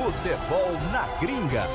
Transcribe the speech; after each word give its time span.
Futebol 0.00 0.72
na 0.90 1.06
Gringa. 1.20 1.68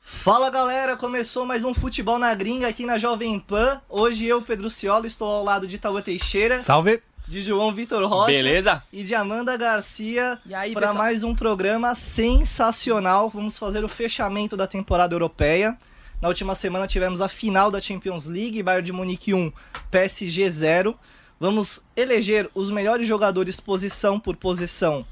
Fala 0.00 0.50
galera, 0.50 0.96
começou 0.96 1.46
mais 1.46 1.62
um 1.62 1.72
Futebol 1.72 2.18
na 2.18 2.34
Gringa 2.34 2.66
aqui 2.66 2.84
na 2.84 2.98
Jovem 2.98 3.38
Pan. 3.38 3.80
Hoje 3.88 4.26
eu, 4.26 4.42
Pedro 4.42 4.68
Ciolo, 4.68 5.06
estou 5.06 5.28
ao 5.28 5.44
lado 5.44 5.64
de 5.64 5.78
Tauã 5.78 6.02
Teixeira, 6.02 6.58
Salve! 6.58 7.00
de 7.28 7.40
João 7.40 7.72
Vitor 7.72 8.04
Rocha 8.04 8.32
Beleza? 8.32 8.82
e 8.92 9.04
de 9.04 9.14
Amanda 9.14 9.56
Garcia 9.56 10.40
E 10.44 10.52
aí, 10.52 10.72
para 10.72 10.92
mais 10.92 11.22
um 11.22 11.36
programa 11.36 11.94
sensacional. 11.94 13.30
Vamos 13.30 13.56
fazer 13.56 13.84
o 13.84 13.88
fechamento 13.88 14.56
da 14.56 14.66
temporada 14.66 15.14
europeia. 15.14 15.78
Na 16.20 16.26
última 16.26 16.56
semana 16.56 16.88
tivemos 16.88 17.22
a 17.22 17.28
final 17.28 17.70
da 17.70 17.80
Champions 17.80 18.26
League, 18.26 18.60
Bayern 18.60 18.84
de 18.84 18.92
Munique 18.92 19.32
1, 19.32 19.52
PSG 19.88 20.50
0. 20.50 20.98
Vamos 21.38 21.80
eleger 21.94 22.50
os 22.56 22.72
melhores 22.72 23.06
jogadores 23.06 23.60
posição 23.60 24.18
por 24.18 24.34
posição 24.34 25.06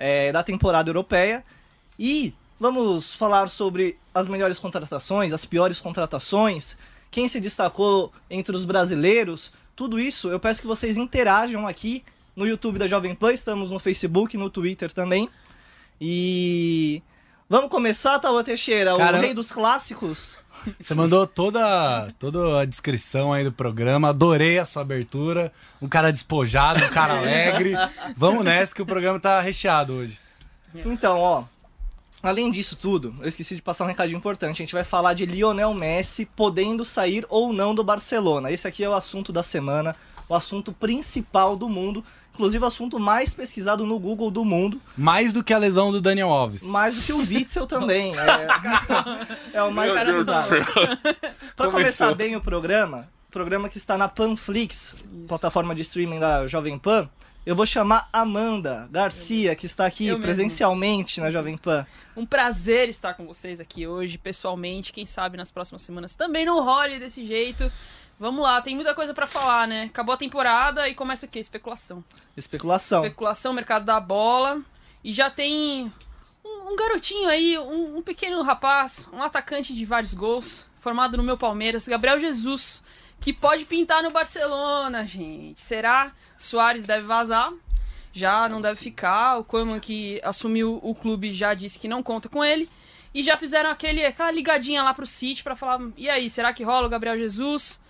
eh, 0.00 0.32
da 0.32 0.42
temporada 0.42 0.90
europeia. 0.90 1.44
E 1.98 2.34
vamos 2.58 3.14
falar 3.14 3.48
sobre 3.48 3.96
as 4.12 4.26
melhores 4.26 4.58
contratações, 4.58 5.32
as 5.32 5.44
piores 5.44 5.78
contratações, 5.78 6.76
quem 7.10 7.28
se 7.28 7.38
destacou 7.38 8.12
entre 8.28 8.56
os 8.56 8.64
brasileiros. 8.64 9.52
Tudo 9.76 10.00
isso 10.00 10.28
eu 10.30 10.40
peço 10.40 10.60
que 10.60 10.66
vocês 10.66 10.96
interajam 10.96 11.68
aqui 11.68 12.02
no 12.34 12.46
YouTube 12.46 12.78
da 12.78 12.88
Jovem 12.88 13.14
Pan, 13.14 13.32
estamos 13.32 13.70
no 13.70 13.78
Facebook, 13.78 14.36
no 14.36 14.50
Twitter 14.50 14.90
também. 14.92 15.28
E 16.00 17.02
vamos 17.48 17.70
começar, 17.70 18.18
Tauã 18.18 18.42
Teixeira, 18.42 18.96
Cara, 18.96 19.18
o 19.18 19.20
rei 19.20 19.34
dos 19.34 19.52
clássicos. 19.52 20.38
Você 20.80 20.94
mandou 20.94 21.26
toda, 21.26 22.08
toda 22.18 22.60
a 22.60 22.64
descrição 22.64 23.32
aí 23.32 23.44
do 23.44 23.52
programa, 23.52 24.08
adorei 24.08 24.58
a 24.58 24.64
sua 24.64 24.82
abertura. 24.82 25.52
Um 25.80 25.88
cara 25.88 26.12
despojado, 26.12 26.84
um 26.84 26.88
cara 26.88 27.18
alegre. 27.18 27.74
Vamos 28.16 28.44
nessa 28.44 28.74
que 28.74 28.82
o 28.82 28.86
programa 28.86 29.18
tá 29.18 29.40
recheado 29.40 29.94
hoje. 29.94 30.18
Então, 30.84 31.18
ó, 31.18 31.44
além 32.22 32.50
disso 32.50 32.76
tudo, 32.76 33.14
eu 33.20 33.28
esqueci 33.28 33.56
de 33.56 33.62
passar 33.62 33.84
um 33.84 33.88
recadinho 33.88 34.18
importante. 34.18 34.62
A 34.62 34.64
gente 34.64 34.74
vai 34.74 34.84
falar 34.84 35.14
de 35.14 35.26
Lionel 35.26 35.74
Messi 35.74 36.24
podendo 36.24 36.84
sair 36.84 37.24
ou 37.28 37.52
não 37.52 37.74
do 37.74 37.82
Barcelona. 37.82 38.50
Esse 38.50 38.68
aqui 38.68 38.84
é 38.84 38.88
o 38.88 38.94
assunto 38.94 39.32
da 39.32 39.42
semana, 39.42 39.96
o 40.28 40.34
assunto 40.34 40.72
principal 40.72 41.56
do 41.56 41.68
mundo, 41.68 42.04
inclusive 42.40 42.64
o 42.64 42.66
assunto 42.66 42.98
mais 42.98 43.34
pesquisado 43.34 43.84
no 43.84 43.98
Google 43.98 44.30
do 44.30 44.44
mundo, 44.46 44.80
Mais 44.96 45.30
do 45.32 45.44
que 45.44 45.52
a 45.52 45.58
lesão 45.58 45.92
do 45.92 46.00
Daniel 46.00 46.30
Alves. 46.30 46.62
mais 46.62 46.96
do 46.96 47.02
que 47.02 47.12
o 47.12 47.18
Witzel 47.18 47.66
também. 47.66 48.12
É, 49.52 49.58
é 49.58 49.62
o 49.62 49.72
mais 49.72 49.92
pesquisado. 49.92 50.48
Pra 51.54 51.66
Começou. 51.66 51.70
começar 51.70 52.14
bem 52.14 52.34
o 52.36 52.40
programa, 52.40 53.08
programa 53.30 53.68
que 53.68 53.76
está 53.76 53.98
na 53.98 54.08
Panflix, 54.08 54.96
plataforma 55.28 55.74
de 55.74 55.82
streaming 55.82 56.18
da 56.18 56.48
Jovem 56.48 56.78
Pan, 56.78 57.08
eu 57.44 57.54
vou 57.56 57.64
chamar 57.66 58.08
Amanda 58.12 58.88
Garcia, 58.90 59.54
que 59.54 59.66
está 59.66 59.86
aqui 59.86 60.06
Eu 60.06 60.14
mesmo. 60.14 60.22
presencialmente 60.24 61.20
na 61.20 61.30
Jovem 61.30 61.56
Pan. 61.56 61.86
Um 62.16 62.26
prazer 62.26 62.88
estar 62.88 63.14
com 63.14 63.26
vocês 63.26 63.60
aqui 63.60 63.86
hoje, 63.86 64.18
pessoalmente. 64.18 64.92
Quem 64.92 65.06
sabe 65.06 65.36
nas 65.38 65.50
próximas 65.50 65.82
semanas 65.82 66.14
também 66.14 66.44
não 66.44 66.62
role 66.62 66.98
desse 66.98 67.24
jeito. 67.24 67.70
Vamos 68.20 68.42
lá, 68.42 68.60
tem 68.60 68.74
muita 68.74 68.94
coisa 68.94 69.14
pra 69.14 69.26
falar, 69.26 69.66
né? 69.66 69.84
Acabou 69.84 70.14
a 70.14 70.18
temporada 70.18 70.86
e 70.86 70.94
começa 70.94 71.24
o 71.24 71.28
quê? 71.28 71.38
Especulação. 71.38 72.04
Especulação. 72.36 73.02
Especulação, 73.02 73.54
mercado 73.54 73.86
da 73.86 73.98
bola. 73.98 74.60
E 75.02 75.10
já 75.10 75.30
tem 75.30 75.90
um, 76.44 76.70
um 76.70 76.76
garotinho 76.76 77.30
aí, 77.30 77.58
um, 77.58 77.96
um 77.96 78.02
pequeno 78.02 78.42
rapaz, 78.42 79.08
um 79.10 79.22
atacante 79.22 79.74
de 79.74 79.86
vários 79.86 80.12
gols, 80.12 80.68
formado 80.78 81.16
no 81.16 81.22
meu 81.22 81.38
Palmeiras, 81.38 81.88
Gabriel 81.88 82.20
Jesus, 82.20 82.84
que 83.18 83.32
pode 83.32 83.64
pintar 83.64 84.02
no 84.02 84.10
Barcelona, 84.10 85.06
gente. 85.06 85.62
Será? 85.62 86.12
Soares 86.36 86.84
deve 86.84 87.06
vazar. 87.06 87.50
Já 88.12 88.50
não 88.50 88.60
deve 88.60 88.78
ficar. 88.78 89.38
O 89.38 89.44
Koeman 89.44 89.80
que 89.80 90.20
assumiu 90.22 90.78
o 90.82 90.94
clube 90.94 91.32
já 91.32 91.54
disse 91.54 91.78
que 91.78 91.88
não 91.88 92.02
conta 92.02 92.28
com 92.28 92.44
ele. 92.44 92.68
E 93.14 93.22
já 93.22 93.38
fizeram 93.38 93.70
aquele, 93.70 94.04
aquela 94.04 94.30
ligadinha 94.30 94.82
lá 94.82 94.92
pro 94.92 95.06
City 95.06 95.42
pra 95.42 95.56
falar: 95.56 95.80
e 95.96 96.10
aí, 96.10 96.28
será 96.28 96.52
que 96.52 96.62
rola 96.62 96.86
o 96.86 96.90
Gabriel 96.90 97.16
Jesus? 97.16 97.80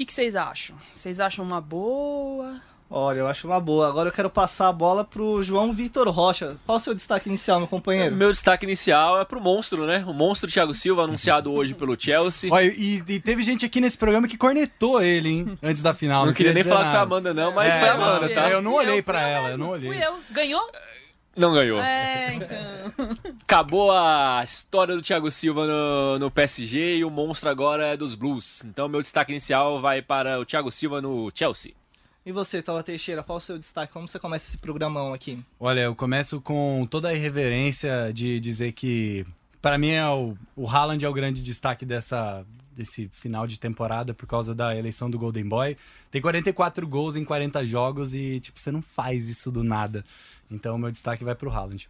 O 0.00 0.02
que, 0.02 0.06
que 0.06 0.14
vocês 0.14 0.34
acham? 0.34 0.74
Vocês 0.94 1.20
acham 1.20 1.44
uma 1.44 1.60
boa? 1.60 2.58
Olha, 2.88 3.18
eu 3.18 3.28
acho 3.28 3.46
uma 3.46 3.60
boa. 3.60 3.86
Agora 3.86 4.08
eu 4.08 4.12
quero 4.14 4.30
passar 4.30 4.68
a 4.68 4.72
bola 4.72 5.04
pro 5.04 5.42
João 5.42 5.74
Vitor 5.74 6.08
Rocha. 6.08 6.56
Qual 6.64 6.78
o 6.78 6.80
seu 6.80 6.94
destaque 6.94 7.28
inicial, 7.28 7.58
meu 7.58 7.68
companheiro? 7.68 8.16
Meu 8.16 8.32
destaque 8.32 8.64
inicial 8.64 9.20
é 9.20 9.26
pro 9.26 9.38
monstro, 9.42 9.86
né? 9.86 10.02
O 10.06 10.14
monstro 10.14 10.50
Thiago 10.50 10.72
Silva, 10.72 11.02
anunciado 11.04 11.52
hoje 11.52 11.74
pelo 11.74 12.00
Chelsea. 12.00 12.50
Olha, 12.50 12.64
e, 12.74 13.04
e 13.06 13.20
teve 13.20 13.42
gente 13.42 13.66
aqui 13.66 13.78
nesse 13.78 13.98
programa 13.98 14.26
que 14.26 14.38
cornetou 14.38 15.02
ele, 15.02 15.28
hein? 15.28 15.58
Antes 15.62 15.82
da 15.82 15.92
final. 15.92 16.24
não 16.24 16.32
queria 16.32 16.54
nem 16.54 16.62
dizer 16.62 16.70
falar 16.74 16.84
que 16.86 16.90
foi 16.92 16.96
a 16.96 17.00
nada. 17.00 17.14
Amanda, 17.14 17.34
não, 17.34 17.52
mas 17.52 17.74
É, 17.74 17.78
foi 17.78 17.88
a 17.90 17.98
não, 17.98 18.04
Amanda, 18.04 18.26
eu- 18.26 18.34
tá? 18.34 18.48
eu 18.50 18.62
não 18.62 18.72
olhei 18.72 19.02
pra 19.02 19.18
fui 19.20 19.28
ela, 19.28 19.48
eu 19.50 19.58
não 19.58 19.68
olhei. 19.68 19.92
Fui 19.92 20.02
eu. 20.02 20.18
Ganhou? 20.30 20.62
Não 21.36 21.52
ganhou. 21.54 21.80
É, 21.80 22.34
então. 22.34 22.58
Acabou 23.42 23.92
a 23.92 24.42
história 24.44 24.94
do 24.94 25.02
Thiago 25.02 25.30
Silva 25.30 25.66
no, 25.66 26.18
no 26.18 26.30
PSG 26.30 26.98
e 26.98 27.04
o 27.04 27.10
monstro 27.10 27.48
agora 27.48 27.88
é 27.88 27.96
dos 27.96 28.14
Blues. 28.14 28.64
Então 28.64 28.88
meu 28.88 29.00
destaque 29.00 29.32
inicial 29.32 29.80
vai 29.80 30.02
para 30.02 30.38
o 30.38 30.44
Thiago 30.44 30.70
Silva 30.70 31.00
no 31.00 31.30
Chelsea. 31.34 31.72
E 32.24 32.32
você, 32.32 32.60
Tava 32.60 32.82
Teixeira, 32.82 33.22
qual 33.22 33.38
o 33.38 33.40
seu 33.40 33.58
destaque? 33.58 33.92
Como 33.92 34.06
você 34.06 34.18
começa 34.18 34.46
esse 34.46 34.58
programão 34.58 35.14
aqui? 35.14 35.38
Olha, 35.58 35.80
eu 35.80 35.94
começo 35.94 36.40
com 36.40 36.86
toda 36.88 37.08
a 37.08 37.14
irreverência 37.14 38.12
de 38.12 38.38
dizer 38.38 38.72
que, 38.72 39.24
para 39.62 39.78
mim, 39.78 39.92
é 39.92 40.06
o, 40.06 40.36
o 40.54 40.68
Haaland 40.68 41.02
é 41.02 41.08
o 41.08 41.14
grande 41.14 41.42
destaque 41.42 41.86
dessa, 41.86 42.44
desse 42.76 43.08
final 43.08 43.46
de 43.46 43.58
temporada 43.58 44.12
por 44.12 44.26
causa 44.26 44.54
da 44.54 44.76
eleição 44.76 45.10
do 45.10 45.18
Golden 45.18 45.48
Boy. 45.48 45.78
Tem 46.10 46.20
44 46.20 46.86
gols 46.86 47.16
em 47.16 47.24
40 47.24 47.64
jogos 47.66 48.12
e, 48.12 48.38
tipo, 48.38 48.60
você 48.60 48.70
não 48.70 48.82
faz 48.82 49.28
isso 49.30 49.50
do 49.50 49.64
nada. 49.64 50.04
Então, 50.50 50.76
meu 50.76 50.90
destaque 50.90 51.24
vai 51.24 51.34
pro 51.34 51.50
Haaland. 51.50 51.88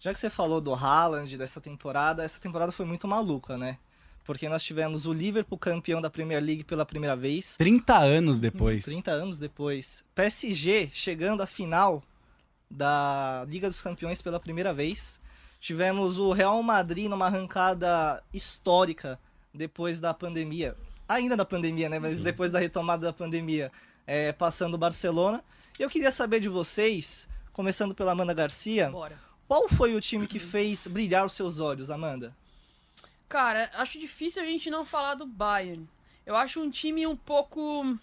Já 0.00 0.12
que 0.12 0.18
você 0.18 0.30
falou 0.30 0.60
do 0.60 0.72
Haaland 0.72 1.36
dessa 1.36 1.60
temporada, 1.60 2.22
essa 2.22 2.40
temporada 2.40 2.70
foi 2.70 2.86
muito 2.86 3.08
maluca, 3.08 3.58
né? 3.58 3.78
Porque 4.24 4.48
nós 4.48 4.62
tivemos 4.62 5.06
o 5.06 5.12
Liverpool 5.12 5.58
campeão 5.58 6.00
da 6.00 6.10
Premier 6.10 6.42
League 6.42 6.62
pela 6.62 6.84
primeira 6.84 7.16
vez. 7.16 7.56
30 7.56 7.96
anos 7.96 8.38
depois. 8.38 8.84
30 8.84 9.10
anos 9.10 9.38
depois. 9.38 10.04
PSG 10.14 10.90
chegando 10.92 11.42
à 11.42 11.46
final 11.46 12.02
da 12.70 13.44
Liga 13.48 13.68
dos 13.68 13.80
Campeões 13.80 14.20
pela 14.20 14.38
primeira 14.38 14.72
vez. 14.72 15.20
Tivemos 15.58 16.18
o 16.18 16.32
Real 16.32 16.62
Madrid 16.62 17.08
numa 17.08 17.26
arrancada 17.26 18.22
histórica 18.32 19.18
depois 19.52 19.98
da 19.98 20.14
pandemia. 20.14 20.76
Ainda 21.08 21.36
da 21.36 21.44
pandemia, 21.44 21.88
né? 21.88 21.98
Mas 21.98 22.20
depois 22.20 22.52
da 22.52 22.58
retomada 22.58 23.06
da 23.06 23.12
pandemia, 23.12 23.72
é, 24.06 24.30
passando 24.32 24.74
o 24.74 24.78
Barcelona. 24.78 25.42
Eu 25.78 25.88
queria 25.88 26.10
saber 26.10 26.40
de 26.40 26.48
vocês, 26.48 27.28
começando 27.58 27.92
pela 27.92 28.12
Amanda 28.12 28.32
Garcia, 28.32 28.88
Bora. 28.88 29.18
qual 29.48 29.68
foi 29.68 29.92
o 29.96 30.00
time 30.00 30.28
que 30.28 30.38
fez 30.38 30.86
brilhar 30.86 31.26
os 31.26 31.32
seus 31.32 31.58
olhos, 31.58 31.90
Amanda? 31.90 32.32
Cara, 33.28 33.68
acho 33.74 33.98
difícil 33.98 34.40
a 34.40 34.46
gente 34.46 34.70
não 34.70 34.84
falar 34.84 35.16
do 35.16 35.26
Bayern. 35.26 35.88
Eu 36.24 36.36
acho 36.36 36.60
um 36.60 36.70
time 36.70 37.04
um 37.04 37.16
pouco. 37.16 37.98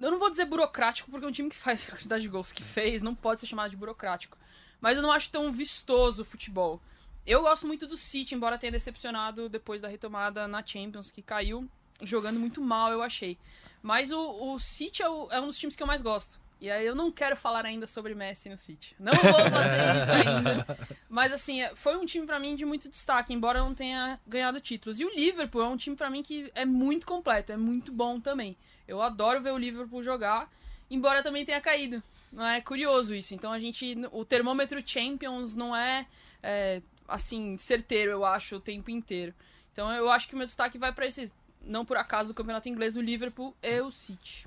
Eu 0.00 0.10
não 0.10 0.18
vou 0.18 0.28
dizer 0.28 0.44
burocrático, 0.44 1.08
porque 1.08 1.24
um 1.24 1.30
time 1.30 1.48
que 1.48 1.54
faz 1.66 1.86
a 1.88 1.92
quantidade 1.92 2.22
de 2.22 2.28
gols 2.28 2.50
que 2.50 2.60
fez 2.64 3.00
não 3.00 3.14
pode 3.14 3.38
ser 3.40 3.46
chamado 3.46 3.70
de 3.70 3.76
burocrático. 3.76 4.36
Mas 4.80 4.96
eu 4.96 5.04
não 5.04 5.12
acho 5.12 5.30
tão 5.30 5.52
vistoso 5.52 6.22
o 6.22 6.24
futebol. 6.24 6.80
Eu 7.24 7.42
gosto 7.42 7.64
muito 7.64 7.86
do 7.86 7.96
City, 7.96 8.34
embora 8.34 8.58
tenha 8.58 8.72
decepcionado 8.72 9.48
depois 9.48 9.80
da 9.82 9.86
retomada 9.86 10.48
na 10.48 10.66
Champions, 10.66 11.12
que 11.12 11.22
caiu 11.22 11.68
jogando 12.02 12.40
muito 12.40 12.60
mal, 12.60 12.90
eu 12.90 13.02
achei. 13.02 13.38
Mas 13.80 14.10
o, 14.10 14.54
o 14.54 14.58
City 14.58 15.00
é, 15.00 15.08
o- 15.08 15.28
é 15.30 15.40
um 15.40 15.46
dos 15.46 15.58
times 15.60 15.76
que 15.76 15.82
eu 15.82 15.86
mais 15.86 16.02
gosto. 16.02 16.40
E 16.60 16.68
aí 16.70 16.84
eu 16.84 16.94
não 16.94 17.12
quero 17.12 17.36
falar 17.36 17.64
ainda 17.64 17.86
sobre 17.86 18.14
Messi 18.14 18.48
no 18.48 18.58
City. 18.58 18.96
Não 18.98 19.12
vou 19.12 19.22
fazer 19.48 20.02
isso 20.02 20.12
ainda. 20.12 20.66
Mas 21.08 21.32
assim, 21.32 21.62
é- 21.62 21.74
foi 21.76 21.96
um 21.96 22.04
time 22.04 22.26
pra 22.26 22.40
mim 22.40 22.56
de 22.56 22.64
muito 22.64 22.88
destaque, 22.88 23.32
embora 23.32 23.60
eu 23.60 23.64
não 23.64 23.74
tenha 23.74 24.18
ganhado 24.26 24.60
títulos. 24.60 24.98
E 24.98 25.04
o 25.04 25.10
Liverpool 25.14 25.62
é 25.62 25.68
um 25.68 25.76
time 25.76 25.94
pra 25.94 26.10
mim 26.10 26.22
que 26.22 26.50
é 26.54 26.64
muito 26.64 27.06
completo, 27.06 27.52
é 27.52 27.56
muito 27.56 27.92
bom 27.92 28.18
também. 28.20 28.56
Eu 28.88 29.00
adoro 29.00 29.40
ver 29.40 29.52
o 29.52 29.58
Liverpool 29.58 30.02
jogar, 30.02 30.50
embora 30.90 31.22
também 31.22 31.44
tenha 31.44 31.60
caído. 31.60 32.02
Não 32.32 32.44
é 32.44 32.60
curioso 32.60 33.14
isso. 33.14 33.34
Então 33.34 33.52
a 33.52 33.58
gente, 33.60 33.96
o 34.10 34.24
termômetro 34.24 34.82
Champions 34.84 35.54
não 35.54 35.76
é, 35.76 36.06
é, 36.42 36.82
assim 37.06 37.56
certeiro, 37.56 38.10
eu 38.10 38.24
acho, 38.24 38.56
o 38.56 38.60
tempo 38.60 38.90
inteiro. 38.90 39.32
Então 39.72 39.90
eu 39.92 40.10
acho 40.10 40.26
que 40.26 40.34
o 40.34 40.36
meu 40.38 40.46
destaque 40.46 40.76
vai 40.76 40.90
pra 40.92 41.06
esses, 41.06 41.32
não 41.62 41.84
por 41.84 41.96
acaso 41.96 42.28
do 42.28 42.34
campeonato 42.34 42.68
inglês, 42.68 42.96
o 42.96 43.00
Liverpool 43.00 43.54
e 43.62 43.80
o 43.80 43.92
City. 43.92 44.46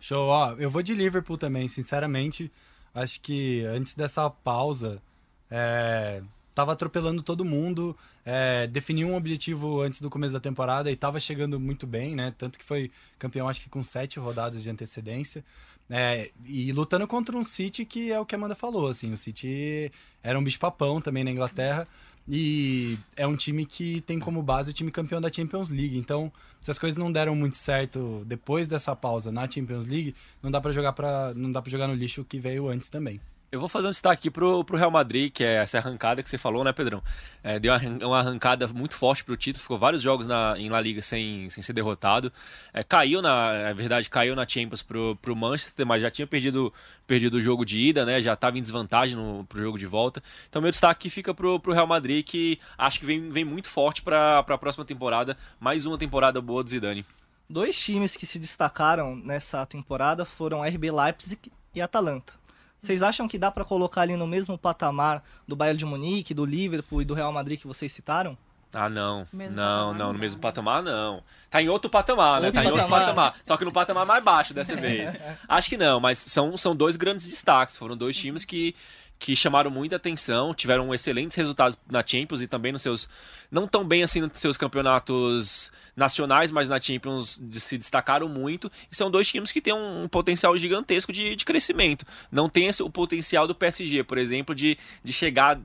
Show, 0.00 0.28
ó, 0.28 0.52
eu 0.58 0.70
vou 0.70 0.82
de 0.82 0.94
Liverpool 0.94 1.36
também, 1.36 1.68
sinceramente. 1.68 2.50
Acho 2.94 3.20
que 3.20 3.64
antes 3.64 3.94
dessa 3.94 4.28
pausa, 4.30 5.02
é, 5.50 6.22
tava 6.54 6.72
atropelando 6.72 7.22
todo 7.22 7.44
mundo, 7.44 7.96
é, 8.24 8.66
definiu 8.66 9.08
um 9.08 9.16
objetivo 9.16 9.80
antes 9.80 10.00
do 10.00 10.10
começo 10.10 10.34
da 10.34 10.40
temporada 10.40 10.90
e 10.90 10.96
tava 10.96 11.20
chegando 11.20 11.58
muito 11.58 11.86
bem, 11.86 12.14
né? 12.14 12.34
Tanto 12.36 12.58
que 12.58 12.64
foi 12.64 12.90
campeão, 13.18 13.48
acho 13.48 13.60
que 13.60 13.68
com 13.68 13.82
sete 13.84 14.18
rodadas 14.18 14.62
de 14.62 14.70
antecedência. 14.70 15.44
É, 15.90 16.30
e 16.44 16.70
lutando 16.72 17.06
contra 17.06 17.36
um 17.36 17.44
City 17.44 17.84
que 17.84 18.12
é 18.12 18.20
o 18.20 18.26
que 18.26 18.34
a 18.34 18.38
Amanda 18.38 18.54
falou, 18.54 18.88
assim, 18.88 19.10
o 19.12 19.16
City 19.16 19.90
era 20.22 20.38
um 20.38 20.44
bicho-papão 20.44 21.00
também 21.00 21.24
na 21.24 21.30
Inglaterra. 21.30 21.88
E 22.28 22.98
é 23.16 23.26
um 23.26 23.34
time 23.34 23.64
que 23.64 24.02
tem 24.02 24.18
como 24.18 24.42
base 24.42 24.70
o 24.70 24.72
time 24.72 24.90
campeão 24.90 25.20
da 25.20 25.32
Champions 25.32 25.70
League. 25.70 25.96
Então, 25.96 26.30
se 26.60 26.70
as 26.70 26.78
coisas 26.78 26.98
não 26.98 27.10
deram 27.10 27.34
muito 27.34 27.56
certo 27.56 28.22
depois 28.26 28.68
dessa 28.68 28.94
pausa 28.94 29.32
na 29.32 29.48
Champions 29.48 29.86
League, 29.86 30.14
não 30.42 30.50
dá 30.50 30.60
para 30.60 30.70
jogar 30.72 30.92
para 30.92 31.32
não 31.34 31.50
dá 31.50 31.62
para 31.62 31.70
jogar 31.70 31.88
no 31.88 31.94
lixo 31.94 32.24
que 32.24 32.38
veio 32.38 32.68
antes 32.68 32.90
também. 32.90 33.18
Eu 33.50 33.60
vou 33.60 33.68
fazer 33.68 33.86
um 33.86 33.90
destaque 33.90 34.18
aqui 34.18 34.30
pro, 34.30 34.62
pro 34.62 34.76
Real 34.76 34.90
Madrid, 34.90 35.32
que 35.32 35.42
é 35.42 35.54
essa 35.54 35.78
arrancada 35.78 36.22
que 36.22 36.28
você 36.28 36.36
falou, 36.36 36.62
né, 36.62 36.70
Pedrão? 36.70 37.02
É, 37.42 37.58
deu 37.58 37.72
uma, 38.02 38.18
arrancada 38.18 38.68
muito 38.68 38.94
forte 38.94 39.24
pro 39.24 39.38
título, 39.38 39.62
ficou 39.62 39.78
vários 39.78 40.02
jogos 40.02 40.26
na, 40.26 40.54
em 40.58 40.68
La 40.68 40.78
Liga 40.78 41.00
sem, 41.00 41.48
sem 41.48 41.62
ser 41.62 41.72
derrotado. 41.72 42.30
É, 42.74 42.84
caiu 42.84 43.22
na, 43.22 43.52
é 43.54 43.72
verdade, 43.72 44.10
caiu 44.10 44.36
na 44.36 44.46
Champions 44.46 44.82
pro, 44.82 45.16
pro 45.16 45.34
Manchester, 45.34 45.86
mas 45.86 46.02
já 46.02 46.10
tinha 46.10 46.26
perdido, 46.26 46.70
perdido 47.06 47.38
o 47.38 47.40
jogo 47.40 47.64
de 47.64 47.78
ida, 47.78 48.04
né? 48.04 48.20
Já 48.20 48.34
estava 48.34 48.58
em 48.58 48.60
desvantagem 48.60 49.16
no, 49.16 49.46
pro 49.46 49.62
jogo 49.62 49.78
de 49.78 49.86
volta. 49.86 50.22
Então 50.46 50.60
meu 50.60 50.70
destaque 50.70 51.08
fica 51.08 51.32
pro, 51.32 51.58
pro 51.58 51.72
Real 51.72 51.86
Madrid, 51.86 52.26
que 52.26 52.60
acho 52.76 53.00
que 53.00 53.06
vem, 53.06 53.30
vem 53.30 53.46
muito 53.46 53.70
forte 53.70 54.02
para 54.02 54.40
a 54.40 54.58
próxima 54.58 54.84
temporada. 54.84 55.34
Mais 55.58 55.86
uma 55.86 55.96
temporada 55.96 56.38
boa 56.42 56.62
do 56.62 56.68
Zidane. 56.68 57.06
Dois 57.48 57.80
times 57.80 58.14
que 58.14 58.26
se 58.26 58.38
destacaram 58.38 59.16
nessa 59.16 59.64
temporada 59.64 60.26
foram 60.26 60.62
RB 60.62 60.90
Leipzig 60.90 61.50
e 61.74 61.80
Atalanta. 61.80 62.37
Vocês 62.78 63.02
acham 63.02 63.26
que 63.26 63.38
dá 63.38 63.50
para 63.50 63.64
colocar 63.64 64.02
ali 64.02 64.16
no 64.16 64.26
mesmo 64.26 64.56
patamar 64.56 65.22
do 65.46 65.56
Bayern 65.56 65.78
de 65.78 65.84
Munique, 65.84 66.32
do 66.32 66.44
Liverpool 66.44 67.02
e 67.02 67.04
do 67.04 67.14
Real 67.14 67.32
Madrid 67.32 67.60
que 67.60 67.66
vocês 67.66 67.90
citaram? 67.90 68.36
Ah, 68.72 68.88
não. 68.88 69.26
Mesmo 69.32 69.56
não, 69.56 69.64
patamar, 69.64 69.94
não, 69.98 70.12
no 70.12 70.18
mesmo 70.18 70.40
patamar, 70.40 70.82
não. 70.82 71.22
Tá 71.48 71.62
em 71.62 71.68
outro 71.68 71.90
patamar, 71.90 72.40
né? 72.40 72.48
Outro 72.48 72.60
Tá 72.62 72.64
em 72.68 72.70
outro 72.70 72.86
patamar. 72.86 73.06
patamar. 73.06 73.34
Só 73.42 73.56
que 73.56 73.64
no 73.64 73.72
patamar 73.72 74.04
mais 74.06 74.22
baixo 74.22 74.52
dessa 74.52 74.76
vez. 74.76 75.16
Acho 75.48 75.70
que 75.70 75.76
não, 75.78 75.98
mas 75.98 76.18
são, 76.18 76.54
são 76.56 76.76
dois 76.76 76.96
grandes 76.96 77.28
destaques. 77.28 77.78
Foram 77.78 77.96
dois 77.96 78.16
times 78.16 78.44
que, 78.44 78.74
que 79.18 79.34
chamaram 79.34 79.70
muita 79.70 79.96
atenção, 79.96 80.54
tiveram 80.54 80.94
excelentes 80.94 81.36
resultados 81.36 81.76
na 81.90 82.04
Champions 82.06 82.40
e 82.40 82.46
também 82.46 82.70
nos 82.72 82.82
seus. 82.82 83.08
Não 83.50 83.66
tão 83.66 83.84
bem 83.86 84.02
assim 84.02 84.20
nos 84.20 84.36
seus 84.38 84.56
campeonatos 84.56 85.72
nacionais, 85.96 86.50
mas 86.50 86.68
na 86.68 86.80
Champions 86.80 87.40
se 87.52 87.76
destacaram 87.76 88.28
muito. 88.28 88.70
E 88.90 88.96
são 88.96 89.10
dois 89.10 89.26
times 89.26 89.50
que 89.50 89.60
têm 89.60 89.74
um, 89.74 90.04
um 90.04 90.08
potencial 90.08 90.56
gigantesco 90.56 91.12
de, 91.12 91.34
de 91.34 91.44
crescimento. 91.44 92.06
Não 92.30 92.48
tem 92.48 92.66
esse, 92.66 92.82
o 92.82 92.90
potencial 92.90 93.46
do 93.46 93.54
PSG, 93.54 94.04
por 94.04 94.18
exemplo, 94.18 94.54
de, 94.54 94.78
de 95.02 95.12
chegar 95.12 95.58
che- 95.58 95.62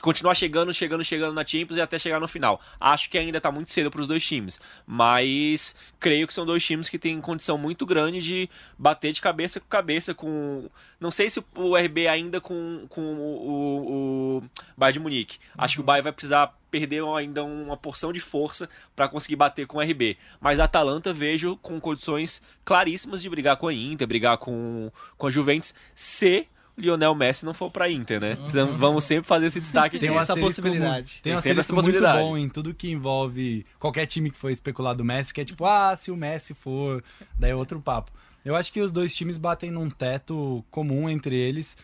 continuar 0.00 0.34
chegando, 0.34 0.72
chegando, 0.72 1.04
chegando 1.04 1.34
na 1.34 1.44
Champions 1.44 1.76
e 1.76 1.80
até 1.80 1.98
chegar 1.98 2.20
no 2.20 2.28
final. 2.28 2.60
Acho 2.78 3.08
que 3.08 3.18
ainda 3.18 3.40
tá 3.40 3.50
muito 3.50 3.70
cedo 3.70 3.90
para 3.90 4.00
os 4.00 4.06
dois 4.06 4.24
times, 4.26 4.60
mas 4.86 5.74
creio 5.98 6.26
que 6.26 6.34
são 6.34 6.44
dois 6.44 6.64
times 6.64 6.88
que 6.88 6.98
têm 6.98 7.20
condição 7.20 7.56
muito 7.56 7.86
grande 7.86 8.20
de 8.20 8.50
bater 8.78 9.12
de 9.12 9.20
cabeça 9.20 9.60
com 9.60 9.66
cabeça 9.66 10.14
com, 10.14 10.68
não 11.00 11.10
sei 11.10 11.28
se 11.28 11.42
o 11.56 11.76
RB 11.76 12.06
ainda 12.06 12.40
com, 12.40 12.86
com 12.88 13.00
o, 13.00 13.18
o, 13.18 14.38
o 14.38 14.42
Bayern 14.76 14.94
de 14.94 15.00
Munique. 15.00 15.38
Acho 15.56 15.76
que 15.76 15.80
o 15.80 15.84
Bayern 15.84 16.04
vai 16.04 16.12
precisar 16.12 16.54
perder 16.70 17.04
ainda 17.04 17.44
uma 17.44 17.76
porção 17.76 18.12
de 18.12 18.18
força 18.18 18.68
para 18.96 19.08
conseguir 19.08 19.36
bater 19.36 19.64
com 19.64 19.78
o 19.78 19.80
RB. 19.80 20.16
Mas 20.40 20.58
a 20.58 20.64
Atalanta 20.64 21.12
vejo 21.12 21.56
com 21.58 21.80
condições 21.80 22.42
claríssimas 22.64 23.22
de 23.22 23.30
brigar 23.30 23.56
com 23.56 23.68
a 23.68 23.72
Inter, 23.72 24.08
brigar 24.08 24.38
com, 24.38 24.90
com 25.16 25.26
a 25.28 25.30
Juventus, 25.30 25.72
se 25.94 26.48
Lionel 26.76 27.14
Messi 27.14 27.44
não 27.44 27.54
for 27.54 27.70
para 27.70 27.88
Inter, 27.90 28.20
né? 28.20 28.36
Então 28.48 28.76
vamos 28.78 29.04
sempre 29.04 29.26
fazer 29.26 29.46
esse 29.46 29.60
destaque 29.60 29.98
Tem 29.98 30.10
um 30.10 30.18
essa 30.18 30.36
possibilidade. 30.36 31.20
Tem 31.22 31.32
Tem 31.32 31.36
sempre 31.40 31.60
essa 31.60 31.72
muito 31.72 31.84
possibilidade. 31.84 32.18
bom 32.18 32.36
em 32.36 32.48
tudo 32.48 32.74
que 32.74 32.90
envolve 32.90 33.64
qualquer 33.78 34.06
time 34.06 34.30
que 34.30 34.36
foi 34.36 34.52
especulado 34.52 34.98
do 34.98 35.04
Messi, 35.04 35.32
que 35.32 35.40
é 35.40 35.44
tipo, 35.44 35.64
ah, 35.64 35.94
se 35.96 36.10
o 36.10 36.16
Messi 36.16 36.52
for, 36.52 37.02
daí 37.38 37.52
é 37.52 37.54
outro 37.54 37.80
papo. 37.80 38.10
Eu 38.44 38.56
acho 38.56 38.72
que 38.72 38.80
os 38.80 38.92
dois 38.92 39.14
times 39.14 39.38
batem 39.38 39.70
num 39.70 39.88
teto 39.88 40.64
comum 40.70 41.08
entre 41.08 41.34
eles, 41.34 41.76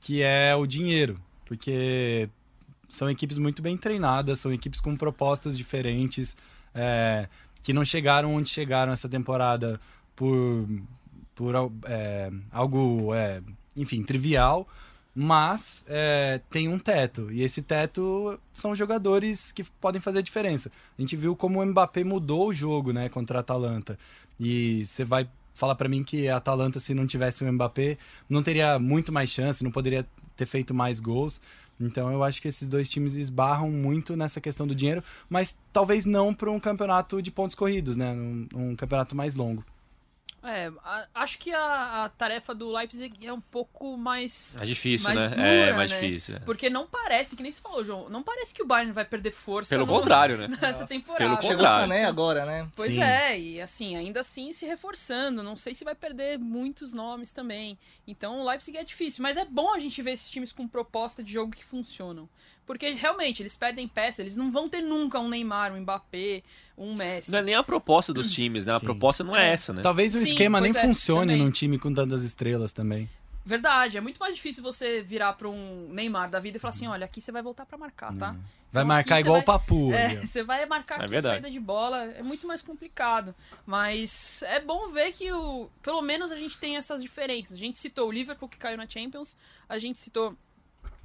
que 0.00 0.22
é 0.22 0.54
o 0.56 0.66
dinheiro. 0.66 1.16
Porque 1.44 2.28
são 2.88 3.08
equipes 3.08 3.38
muito 3.38 3.62
bem 3.62 3.76
treinadas, 3.76 4.38
são 4.40 4.52
equipes 4.52 4.80
com 4.80 4.96
propostas 4.96 5.56
diferentes, 5.56 6.36
é, 6.74 7.28
que 7.62 7.72
não 7.72 7.84
chegaram 7.84 8.34
onde 8.34 8.48
chegaram 8.48 8.92
essa 8.92 9.08
temporada 9.08 9.80
por, 10.16 10.66
por 11.34 11.54
é, 11.86 12.30
algo, 12.50 13.14
é, 13.14 13.40
enfim, 13.76 14.02
trivial, 14.02 14.66
mas 15.14 15.84
é, 15.88 16.40
tem 16.50 16.68
um 16.68 16.78
teto. 16.78 17.30
E 17.32 17.42
esse 17.42 17.62
teto 17.62 18.38
são 18.52 18.74
jogadores 18.74 19.50
que 19.50 19.64
podem 19.64 20.00
fazer 20.00 20.20
a 20.20 20.22
diferença. 20.22 20.70
A 20.96 21.00
gente 21.00 21.16
viu 21.16 21.34
como 21.34 21.60
o 21.60 21.66
Mbappé 21.66 22.04
mudou 22.04 22.48
o 22.48 22.52
jogo 22.52 22.92
né, 22.92 23.08
contra 23.08 23.38
a 23.38 23.40
Atalanta. 23.40 23.98
E 24.38 24.84
você 24.86 25.04
vai 25.04 25.28
falar 25.54 25.74
pra 25.74 25.88
mim 25.88 26.04
que 26.04 26.28
a 26.28 26.36
Atalanta, 26.36 26.78
se 26.78 26.94
não 26.94 27.06
tivesse 27.06 27.42
o 27.42 27.52
Mbappé, 27.52 27.98
não 28.28 28.42
teria 28.42 28.78
muito 28.78 29.12
mais 29.12 29.30
chance, 29.30 29.64
não 29.64 29.72
poderia 29.72 30.06
ter 30.36 30.46
feito 30.46 30.72
mais 30.72 31.00
gols. 31.00 31.40
Então 31.80 32.10
eu 32.12 32.22
acho 32.22 32.40
que 32.40 32.48
esses 32.48 32.68
dois 32.68 32.88
times 32.88 33.14
esbarram 33.14 33.70
muito 33.70 34.16
nessa 34.16 34.40
questão 34.40 34.66
do 34.66 34.74
dinheiro, 34.74 35.02
mas 35.28 35.56
talvez 35.72 36.04
não 36.04 36.34
para 36.34 36.50
um 36.50 36.58
campeonato 36.60 37.20
de 37.22 37.30
pontos 37.30 37.54
corridos, 37.54 37.96
né? 37.96 38.12
Um, 38.12 38.48
um 38.54 38.76
campeonato 38.76 39.14
mais 39.16 39.34
longo. 39.34 39.64
É, 40.42 40.70
a- 40.84 41.08
acho 41.16 41.36
que 41.38 41.52
a, 41.52 42.04
a 42.04 42.08
tarefa 42.10 42.54
do 42.54 42.70
Leipzig 42.70 43.26
é 43.26 43.32
um 43.32 43.40
pouco 43.40 43.96
mais. 43.96 44.54
Mais 44.56 44.68
difícil, 44.68 45.12
mais 45.12 45.20
né? 45.20 45.28
dura, 45.34 45.42
é, 45.46 45.72
mais 45.72 45.90
né? 45.90 46.00
difícil. 46.00 46.36
é. 46.36 46.38
Porque 46.40 46.70
não 46.70 46.86
parece, 46.86 47.34
que 47.34 47.42
nem 47.42 47.50
você 47.50 47.60
falou, 47.60 47.84
João, 47.84 48.08
não 48.08 48.22
parece 48.22 48.54
que 48.54 48.62
o 48.62 48.66
Bayern 48.66 48.92
vai 48.92 49.04
perder 49.04 49.32
força 49.32 49.70
Pelo 49.70 49.84
no- 49.84 49.92
contrário, 49.92 50.36
né? 50.38 50.46
nessa 50.60 50.66
Nossa, 50.70 50.86
temporada. 50.86 51.24
pelo 51.24 51.42
Chegou 51.42 51.56
contrário. 51.56 51.88
Sané 51.88 52.04
agora, 52.04 52.46
né? 52.46 52.68
Pois 52.76 52.94
Sim. 52.94 53.02
é, 53.02 53.38
e 53.38 53.60
assim, 53.60 53.96
ainda 53.96 54.20
assim 54.20 54.52
se 54.52 54.64
reforçando. 54.64 55.42
Não 55.42 55.56
sei 55.56 55.74
se 55.74 55.84
vai 55.84 55.94
perder 55.96 56.38
muitos 56.38 56.92
nomes 56.92 57.32
também. 57.32 57.76
Então 58.06 58.40
o 58.40 58.48
Leipzig 58.48 58.78
é 58.78 58.84
difícil, 58.84 59.22
mas 59.22 59.36
é 59.36 59.44
bom 59.44 59.74
a 59.74 59.78
gente 59.80 60.00
ver 60.00 60.12
esses 60.12 60.30
times 60.30 60.52
com 60.52 60.68
proposta 60.68 61.22
de 61.22 61.32
jogo 61.32 61.50
que 61.52 61.64
funcionam. 61.64 62.28
Porque 62.68 62.90
realmente, 62.90 63.42
eles 63.42 63.56
perdem 63.56 63.88
peça, 63.88 64.20
eles 64.20 64.36
não 64.36 64.50
vão 64.50 64.68
ter 64.68 64.82
nunca 64.82 65.18
um 65.18 65.26
Neymar, 65.28 65.72
um 65.72 65.80
Mbappé, 65.80 66.42
um 66.76 66.94
Messi. 66.94 67.32
Não 67.32 67.38
é 67.38 67.42
nem 67.42 67.54
a 67.54 67.62
proposta 67.62 68.12
dos 68.12 68.30
times, 68.30 68.66
né? 68.66 68.74
A 68.74 68.78
Sim. 68.78 68.84
proposta 68.84 69.24
não 69.24 69.34
é, 69.34 69.48
É. 69.48 69.52
essa, 69.54 69.72
né? 69.72 69.80
Talvez 69.82 70.14
o 70.14 70.18
Sim, 70.18 70.24
esquema 70.24 70.60
nem 70.60 70.70
é, 70.70 70.74
funcione 70.74 71.32
também. 71.32 71.38
num 71.38 71.50
time 71.50 71.78
com 71.78 71.92
tantas 71.94 72.22
estrelas 72.22 72.70
também. 72.72 73.08
Verdade, 73.44 73.96
é 73.96 74.00
muito 74.02 74.18
mais 74.18 74.34
difícil 74.34 74.62
você 74.62 75.02
virar 75.02 75.32
pra 75.32 75.48
um 75.48 75.88
Neymar 75.90 76.28
da 76.28 76.38
vida 76.38 76.58
e 76.58 76.60
falar 76.60 76.74
assim: 76.74 76.86
olha, 76.86 77.06
aqui 77.06 77.18
você 77.22 77.32
vai 77.32 77.40
voltar 77.40 77.64
pra 77.64 77.78
marcar, 77.78 78.14
tá? 78.14 78.32
Vai 78.70 78.82
Então, 78.82 78.84
marcar 78.84 79.14
aqui 79.14 79.22
você 79.22 79.28
igual 79.28 79.34
vai- 79.36 79.42
o 79.42 79.44
Papu. 79.46 79.90
É, 79.94 80.26
você 80.26 80.42
vai 80.42 80.66
marcar 80.66 80.96
É 80.96 80.98
aqui 80.98 81.04
a 81.04 81.08
verdade. 81.08 81.34
saída 81.36 81.50
de 81.50 81.58
bola, 81.58 82.04
é 82.14 82.22
muito 82.22 82.46
mais 82.46 82.60
complicado. 82.60 83.34
Mas 83.64 84.42
é 84.42 84.60
bom 84.60 84.88
ver 84.90 85.12
que 85.12 85.32
o, 85.32 85.70
pelo 85.82 86.02
menos 86.02 86.30
a 86.30 86.36
gente 86.36 86.58
tem 86.58 86.76
essas 86.76 87.00
diferenças. 87.00 87.54
A 87.54 87.58
gente 87.58 87.78
citou 87.78 88.08
o 88.08 88.12
Liverpool 88.12 88.50
que 88.50 88.58
caiu 88.58 88.76
na 88.76 88.86
Champions, 88.86 89.34
a 89.66 89.78
gente 89.78 89.98
citou 89.98 90.36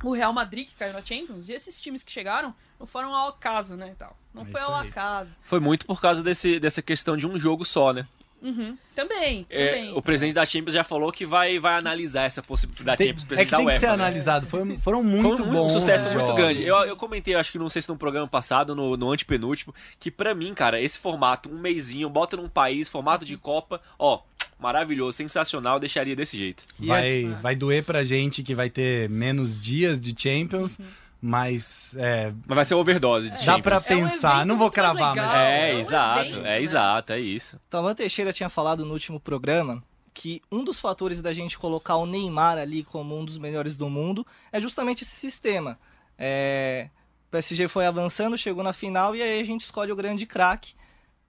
o 0.04 0.14
Real 0.14 0.34
Madrid 0.34 0.68
que 0.68 0.76
caiu 0.76 0.94
na 0.94 1.02
Champions, 1.04 1.48
e 1.50 1.54
esses 1.54 1.80
times 1.80 2.04
que 2.04 2.12
chegaram 2.12 2.54
não 2.80 2.86
foram 2.86 3.16
ao 3.16 3.30
acaso, 3.30 3.76
né, 3.78 3.90
e 3.94 3.96
tal. 3.96 4.18
Não 4.34 4.42
É 4.44 4.46
foi 4.46 4.60
ao 4.62 4.76
aí. 4.76 4.90
acaso. 4.90 5.34
Foi 5.42 5.60
muito 5.60 5.86
por 5.86 6.02
causa 6.02 6.22
desse, 6.22 6.60
dessa 6.60 6.82
questão 6.82 7.16
de 7.16 7.26
um 7.26 7.38
jogo 7.40 7.64
só, 7.64 7.94
né? 7.94 8.06
Uhum. 8.42 8.78
Também, 8.94 9.46
É, 9.50 9.68
também. 9.70 9.94
o 9.98 10.02
presidente 10.02 10.34
da 10.34 10.46
Champions 10.46 10.74
já 10.74 10.84
falou 10.84 11.14
que 11.14 11.26
vai, 11.26 11.58
vai 11.60 11.76
analisar 11.78 12.24
essa 12.24 12.44
possibilidade 12.44 12.86
da 12.86 12.98
Tem- 12.98 13.08
Champions, 13.08 13.24
o 13.40 13.42
é 13.42 13.46
que 13.46 13.52
da 13.52 13.58
tem 13.58 13.66
que 13.66 13.72
UEFA. 13.72 13.80
ser 13.80 13.88
né? 13.88 13.94
analisado. 13.94 14.48
Foram, 14.48 14.80
foram 14.80 15.02
muito 15.02 15.38
Foi 15.38 15.46
um, 15.48 15.52
bons. 15.52 15.72
um 15.72 15.80
sucesso 15.80 16.08
os 16.08 16.14
muito 16.14 16.28
jogos. 16.28 16.42
grande. 16.44 16.64
Eu, 16.66 16.76
eu 16.84 16.98
comentei, 16.98 17.36
acho 17.36 17.54
que 17.54 17.58
não 17.58 17.70
sei 17.70 17.82
se 17.82 17.88
no 17.88 17.96
programa 17.96 18.28
passado, 18.28 18.76
no, 18.76 18.98
no 18.98 19.12
antepenúltimo, 19.14 19.74
que 19.98 20.12
pra 20.12 20.36
mim, 20.36 20.54
cara, 20.54 20.82
esse 20.82 21.00
formato, 21.00 21.48
um 21.50 21.58
mêsinho, 21.58 22.10
bota 22.10 22.36
num 22.36 22.50
país, 22.50 22.90
formato 22.90 23.24
de 23.24 23.38
Copa, 23.38 23.82
ó, 23.98 24.20
maravilhoso, 24.64 25.16
sensacional, 25.18 25.80
deixaria 25.80 26.16
desse 26.16 26.36
jeito. 26.38 26.66
E 26.80 26.88
Vai, 26.88 27.26
vai 27.42 27.56
doer 27.56 27.84
pra 27.84 28.04
gente 28.04 28.42
que 28.42 28.56
vai 28.56 28.70
ter 28.70 29.08
menos 29.10 29.60
dias 29.60 30.00
de 30.02 30.16
Champions, 30.20 30.80
Uhum. 30.80 30.86
mas 31.22 31.96
é, 31.98 32.32
Mas 32.48 32.56
vai 32.56 32.66
ser 32.66 32.74
overdose 32.76 33.30
de 33.30 33.36
dá 33.38 33.42
Champions. 33.44 33.64
pra 33.86 33.94
É 33.94 33.98
um 33.98 34.02
pensar. 34.02 34.46
não 34.46 34.56
vou 34.58 34.66
mais 34.68 34.74
cravar, 34.74 35.16
mas 35.16 35.32
É, 35.36 35.72
é 35.72 35.76
um 35.76 35.80
exato, 35.80 36.20
evento, 36.22 36.38
é 36.38 36.42
né? 36.42 36.62
exato, 36.62 37.14
é 37.14 37.20
isso. 37.20 37.60
Taman 37.70 37.94
Teixeira 37.94 38.34
tinha 38.34 38.50
falado 38.50 38.86
no 38.86 38.94
último 38.94 39.20
programa 39.20 39.84
que 40.14 40.42
um 40.52 40.64
dos 40.64 40.80
fatores 40.80 41.22
da 41.22 41.34
gente 41.34 41.58
colocar 41.58 41.96
o 41.96 42.06
Neymar 42.06 42.58
ali 42.58 42.84
como 42.84 43.18
um 43.20 43.26
dos 43.26 43.38
melhores 43.38 43.76
do 43.76 43.90
mundo 43.90 44.26
é 44.52 44.62
justamente 44.62 45.02
esse 45.04 45.16
sistema. 45.16 45.78
É, 46.18 46.90
o 47.28 47.32
PSG 47.32 47.68
foi 47.68 47.86
avançando, 47.88 48.38
chegou 48.38 48.64
na 48.64 48.74
final 48.74 49.16
e 49.16 49.22
aí 49.24 49.40
a 49.42 49.44
gente 49.44 49.62
escolhe 49.62 49.92
o 49.92 49.96
grande 49.96 50.26
craque 50.28 50.74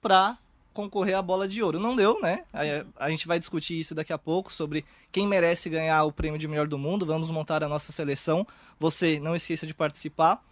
pra 0.03 0.37
concorrer 0.75 1.17
à 1.17 1.23
bola 1.23 1.49
de 1.49 1.63
ouro. 1.63 1.79
Não 1.79 1.97
deu, 1.97 2.21
né? 2.21 2.45
A, 2.53 3.07
a 3.07 3.11
gente 3.11 3.27
vai 3.27 3.39
discutir 3.39 3.79
isso 3.79 3.95
daqui 3.95 4.13
a 4.13 4.19
pouco 4.19 4.53
sobre 4.53 4.85
quem 5.11 5.27
merece 5.27 5.71
ganhar 5.71 6.05
o 6.05 6.13
prêmio 6.13 6.39
de 6.39 6.47
melhor 6.47 6.67
do 6.67 6.77
mundo. 6.77 7.07
Vamos 7.07 7.31
montar 7.31 7.63
a 7.65 7.69
nossa 7.69 7.93
seleção. 7.93 8.47
Você 8.79 9.19
não 9.21 9.35
esqueça 9.35 9.67
de 9.67 9.73
participar. 9.73 10.45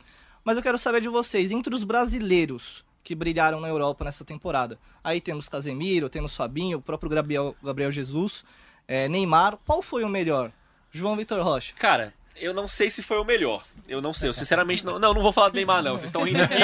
Mas 0.44 0.56
eu 0.56 0.62
quero 0.62 0.78
saber 0.78 1.00
de 1.00 1.08
vocês, 1.08 1.50
entre 1.50 1.74
os 1.74 1.84
brasileiros 1.84 2.84
que 3.04 3.14
brilharam 3.14 3.60
na 3.60 3.68
Europa 3.68 4.04
nessa 4.04 4.24
temporada. 4.24 4.78
Aí 5.02 5.20
temos 5.20 5.48
Casemiro, 5.48 6.08
temos 6.08 6.34
Fabinho, 6.36 6.78
o 6.78 6.82
próprio 6.82 7.10
Gabriel, 7.10 7.54
Gabriel 7.62 7.90
Jesus, 7.90 8.44
é, 8.86 9.08
Neymar. 9.08 9.58
Qual 9.66 9.82
foi 9.82 10.04
o 10.04 10.08
melhor? 10.08 10.52
João 10.90 11.16
Vitor 11.16 11.42
Rocha. 11.42 11.74
Cara, 11.76 12.14
eu 12.36 12.52
não 12.54 12.66
sei 12.68 12.90
se 12.90 13.02
foi 13.02 13.18
o 13.18 13.24
melhor. 13.24 13.62
Eu 13.88 14.00
não 14.00 14.14
sei, 14.14 14.28
eu 14.28 14.32
sinceramente 14.32 14.84
não. 14.84 14.98
Não, 14.98 15.12
não 15.12 15.20
vou 15.22 15.32
falar 15.32 15.48
do 15.50 15.54
Neymar, 15.54 15.82
não. 15.82 15.92
Vocês 15.92 16.04
estão 16.04 16.22
rindo 16.22 16.42
aqui, 16.42 16.56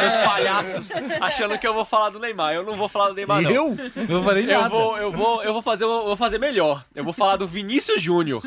seus 0.00 0.14
palhaços, 0.24 0.90
achando 1.20 1.58
que 1.58 1.66
eu 1.66 1.74
vou 1.74 1.84
falar 1.84 2.10
do 2.10 2.18
Neymar. 2.18 2.54
Eu 2.54 2.62
não 2.64 2.76
vou 2.76 2.88
falar 2.88 3.08
do 3.08 3.14
Neymar, 3.14 3.42
não. 3.42 3.50
eu? 3.50 3.76
Não 4.08 4.22
falei 4.24 4.46
nada. 4.46 4.64
Eu 4.66 4.70
vou, 4.70 4.98
eu 4.98 5.12
vou, 5.12 5.42
eu 5.44 5.52
vou 5.52 5.62
fazer, 5.62 5.84
eu 5.84 6.04
vou 6.04 6.16
fazer 6.16 6.38
melhor. 6.38 6.84
Eu 6.94 7.04
vou 7.04 7.12
falar 7.12 7.36
do 7.36 7.46
Vinícius 7.46 8.00
Júnior. 8.00 8.42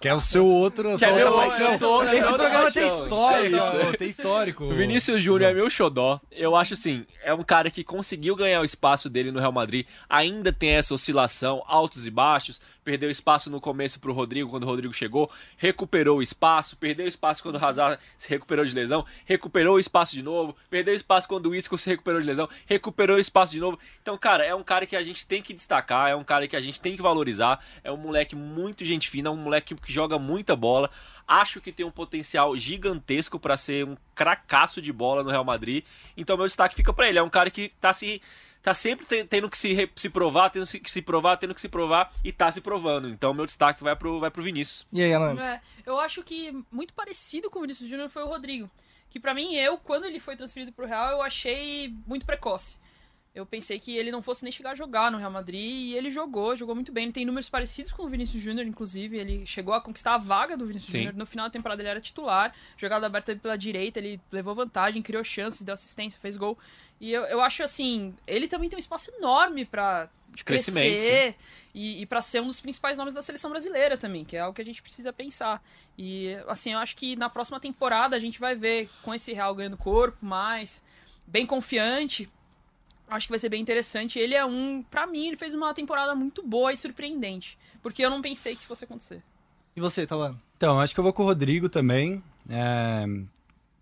Que 0.00 0.08
é 0.08 0.14
o 0.14 0.20
seu 0.20 0.46
outro, 0.46 0.88
a 0.88 0.92
Que 0.92 1.00
sua 1.00 1.08
é 1.08 1.12
meu- 1.14 1.26
outra 1.26 1.42
paixão. 1.50 1.70
eu 1.72 1.78
sou- 1.78 2.04
eu 2.04 2.18
Esse 2.18 2.28
programa 2.32 2.72
tem 2.72 2.82
paixão. 2.88 3.02
histórico, 3.04 3.56
É 3.56 3.96
tem 3.98 4.08
histórico. 4.08 4.64
O 4.64 4.72
Vinícius 4.74 5.22
Júnior 5.22 5.50
é 5.50 5.52
meu 5.54 5.68
xodó. 5.68 6.18
Eu 6.32 6.56
acho 6.56 6.72
assim, 6.72 7.04
é 7.22 7.34
um 7.34 7.42
cara 7.44 7.70
que 7.70 7.84
conseguiu 7.84 8.34
ganhar 8.34 8.62
o 8.62 8.64
espaço 8.64 9.10
dele 9.10 9.30
no 9.30 9.38
Real 9.38 9.52
Madrid. 9.52 9.84
Ainda 10.08 10.54
tem 10.54 10.70
essa 10.70 10.94
oscilação, 10.94 11.62
altos 11.66 12.06
e 12.06 12.10
baixos. 12.10 12.58
Perdeu 12.90 13.08
espaço 13.08 13.48
no 13.48 13.60
começo 13.60 14.00
pro 14.00 14.12
Rodrigo, 14.12 14.50
quando 14.50 14.64
o 14.64 14.66
Rodrigo 14.66 14.92
chegou. 14.92 15.30
Recuperou 15.56 16.18
o 16.18 16.22
espaço. 16.22 16.76
Perdeu 16.76 17.06
espaço 17.06 17.40
quando 17.40 17.54
o 17.54 17.64
Hazard 17.64 18.02
se 18.16 18.28
recuperou 18.28 18.64
de 18.64 18.74
lesão. 18.74 19.06
Recuperou 19.24 19.76
o 19.76 19.78
espaço 19.78 20.12
de 20.12 20.24
novo. 20.24 20.56
Perdeu 20.68 20.92
espaço 20.92 21.28
quando 21.28 21.50
o 21.50 21.54
Isco 21.54 21.78
se 21.78 21.88
recuperou 21.88 22.20
de 22.20 22.26
lesão. 22.26 22.48
Recuperou 22.66 23.16
o 23.16 23.20
espaço 23.20 23.52
de 23.52 23.60
novo. 23.60 23.78
Então, 24.02 24.18
cara, 24.18 24.44
é 24.44 24.52
um 24.52 24.64
cara 24.64 24.86
que 24.86 24.96
a 24.96 25.02
gente 25.02 25.24
tem 25.24 25.40
que 25.40 25.54
destacar. 25.54 26.10
É 26.10 26.16
um 26.16 26.24
cara 26.24 26.48
que 26.48 26.56
a 26.56 26.60
gente 26.60 26.80
tem 26.80 26.96
que 26.96 27.00
valorizar. 27.00 27.64
É 27.84 27.92
um 27.92 27.96
moleque 27.96 28.34
muito 28.34 28.84
gente 28.84 29.08
fina. 29.08 29.30
Um 29.30 29.36
moleque 29.36 29.72
que 29.76 29.92
joga 29.92 30.18
muita 30.18 30.56
bola. 30.56 30.90
Acho 31.28 31.60
que 31.60 31.70
tem 31.70 31.86
um 31.86 31.92
potencial 31.92 32.56
gigantesco 32.56 33.38
para 33.38 33.56
ser 33.56 33.86
um 33.86 33.96
cracaço 34.16 34.82
de 34.82 34.92
bola 34.92 35.22
no 35.22 35.30
Real 35.30 35.44
Madrid. 35.44 35.84
Então 36.16 36.36
meu 36.36 36.46
destaque 36.46 36.74
fica 36.74 36.92
para 36.92 37.08
ele. 37.08 37.20
É 37.20 37.22
um 37.22 37.30
cara 37.30 37.52
que 37.52 37.68
tá 37.80 37.92
se 37.92 38.20
tá 38.62 38.74
sempre 38.74 39.06
te- 39.06 39.24
tendo 39.24 39.48
que 39.48 39.56
se, 39.56 39.72
re- 39.72 39.90
se 39.96 40.08
provar, 40.10 40.50
tendo 40.50 40.66
que 40.66 40.90
se 40.90 41.02
provar, 41.02 41.36
tendo 41.36 41.54
que 41.54 41.60
se 41.60 41.68
provar 41.68 42.12
e 42.24 42.30
tá 42.32 42.50
se 42.52 42.60
provando. 42.60 43.08
Então 43.08 43.32
meu 43.34 43.46
destaque 43.46 43.82
vai 43.82 43.96
pro 43.96 44.20
vai 44.20 44.30
pro 44.30 44.42
Vinícius. 44.42 44.86
E 44.92 45.02
aí, 45.02 45.12
Amantes? 45.14 45.44
É, 45.44 45.60
eu 45.86 45.98
acho 45.98 46.22
que 46.22 46.52
muito 46.70 46.92
parecido 46.94 47.50
com 47.50 47.58
o 47.58 47.62
Vinícius 47.62 47.88
Júnior 47.88 48.08
foi 48.08 48.22
o 48.22 48.26
Rodrigo. 48.28 48.70
Que 49.08 49.18
pra 49.18 49.34
mim, 49.34 49.54
eu, 49.56 49.76
quando 49.76 50.04
ele 50.04 50.20
foi 50.20 50.36
transferido 50.36 50.70
pro 50.72 50.86
Real, 50.86 51.10
eu 51.10 51.22
achei 51.22 51.92
muito 52.06 52.24
precoce. 52.24 52.76
Eu 53.32 53.46
pensei 53.46 53.78
que 53.78 53.96
ele 53.96 54.10
não 54.10 54.20
fosse 54.20 54.42
nem 54.42 54.50
chegar 54.50 54.72
a 54.72 54.74
jogar 54.74 55.10
no 55.10 55.16
Real 55.16 55.30
Madrid 55.30 55.60
e 55.60 55.96
ele 55.96 56.10
jogou, 56.10 56.56
jogou 56.56 56.74
muito 56.74 56.90
bem. 56.90 57.04
Ele 57.04 57.12
tem 57.12 57.24
números 57.24 57.48
parecidos 57.48 57.92
com 57.92 58.02
o 58.02 58.08
Vinícius 58.08 58.42
Júnior, 58.42 58.66
inclusive. 58.66 59.16
Ele 59.16 59.46
chegou 59.46 59.72
a 59.72 59.80
conquistar 59.80 60.14
a 60.14 60.18
vaga 60.18 60.56
do 60.56 60.66
Vinícius. 60.66 60.92
Júnior. 60.92 61.14
No 61.14 61.24
final 61.24 61.46
da 61.46 61.50
temporada 61.50 61.80
ele 61.80 61.88
era 61.88 62.00
titular, 62.00 62.52
jogada 62.76 63.06
aberta 63.06 63.34
pela 63.36 63.56
direita, 63.56 64.00
ele 64.00 64.20
levou 64.32 64.52
vantagem, 64.52 65.00
criou 65.00 65.22
chances, 65.22 65.62
deu 65.62 65.74
assistência, 65.74 66.18
fez 66.20 66.36
gol. 66.36 66.58
E 67.00 67.12
eu, 67.12 67.22
eu 67.26 67.40
acho 67.40 67.62
assim, 67.62 68.14
ele 68.26 68.48
também 68.48 68.68
tem 68.68 68.76
um 68.76 68.80
espaço 68.80 69.12
enorme 69.16 69.64
De 70.34 70.44
crescimento, 70.44 70.96
crescer 70.96 71.36
e, 71.72 72.02
e 72.02 72.06
para 72.06 72.20
ser 72.22 72.40
um 72.40 72.48
dos 72.48 72.60
principais 72.60 72.98
nomes 72.98 73.14
da 73.14 73.22
seleção 73.22 73.48
brasileira 73.48 73.96
também, 73.96 74.24
que 74.24 74.36
é 74.36 74.40
algo 74.40 74.54
que 74.54 74.62
a 74.62 74.66
gente 74.66 74.82
precisa 74.82 75.12
pensar. 75.12 75.62
E 75.96 76.34
assim, 76.48 76.72
eu 76.72 76.80
acho 76.80 76.96
que 76.96 77.14
na 77.14 77.30
próxima 77.30 77.60
temporada 77.60 78.16
a 78.16 78.18
gente 78.18 78.40
vai 78.40 78.56
ver 78.56 78.88
com 79.02 79.14
esse 79.14 79.32
Real 79.32 79.54
ganhando 79.54 79.76
corpo 79.76 80.18
mais, 80.26 80.82
bem 81.28 81.46
confiante. 81.46 82.28
Acho 83.10 83.26
que 83.26 83.32
vai 83.32 83.38
ser 83.38 83.48
bem 83.48 83.60
interessante. 83.60 84.18
Ele 84.18 84.34
é 84.34 84.46
um, 84.46 84.82
Pra 84.82 85.06
mim, 85.06 85.26
ele 85.26 85.36
fez 85.36 85.52
uma 85.52 85.74
temporada 85.74 86.14
muito 86.14 86.42
boa 86.46 86.72
e 86.72 86.76
surpreendente, 86.76 87.58
porque 87.82 88.04
eu 88.04 88.10
não 88.10 88.22
pensei 88.22 88.54
que 88.54 88.64
fosse 88.64 88.84
acontecer. 88.84 89.22
E 89.74 89.80
você, 89.80 90.06
Talano? 90.06 90.38
Então, 90.56 90.80
acho 90.80 90.94
que 90.94 91.00
eu 91.00 91.04
vou 91.04 91.12
com 91.12 91.22
o 91.22 91.26
Rodrigo 91.26 91.68
também. 91.68 92.22
É, 92.48 93.04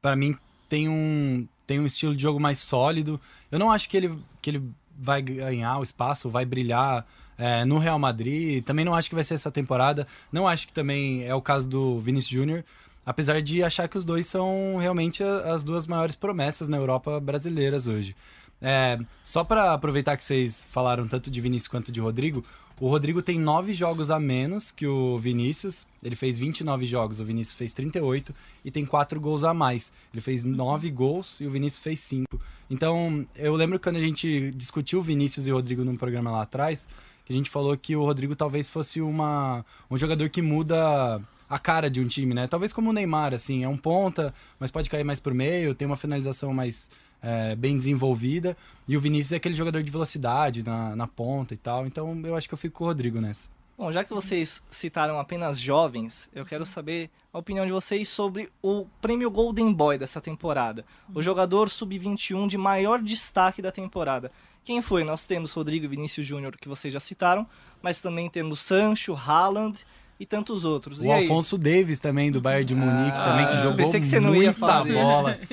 para 0.01 0.17
mim, 0.17 0.37
tem 0.69 0.89
um, 0.89 1.47
tem 1.67 1.79
um 1.79 1.87
estilo 1.87 2.15
de 2.17 2.23
jogo 2.23 2.41
mais 2.41 2.59
sólido. 2.59 3.21
Eu 3.51 3.59
não 3.59 3.71
acho 3.71 3.89
que 3.89 3.97
ele, 3.97 4.19
que 4.41 4.51
ele 4.51 4.63
vai 4.99 5.21
ganhar 5.23 5.79
o 5.79 5.83
espaço, 5.83 6.31
vai 6.31 6.45
brilhar 6.45 7.07
é, 7.37 7.65
no 7.65 7.79
Real 7.79 7.99
Madrid. 7.99 8.65
Também 8.65 8.85
não 8.85 8.95
acho 8.95 9.09
que 9.09 9.15
vai 9.15 9.25
ser 9.25 9.35
essa 9.35 9.51
temporada. 9.51 10.07
Não 10.33 10.49
acho 10.49 10.67
que 10.67 10.73
também 10.73 11.25
é 11.25 11.35
o 11.35 11.43
caso 11.43 11.69
do 11.69 12.01
Vinícius 12.01 12.33
Júnior. 12.33 12.65
Apesar 13.05 13.41
de 13.41 13.63
achar 13.63 13.89
que 13.89 13.97
os 13.97 14.05
dois 14.05 14.27
são 14.27 14.77
realmente 14.77 15.23
as 15.23 15.65
duas 15.65 15.87
maiores 15.87 16.15
promessas 16.15 16.69
na 16.69 16.77
Europa 16.77 17.19
brasileiras 17.19 17.87
hoje. 17.87 18.15
É, 18.61 18.99
só 19.25 19.45
para 19.45 19.73
aproveitar 19.73 20.17
que 20.17 20.25
vocês 20.25 20.65
falaram 20.65 21.07
tanto 21.07 21.31
de 21.31 21.41
Vinícius 21.41 21.69
quanto 21.69 21.93
de 21.93 22.01
Rodrigo, 22.01 22.45
o 22.81 22.89
Rodrigo 22.89 23.21
tem 23.21 23.39
nove 23.41 23.75
jogos 23.75 24.09
a 24.09 24.21
menos 24.21 24.71
que 24.71 24.87
o 24.87 25.19
Vinícius. 25.19 25.85
Ele 26.01 26.15
fez 26.15 26.39
29 26.39 26.87
jogos, 26.87 27.19
o 27.19 27.25
Vinícius 27.25 27.57
fez 27.57 27.73
38 27.73 28.33
e 28.65 28.71
tem 28.71 28.87
quatro 28.87 29.21
gols 29.21 29.43
a 29.43 29.53
mais. 29.53 29.93
Ele 30.13 30.21
fez 30.21 30.45
nove 30.45 30.89
gols 30.91 31.41
e 31.41 31.47
o 31.47 31.51
Vinícius 31.51 31.83
fez 31.83 31.99
cinco. 31.99 32.41
Então, 32.71 33.27
eu 33.35 33.55
lembro 33.55 33.81
quando 33.81 33.97
a 33.97 34.01
gente 34.01 34.53
discutiu 34.53 35.01
o 35.01 35.03
Vinícius 35.03 35.47
e 35.47 35.53
o 35.53 35.57
Rodrigo 35.57 35.85
num 35.85 35.97
programa 35.97 36.31
lá 36.31 36.43
atrás, 36.43 36.87
que 37.25 37.33
a 37.33 37.37
gente 37.37 37.51
falou 37.51 37.77
que 37.77 37.97
o 37.97 38.05
Rodrigo 38.05 38.37
talvez 38.37 38.69
fosse 38.69 39.01
uma, 39.01 39.65
um 39.91 39.97
jogador 39.97 40.29
que 40.29 40.41
muda 40.41 41.21
a 41.51 41.59
cara 41.59 41.91
de 41.91 42.01
um 42.01 42.07
time, 42.07 42.33
né? 42.33 42.47
Talvez 42.47 42.73
como 42.73 42.91
o 42.91 42.93
Neymar, 42.93 43.35
assim, 43.35 43.65
é 43.65 43.69
um 43.69 43.77
ponta, 43.77 44.33
mas 44.61 44.71
pode 44.71 44.89
cair 44.89 45.03
mais 45.03 45.19
pro 45.19 45.35
meio, 45.35 45.75
tem 45.75 45.87
uma 45.87 45.97
finalização 45.97 46.53
mais 46.53 46.91
é, 47.23 47.55
bem 47.57 47.77
desenvolvida. 47.77 48.57
E 48.87 48.97
o 48.97 49.01
Vinícius 49.01 49.33
é 49.33 49.37
aquele 49.37 49.55
jogador 49.55 49.83
de 49.83 49.91
velocidade 49.91 50.63
na, 50.63 50.95
na 50.97 51.07
ponta 51.07 51.55
e 51.55 51.57
tal. 51.57 51.87
Então 51.87 52.21
eu 52.25 52.37
acho 52.37 52.49
que 52.49 52.55
eu 52.55 52.59
fico 52.59 52.79
com 52.79 52.85
o 52.85 52.87
Rodrigo 52.89 53.21
nessa. 53.21 53.49
Bom, 53.79 53.93
já 53.93 54.03
que 54.03 54.13
vocês 54.13 54.61
citaram 54.69 55.21
apenas 55.21 55.57
jovens, 55.57 56.29
eu 56.35 56.45
quero 56.45 56.67
saber 56.67 57.09
a 57.33 57.39
opinião 57.39 57.65
de 57.65 57.71
vocês 57.71 58.09
sobre 58.09 58.49
o 58.61 58.87
prêmio 59.01 59.31
Golden 59.31 59.73
Boy 59.73 59.97
dessa 59.97 60.21
temporada. 60.21 60.85
O 61.15 61.23
jogador 61.23 61.69
sub-21 61.69 62.49
de 62.49 62.59
maior 62.59 63.01
destaque 63.01 63.63
da 63.63 63.71
temporada. 63.71 64.33
Quem 64.65 64.83
foi? 64.83 65.05
Nós 65.05 65.29
temos 65.29 65.53
Rodrigo 65.53 65.85
e 65.85 65.89
Vinícius 65.89 66.27
Júnior, 66.27 66.57
que 66.57 66.69
vocês 66.69 66.93
já 66.93 66.99
citaram, 66.99 67.47
mas 67.81 68.01
também 68.01 68.29
temos 68.29 68.59
Sancho, 68.61 69.15
Haaland 69.15 69.85
e 70.19 70.27
tantos 70.27 70.65
outros. 70.65 70.99
O 70.99 71.05
e 71.05 71.13
aí? 71.13 71.23
Alfonso 71.23 71.57
Davis 71.57 72.01
também, 72.01 72.33
do 72.33 72.41
Bayern 72.41 72.65
de 72.65 72.75
Munique, 72.75 73.17
também, 73.17 73.47
que 73.47 73.53
Ah, 73.53 73.63
jogou 73.63 73.77
pensei 73.77 74.01
que 74.01 74.07
você 74.07 74.19
não 74.19 74.35
ia 74.35 74.53
falar 74.53 74.85
bola. 74.85 75.39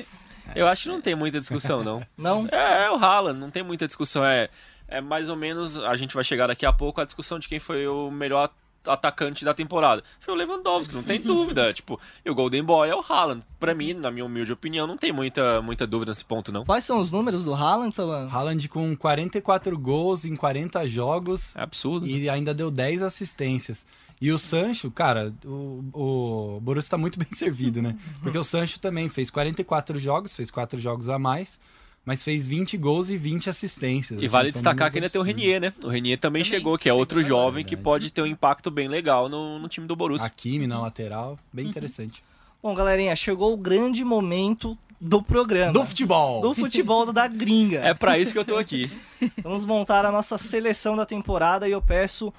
Eu 0.54 0.66
acho 0.68 0.84
que 0.84 0.88
não 0.88 1.00
tem 1.00 1.14
muita 1.14 1.38
discussão 1.40 1.82
não. 1.84 2.02
Não? 2.16 2.46
É, 2.50 2.84
é 2.86 2.90
o 2.90 2.96
Haaland, 2.96 3.38
não 3.38 3.50
tem 3.50 3.62
muita 3.62 3.86
discussão. 3.86 4.24
É, 4.24 4.48
é 4.88 5.00
mais 5.00 5.28
ou 5.28 5.36
menos, 5.36 5.78
a 5.78 5.94
gente 5.96 6.14
vai 6.14 6.24
chegar 6.24 6.46
daqui 6.46 6.64
a 6.64 6.72
pouco, 6.72 7.00
a 7.00 7.04
discussão 7.04 7.38
de 7.38 7.48
quem 7.48 7.58
foi 7.58 7.86
o 7.86 8.10
melhor 8.10 8.44
at- 8.44 8.52
atacante 8.88 9.44
da 9.44 9.52
temporada. 9.52 10.02
Foi 10.20 10.32
o 10.32 10.36
Lewandowski, 10.36 10.94
não 10.94 11.02
tem 11.02 11.20
dúvida. 11.20 11.72
tipo, 11.74 12.00
e 12.24 12.30
o 12.30 12.34
Golden 12.36 12.62
Boy 12.62 12.88
é 12.88 12.94
o 12.94 13.00
Haaland. 13.06 13.42
Pra 13.58 13.74
mim, 13.74 13.92
na 13.94 14.10
minha 14.12 14.24
humilde 14.24 14.52
opinião, 14.52 14.86
não 14.86 14.96
tem 14.96 15.12
muita, 15.12 15.60
muita 15.60 15.86
dúvida 15.88 16.12
nesse 16.12 16.24
ponto, 16.24 16.52
não. 16.52 16.64
Quais 16.64 16.84
são 16.84 17.00
os 17.00 17.10
números 17.10 17.42
do 17.42 17.52
Haaland, 17.52 17.92
Talan? 17.94 18.28
Haaland 18.30 18.68
com 18.68 18.96
44 18.96 19.76
gols 19.76 20.24
em 20.24 20.36
40 20.36 20.86
jogos 20.86 21.56
É 21.56 21.62
absurdo. 21.62 22.06
e 22.06 22.30
ainda 22.30 22.54
deu 22.54 22.70
10 22.70 23.02
assistências. 23.02 23.84
E 24.20 24.32
o 24.32 24.38
Sancho, 24.38 24.90
cara, 24.90 25.32
o, 25.44 25.84
o 25.92 26.60
Borussia 26.60 26.90
tá 26.90 26.98
muito 26.98 27.18
bem 27.20 27.28
servido, 27.32 27.82
né? 27.82 27.96
Porque 28.22 28.38
o 28.38 28.44
Sancho 28.44 28.80
também 28.80 29.08
fez 29.08 29.30
44 29.30 29.98
jogos, 29.98 30.34
fez 30.34 30.50
4 30.50 30.78
jogos 30.80 31.08
a 31.08 31.18
mais, 31.18 31.58
mas 32.04 32.22
fez 32.22 32.46
20 32.46 32.76
gols 32.78 33.10
e 33.10 33.16
20 33.16 33.50
assistências. 33.50 34.18
E 34.18 34.24
assim, 34.24 34.32
vale 34.32 34.52
destacar 34.52 34.90
que 34.90 34.98
ainda 34.98 35.10
tem 35.10 35.20
o. 35.20 35.24
Renier, 35.24 35.60
né? 35.60 35.72
O 35.82 35.88
Renier 35.88 36.18
também, 36.18 36.42
Também 36.42 36.44
chegou, 36.44 36.78
que 36.78 36.88
é 36.88 36.94
outro 36.94 37.22
chegou, 37.22 37.38
jovem 37.38 37.64
que 37.64 37.76
pode 37.76 38.12
ter 38.12 38.22
um 38.22 38.26
impacto 38.26 38.70
bem 38.70 38.88
legal 38.88 39.28
no, 39.28 39.58
no 39.58 39.68
time 39.68 39.86
do 39.86 39.94
Borussia. 39.94 40.26
Hakimi 40.26 40.66
na 40.66 40.80
lateral, 40.80 41.38
bem 41.52 41.66
interessante. 41.66 42.22
Bom, 42.62 42.74
galerinha, 42.74 43.14
chegou 43.14 43.52
o 43.52 43.56
grande 43.56 44.02
momento 44.02 44.78
do 45.00 45.22
programa. 45.22 45.72
Do 45.72 45.84
futebol! 45.84 46.40
do 46.40 46.54
futebol 46.54 47.12
da 47.12 47.28
gringa. 47.28 47.80
É 47.80 47.92
pra 47.92 48.18
isso 48.18 48.32
que 48.32 48.38
eu 48.38 48.44
tô 48.44 48.56
aqui. 48.56 48.90
Vamos 49.42 49.64
montar 49.64 50.06
a 50.06 50.12
nossa 50.12 50.38
seleção 50.38 50.96
da 50.96 51.04
temporada 51.04 51.68
e 51.68 51.72
eu 51.72 51.82
peço 51.82 52.32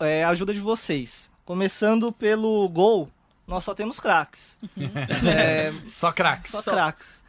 é, 0.00 0.24
a 0.24 0.28
ajuda 0.30 0.52
de 0.54 0.60
vocês. 0.60 1.30
Começando 1.44 2.10
pelo 2.12 2.68
gol, 2.68 3.08
nós 3.46 3.64
só 3.64 3.74
temos 3.74 4.00
craques. 4.00 4.58
É, 5.26 5.72
Só 5.86 6.10
craques. 6.12 6.50
só 6.50 6.62
Só. 6.62 6.70
craques. 6.72 7.24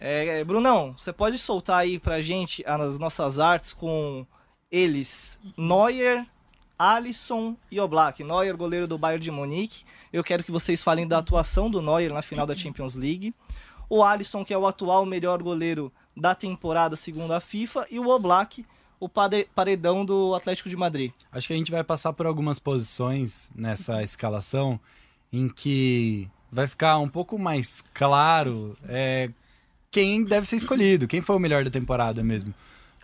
É, 0.00 0.44
Brunão, 0.44 0.94
você 0.98 1.12
pode 1.12 1.38
soltar 1.38 1.78
aí 1.78 1.98
pra 1.98 2.20
gente 2.20 2.62
as 2.66 2.98
nossas 2.98 3.38
artes 3.38 3.72
com 3.72 4.26
eles, 4.70 5.38
Neuer, 5.56 6.26
Alisson 6.78 7.56
e 7.70 7.80
Oblak. 7.80 8.22
Neuer, 8.22 8.56
goleiro 8.56 8.86
do 8.86 8.98
Bayern 8.98 9.22
de 9.22 9.30
Munique. 9.30 9.84
Eu 10.12 10.22
quero 10.22 10.44
que 10.44 10.50
vocês 10.50 10.82
falem 10.82 11.06
da 11.06 11.18
atuação 11.18 11.70
do 11.70 11.80
Neuer 11.80 12.12
na 12.12 12.20
final 12.22 12.44
da 12.46 12.54
Champions 12.54 12.94
League. 12.94 13.32
O 13.88 14.02
Alisson, 14.02 14.44
que 14.44 14.52
é 14.52 14.58
o 14.58 14.66
atual 14.66 15.06
melhor 15.06 15.42
goleiro 15.42 15.92
da 16.16 16.34
temporada 16.34 16.96
segundo 16.96 17.32
a 17.32 17.40
FIFA. 17.40 17.86
E 17.90 17.98
o 17.98 18.08
Oblak, 18.08 18.66
o 19.00 19.08
paredão 19.08 20.04
do 20.04 20.34
Atlético 20.34 20.68
de 20.68 20.76
Madrid. 20.76 21.12
Acho 21.32 21.46
que 21.46 21.52
a 21.52 21.56
gente 21.56 21.70
vai 21.70 21.84
passar 21.84 22.12
por 22.12 22.26
algumas 22.26 22.58
posições 22.58 23.50
nessa 23.54 24.02
escalação 24.02 24.78
em 25.32 25.48
que 25.48 26.28
vai 26.50 26.66
ficar 26.66 26.98
um 26.98 27.08
pouco 27.08 27.38
mais 27.38 27.82
claro 27.92 28.76
é, 28.88 29.28
quem 29.90 30.24
deve 30.24 30.46
ser 30.46 30.56
escolhido, 30.56 31.08
quem 31.08 31.20
foi 31.20 31.36
o 31.36 31.40
melhor 31.40 31.64
da 31.64 31.70
temporada 31.70 32.22
mesmo. 32.22 32.54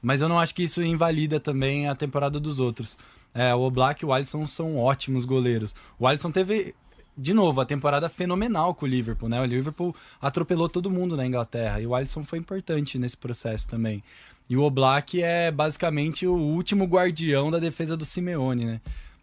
Mas 0.02 0.20
eu 0.20 0.28
não 0.28 0.38
acho 0.38 0.54
que 0.54 0.62
isso 0.62 0.82
invalida 0.82 1.38
também 1.38 1.88
a 1.88 1.94
temporada 1.94 2.40
dos 2.40 2.58
outros. 2.58 2.96
É, 3.34 3.54
o 3.54 3.60
Oblak 3.60 4.02
e 4.02 4.06
o 4.06 4.12
Alisson 4.12 4.46
são 4.46 4.76
ótimos 4.76 5.24
goleiros. 5.24 5.74
O 5.98 6.06
Alisson 6.06 6.30
teve, 6.30 6.74
de 7.16 7.34
novo, 7.34 7.60
a 7.60 7.66
temporada 7.66 8.08
fenomenal 8.08 8.74
com 8.74 8.86
o 8.86 8.88
Liverpool, 8.88 9.28
né? 9.28 9.40
O 9.40 9.44
Liverpool 9.44 9.94
atropelou 10.20 10.68
todo 10.68 10.90
mundo 10.90 11.16
na 11.16 11.26
Inglaterra 11.26 11.80
e 11.80 11.86
o 11.86 11.94
Alisson 11.94 12.22
foi 12.22 12.38
importante 12.38 12.98
nesse 12.98 13.16
processo 13.16 13.68
também. 13.68 14.02
E 14.50 14.56
o 14.56 14.62
Oblak 14.62 15.22
é 15.22 15.50
basicamente 15.50 16.26
o 16.26 16.34
último 16.34 16.84
guardião 16.84 17.50
da 17.50 17.58
defesa 17.60 17.96
do 17.96 18.04
Simeone, 18.04 18.64
né? 18.66 18.80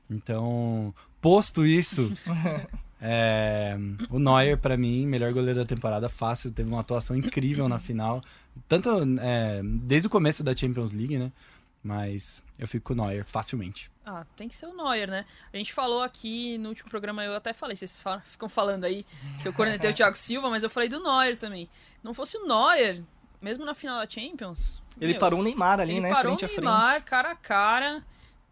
Então, 0.10 0.96
posto 1.22 1.66
isso, 1.66 2.10
é, 3.02 3.78
o 4.10 4.20
Neuer, 4.20 4.58
pra 4.58 4.78
mim, 4.78 5.06
melhor 5.06 5.34
goleiro 5.34 5.60
da 5.60 5.66
temporada, 5.66 6.08
fácil, 6.10 6.52
teve 6.52 6.70
uma 6.70 6.80
atuação 6.80 7.16
incrível 7.16 7.68
na 7.68 7.78
final. 7.78 8.24
Tanto 8.68 8.90
é, 9.22 9.62
desde 9.64 10.08
o 10.08 10.10
começo 10.10 10.44
da 10.44 10.56
Champions 10.56 10.94
League, 10.94 11.18
né? 11.18 11.32
Mas 11.84 12.44
eu 12.60 12.68
fico 12.68 12.94
com 12.94 12.94
o 13.02 13.06
Neuer, 13.06 13.24
facilmente. 13.26 13.90
Ah, 14.06 14.26
tem 14.36 14.48
que 14.50 14.56
ser 14.56 14.66
o 14.66 14.76
Neuer, 14.76 15.10
né? 15.10 15.26
A 15.54 15.58
gente 15.58 15.74
falou 15.74 16.02
aqui 16.02 16.58
no 16.58 16.70
último 16.70 16.90
programa, 16.90 17.24
eu 17.24 17.36
até 17.36 17.54
falei, 17.54 17.76
vocês 17.76 18.02
falam- 18.02 18.22
ficam 18.26 18.50
falando 18.50 18.84
aí 18.86 19.06
que 19.42 19.48
eu 19.48 19.54
cornetei 19.54 19.90
o 19.90 19.94
Thiago 19.94 20.18
Silva, 20.18 20.50
mas 20.50 20.64
eu 20.64 20.70
falei 20.70 20.90
do 20.90 21.02
Neuer 21.02 21.38
também. 21.38 21.70
Não 22.04 22.14
fosse 22.14 22.38
o 22.38 22.48
Neuer, 22.48 23.04
mesmo 23.42 23.66
na 23.66 23.74
final 23.74 24.00
da 24.00 24.10
Champions. 24.10 24.82
Ele 25.00 25.12
meu, 25.14 25.20
parou 25.20 25.40
o 25.40 25.44
Neymar 25.44 25.80
ali, 25.80 25.94
ele 25.94 26.02
né? 26.02 26.10
parou 26.10 26.38
frente 26.38 26.46
a 26.46 26.48
o 26.48 26.50
frente. 26.50 26.66
Neymar, 26.66 27.04
cara 27.04 27.32
a 27.32 27.36
cara, 27.36 28.04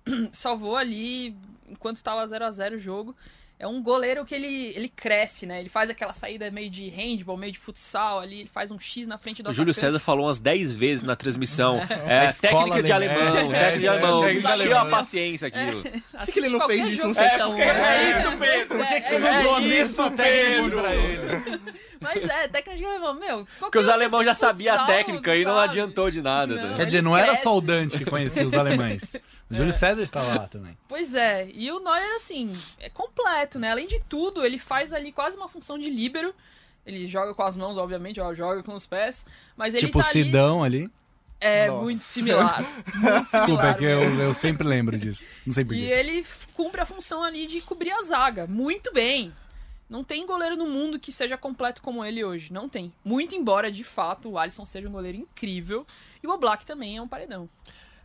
salvou 0.32 0.76
ali 0.78 1.36
enquanto 1.68 2.04
tava 2.04 2.26
0 2.28 2.46
a 2.46 2.52
0 2.52 2.76
o 2.76 2.80
jogo. 2.80 3.16
É 3.58 3.66
um 3.66 3.82
goleiro 3.82 4.26
que 4.26 4.36
ele, 4.36 4.74
ele 4.76 4.90
cresce, 4.90 5.46
né? 5.46 5.62
Ele 5.62 5.70
faz 5.70 5.90
aquela 5.90 6.12
saída 6.14 6.52
meio 6.52 6.70
de 6.70 6.90
handball, 6.90 7.38
meio 7.38 7.54
de 7.54 7.58
futsal 7.58 8.20
ali, 8.20 8.42
ele 8.42 8.50
faz 8.54 8.70
um 8.70 8.78
X 8.78 9.08
na 9.08 9.18
frente 9.18 9.42
do 9.42 9.50
O 9.50 9.54
Júlio. 9.54 9.74
César 9.74 9.98
falou 9.98 10.26
umas 10.26 10.38
10 10.38 10.74
vezes 10.74 11.04
na 11.04 11.16
transmissão. 11.16 11.80
É, 12.06 12.20
A 12.20 12.26
escola 12.26 12.64
técnica 12.66 12.84
de 12.84 12.92
alemã. 12.92 13.28
alemão, 13.30 13.54
É, 13.54 13.60
técnica 13.60 13.80
de 13.80 13.86
é, 13.86 13.90
alemão. 13.90 14.30
Encheu 14.30 14.78
a 14.78 14.86
paciência 14.88 15.48
aquilo. 15.48 15.84
Por 16.12 16.26
que, 16.26 16.32
que 16.34 16.40
ele 16.40 16.50
não 16.50 16.68
fez 16.68 16.94
isso 16.94 17.08
no 17.08 17.16
7x1? 17.16 17.60
É 17.60 18.20
isso, 18.20 18.38
Pedro. 18.38 18.78
Por 18.78 18.88
que, 18.88 19.02
que 19.02 19.08
você 19.08 19.20
não 19.20 19.40
usou 19.40 19.56
a 19.56 19.62
mesma 19.62 20.12
Pedro? 20.12 20.82
Mas 22.00 22.24
é, 22.24 22.48
técnica 22.48 22.78
de 22.78 22.86
alemão, 22.86 23.14
meu. 23.14 23.48
Porque 23.60 23.78
os 23.78 23.90
alemães 23.90 24.26
já 24.26 24.34
sabiam 24.34 24.76
a 24.76 24.86
técnica 24.86 25.36
e 25.36 25.44
não 25.44 25.56
sabe? 25.56 25.70
adiantou 25.70 26.10
de 26.10 26.22
nada. 26.22 26.56
Não. 26.56 26.70
tá? 26.70 26.76
Quer 26.76 26.86
dizer, 26.86 27.04
não 27.04 27.16
era 27.16 27.36
só 27.36 27.58
o 27.58 27.62
Dante 27.62 27.98
que 27.98 28.06
conhecia 28.06 28.46
os 28.46 28.54
alemães. 28.54 29.16
O 29.50 29.54
Júlio 29.54 29.74
César 29.74 30.02
estava 30.02 30.28
lá 30.34 30.48
também. 30.48 30.76
Pois 30.88 31.14
é, 31.14 31.48
e 31.54 31.72
o 31.72 31.80
Neuer, 31.80 32.16
assim, 32.16 32.56
é 32.80 32.90
completo, 32.90 33.60
né? 33.60 33.72
Além 33.72 33.88
de 33.88 34.00
tudo, 34.10 34.44
ele 34.44 34.58
faz 34.58 34.92
ali 34.92 35.12
quase 35.12 35.38
uma 35.38 35.48
função 35.48 35.78
de 35.78 35.90
líbero. 35.90 36.34
Ele 36.86 37.08
joga 37.08 37.34
com 37.34 37.44
as 37.44 37.56
mãos, 37.56 37.78
obviamente, 37.78 38.20
ó, 38.20 38.34
joga 38.34 38.62
com 38.64 38.74
os 38.74 38.86
pés. 38.86 39.26
Mas 39.56 39.74
ele 39.74 39.88
tipo 39.88 40.00
o 40.00 40.02
tá 40.02 40.10
ali. 40.10 40.24
Sidão 40.24 40.64
ali. 40.64 40.90
É 41.40 41.68
Nossa. 41.68 41.84
muito 41.84 42.02
similar. 42.02 42.62
Muito 42.96 43.22
Desculpa, 43.32 43.42
é 43.42 43.46
similar 43.46 43.78
que 43.78 43.84
eu, 43.84 44.02
eu 44.20 44.34
sempre 44.34 44.68
lembro 44.68 44.98
disso. 44.98 45.24
Não 45.46 45.54
sei 45.54 45.66
E 45.72 45.92
ele 45.92 46.26
cumpre 46.54 46.82
a 46.82 46.86
função 46.86 47.22
ali 47.22 47.46
de 47.46 47.62
cobrir 47.62 47.92
a 47.92 48.02
zaga. 48.04 48.48
Muito 48.48 48.92
bem. 48.94 49.34
Não 49.90 50.04
tem 50.04 50.26
goleiro 50.26 50.56
no 50.56 50.66
mundo 50.66 51.00
que 51.00 51.12
seja 51.12 51.38
completo 51.38 51.82
como 51.82 52.04
ele 52.04 52.24
hoje. 52.24 52.52
Não 52.52 52.68
tem. 52.68 52.92
Muito 53.04 53.36
embora, 53.36 53.72
de 53.72 53.84
fato, 53.84 54.30
o 54.30 54.38
Alisson 54.38 54.66
seja 54.66 54.90
um 54.90 54.92
goleiro 54.92 55.18
incrível. 55.18 55.86
E 56.24 56.28
o 56.28 56.32
Oblak 56.32 56.66
também 56.66 56.98
é 56.98 57.02
um 57.02 57.08
paredão. 57.08 57.50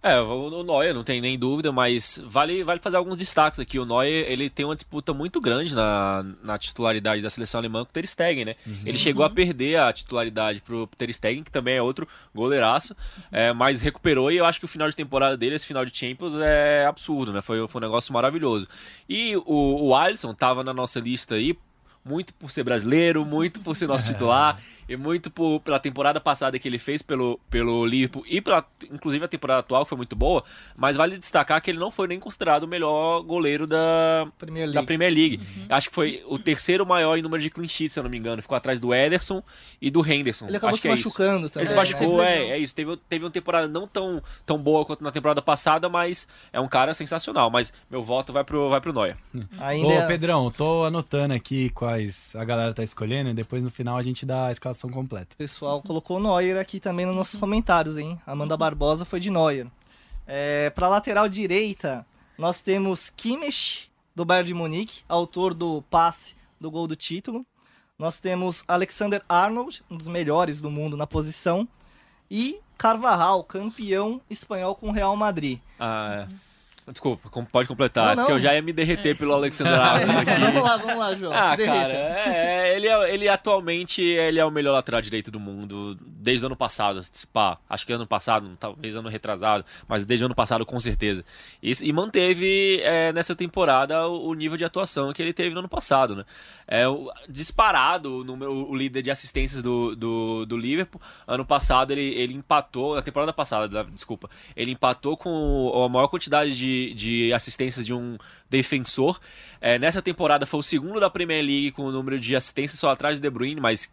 É, 0.03 0.19
o, 0.19 0.63
Neuer, 0.63 0.95
não 0.95 1.05
tem 1.05 1.21
nem 1.21 1.39
dúvida, 1.39 1.71
mas 1.71 2.23
vale, 2.25 2.65
vale 2.65 2.81
fazer 2.81 2.97
alguns 2.97 3.19
destaques 3.19 3.61
aqui. 3.61 3.79
O 3.79 3.85
Neuer, 3.85 4.25
ele 4.31 4.49
tem 4.49 4.65
uma 4.65 4.75
disputa 4.75 5.13
muito 5.13 5.43
grande 5.43 5.75
na, 5.75 6.25
na 6.43 6.57
titularidade 6.57 7.23
da 7.23 7.29
seleção 7.29 7.59
alemã 7.59 7.85
com 7.85 7.91
o 7.91 7.93
Ter 7.93 8.07
Stegen, 8.07 8.47
né? 8.47 8.57
Ele 8.87 8.97
chegou 8.97 9.27
a 9.27 9.29
perder 9.29 9.79
a 9.79 9.93
titularidade 9.93 10.63
pro 10.63 10.89
Ter 10.97 11.13
Stegen, 11.13 11.45
que 11.45 11.51
também 11.51 11.77
é 11.77 11.83
outro 11.83 12.09
goleiraço, 12.35 12.97
é, 13.31 13.53
mas 13.53 13.83
recuperou 13.83 14.33
e 14.33 14.39
eu 14.39 14.47
acho 14.47 14.59
que 14.59 14.65
o 14.65 14.69
final 14.69 14.89
de 14.89 14.97
temporada 14.97 15.37
dele, 15.37 15.57
esse 15.57 15.67
final 15.67 15.85
de 15.85 15.95
Champions, 15.95 16.35
é 16.35 16.87
absurdo, 16.87 17.31
né? 17.31 17.43
Foi, 17.43 17.69
foi 17.69 17.79
um 17.79 17.85
negócio 17.85 18.11
maravilhoso. 18.11 18.67
E 19.07 19.37
o, 19.37 19.89
o 19.89 19.95
Alisson 19.95 20.33
tava 20.33 20.65
na 20.65 20.73
nossa 20.73 20.99
lista 20.99 21.35
aí, 21.35 21.55
muito 22.05 22.33
por 22.35 22.51
ser 22.51 22.65
brasileiro, 22.65 23.25
muito 23.25 23.61
por 23.61 23.77
ser 23.77 23.87
nosso 23.87 24.07
titular 24.13 24.61
e 24.91 24.97
muito 24.97 25.31
por, 25.31 25.61
pela 25.61 25.79
temporada 25.79 26.21
passada 26.21 26.59
que 26.59 26.67
ele 26.69 26.79
fez 26.79 27.01
pelo, 27.01 27.39
pelo 27.49 27.87
Liverpool 27.87 28.25
e 28.29 28.41
pela, 28.41 28.65
inclusive 28.91 29.25
a 29.25 29.29
temporada 29.29 29.61
atual 29.61 29.85
que 29.85 29.89
foi 29.89 29.97
muito 29.97 30.17
boa, 30.17 30.43
mas 30.77 30.97
vale 30.97 31.17
destacar 31.17 31.63
que 31.63 31.71
ele 31.71 31.79
não 31.79 31.91
foi 31.91 32.09
nem 32.09 32.19
considerado 32.19 32.65
o 32.65 32.69
melhor 32.69 33.23
goleiro 33.23 33.67
da 33.67 34.27
Premier 34.39 34.67
da 34.67 34.73
League. 34.75 34.87
Premier 34.87 35.13
League. 35.15 35.41
Acho 35.69 35.89
que 35.89 35.95
foi 35.95 36.23
o 36.27 36.39
terceiro 36.39 36.85
maior 36.85 37.17
em 37.17 37.23
número 37.23 37.41
de 37.43 37.49
clean 37.51 37.69
sheets, 37.69 37.93
se 37.95 37.99
eu 37.99 38.03
não 38.03 38.11
me 38.11 38.19
engano, 38.19 38.43
ficou 38.43 38.57
atrás 38.57 38.81
do 38.81 38.93
Ederson 38.93 39.43
e 39.81 39.91
do 39.91 40.05
Henderson. 40.07 40.49
Ele 40.49 40.57
acabou 40.57 40.75
Acho 40.75 40.83
se 40.83 40.89
que 40.89 40.93
é 40.93 40.95
isso. 40.95 41.05
machucando 41.09 41.49
também. 41.49 41.63
Ele 41.63 41.69
se 41.69 41.75
É, 41.75 41.77
machucou, 41.77 42.23
é, 42.23 42.39
é 42.51 42.59
isso. 42.59 42.75
Teve, 42.75 42.97
teve 43.09 43.25
uma 43.25 43.31
temporada 43.31 43.69
não 43.69 43.87
tão, 43.87 44.21
tão 44.45 44.59
boa 44.59 44.85
quanto 44.85 45.05
na 45.05 45.13
temporada 45.13 45.41
passada, 45.41 45.89
mas 45.89 46.27
é 46.53 46.61
um 46.61 46.67
cara 46.69 46.93
sensacional. 46.95 47.51
Mas 47.51 47.73
meu 47.91 48.03
voto 48.03 48.33
vai 48.33 48.43
pro, 48.43 48.69
vai 48.69 48.81
pro 48.81 48.93
Neuer. 48.93 49.17
Ainda 49.59 49.87
Ô, 49.89 49.93
é- 49.93 50.07
Pedrão, 50.07 50.47
eu 50.47 50.51
tô 50.51 50.85
anotando 50.85 51.35
aqui 51.35 51.71
quais 51.71 52.35
a 52.35 52.45
galera 52.45 52.73
tá 52.75 52.83
escolhendo 52.83 53.31
e 53.31 53.35
depois 53.35 53.63
no 53.63 53.71
final 53.71 53.97
a 53.97 54.03
gente 54.03 54.25
dá 54.27 54.47
a 54.47 54.51
escalação 54.53 54.80
completa. 54.89 55.35
O 55.35 55.37
pessoal 55.37 55.83
colocou 55.83 56.19
o 56.19 56.21
Neuer 56.21 56.59
aqui 56.59 56.81
também 56.81 57.05
nos 57.07 57.17
nossos 57.17 57.39
comentários, 57.39 57.99
hein? 57.99 58.21
Amanda 58.27 58.57
Barbosa 58.57 59.05
foi 59.05 59.21
de 59.21 59.31
Neuer. 59.31 59.67
É, 60.27 60.71
pra 60.71 60.89
lateral 60.89 61.29
direita, 61.29 62.07
nós 62.39 62.63
temos 62.63 63.11
Kimmich, 63.11 63.91
do 64.15 64.25
Bayern 64.25 64.49
de 64.49 64.55
Munique, 64.55 65.03
autor 65.09 65.55
do 65.55 65.83
passe 65.83 66.35
do 66.61 66.71
gol 66.71 66.87
do 66.87 66.97
título. 66.97 67.45
Nós 67.99 68.19
temos 68.19 68.65
Alexander 68.67 69.23
Arnold, 69.29 69.83
um 69.91 69.97
dos 69.97 70.09
melhores 70.09 70.61
do 70.61 70.71
mundo 70.71 70.97
na 70.97 71.07
posição. 71.07 71.69
E 72.31 72.61
Carvajal, 72.79 73.45
campeão 73.45 74.23
espanhol 74.31 74.75
com 74.75 74.89
o 74.89 74.93
Real 74.93 75.15
Madrid. 75.17 75.59
Ah, 75.79 76.27
é. 76.31 76.50
Desculpa, 76.89 77.31
pode 77.53 77.69
completar, 77.69 78.09
Não, 78.09 78.15
não. 78.17 78.23
porque 78.25 78.33
eu 78.33 78.41
já 78.41 78.55
ia 78.55 78.61
me 78.63 78.73
derreter 78.73 79.17
pelo 79.17 79.33
Alexander 79.33 79.75
Arnold 79.81 80.19
aqui. 80.29 80.41
vamos 80.41 80.63
lá, 80.63 80.77
vamos 80.77 80.99
lá, 80.99 81.15
João. 81.15 81.33
Ah, 81.33 81.57
cara, 81.57 81.93
é, 81.93 82.77
ele, 82.77 82.89
é- 82.89 83.15
ele 83.15 83.29
atualmente 83.29 84.03
ele 84.03 84.41
é 84.41 84.45
o 84.45 84.51
melhor 84.51 84.73
lateral 84.73 85.01
direito 85.01 85.31
do 85.31 85.39
mundo 85.39 85.97
desde 86.01 86.45
o 86.45 86.47
ano 86.47 86.57
passado. 86.57 87.01
Pá, 87.33 87.59
acho 87.69 87.87
que 87.87 87.93
ano 87.93 88.07
passado, 88.07 88.51
talvez 88.59 88.97
ano 88.97 89.09
retrasado, 89.09 89.65
mas 89.87 90.05
desde 90.05 90.25
o 90.25 90.27
ano 90.27 90.35
passado 90.35 90.67
com 90.67 90.81
certeza. 90.81 91.25
E, 91.63 91.71
e 91.83 91.93
manteve 91.93 92.81
é, 92.83 93.13
nessa 93.13 93.37
temporada 93.37 94.09
o, 94.09 94.29
o 94.31 94.35
nível 94.35 94.57
de 94.57 94.65
atuação 94.65 95.13
que 95.13 95.23
ele 95.23 95.33
teve 95.33 95.51
no 95.55 95.61
ano 95.61 95.69
passado, 95.69 96.17
né? 96.17 96.25
É 96.67 96.89
o- 96.89 97.09
disparado 97.29 98.25
o, 98.25 98.71
o 98.71 98.75
líder 98.75 99.03
de 99.03 99.11
assistências 99.11 99.63
do, 99.63 99.95
do, 99.95 100.45
do 100.47 100.57
Liverpool. 100.57 101.01
Ano 101.27 101.45
passado 101.45 101.93
ele, 101.93 102.15
ele 102.15 102.35
empatou, 102.35 102.97
na 102.97 103.03
temporada 103.03 103.33
passada, 103.33 103.69
da- 103.69 103.83
desculpa, 103.85 104.29
ele 104.57 104.73
empatou 104.73 105.17
com 105.17 105.85
a 105.85 105.89
maior 105.89 106.09
quantidade 106.09 106.57
de, 106.57 106.70
de 106.95 107.33
assistências 107.33 107.87
de 107.87 107.95
um 107.95 108.17
defensor. 108.49 109.21
É, 109.61 109.79
nessa 109.79 110.01
temporada 110.03 110.47
foi 110.47 110.61
o 110.61 110.63
segundo 110.63 111.01
da 111.01 111.11
Premier 111.11 111.45
League 111.45 111.73
com 111.73 111.85
o 111.85 111.93
número 111.93 112.19
de 112.19 112.35
assistências 112.35 112.79
só 112.79 112.91
atrás 112.91 113.17
de 113.19 113.23
De 113.23 113.31
Bruyne, 113.31 113.61
mas 113.61 113.91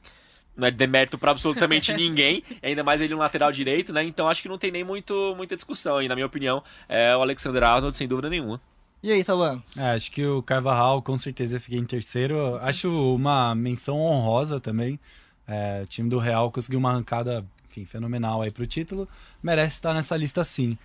não 0.55 0.67
é 0.67 0.71
demérito 0.71 1.17
pra 1.17 1.31
absolutamente 1.31 1.93
ninguém, 1.97 2.43
ainda 2.61 2.83
mais 2.83 2.99
ele 3.01 3.13
um 3.13 3.19
lateral 3.19 3.51
direito, 3.51 3.93
né? 3.93 4.03
Então 4.03 4.27
acho 4.27 4.41
que 4.41 4.49
não 4.49 4.57
tem 4.57 4.71
nem 4.71 4.83
muito, 4.83 5.33
muita 5.37 5.55
discussão. 5.55 6.01
E 6.01 6.07
na 6.07 6.15
minha 6.15 6.25
opinião, 6.25 6.63
é 6.89 7.15
o 7.15 7.21
Alexander 7.21 7.63
Arnold, 7.63 7.95
sem 7.95 8.07
dúvida 8.07 8.29
nenhuma. 8.29 8.59
E 9.03 9.11
aí, 9.11 9.23
Tawan? 9.23 9.61
É, 9.77 9.91
acho 9.91 10.11
que 10.11 10.25
o 10.25 10.41
Carvajal 10.41 11.01
com 11.03 11.17
certeza 11.17 11.59
fiquei 11.59 11.77
em 11.77 11.85
terceiro. 11.85 12.57
Acho 12.57 12.89
uma 13.15 13.53
menção 13.53 13.99
honrosa 13.99 14.59
também. 14.59 14.99
É, 15.47 15.81
o 15.83 15.87
time 15.87 16.09
do 16.09 16.17
Real 16.17 16.51
conseguiu 16.51 16.79
uma 16.79 16.89
arrancada 16.89 17.45
enfim, 17.69 17.85
fenomenal 17.85 18.41
aí 18.41 18.51
pro 18.51 18.65
título. 18.65 19.07
Merece 19.41 19.73
estar 19.73 19.93
nessa 19.93 20.17
lista 20.17 20.43
sim. 20.43 20.77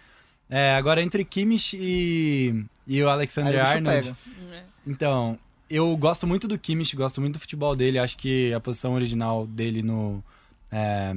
É, 0.55 0.75
agora 0.75 1.03
entre 1.03 1.25
Kimmich 1.25 1.75
e, 1.81 2.63
e 2.87 3.03
o 3.03 3.07
Aí 3.09 3.15
Alexander 3.15 3.59
bicho 3.59 3.75
Arnold. 3.75 4.15
É. 4.53 4.63
Então, 4.87 5.39
eu 5.71 5.97
gosto 5.97 6.27
muito 6.27 6.47
do 6.47 6.59
Kimmich, 6.59 6.95
gosto 6.95 7.23
muito 7.23 7.35
do 7.35 7.41
futebol 7.41 7.75
dele. 7.75 7.99
Acho 7.99 8.19
que 8.19 8.53
a 8.53 8.61
posição 8.61 8.93
original 8.93 9.47
dele 9.47 9.83
no 9.83 10.23
é, 10.71 11.15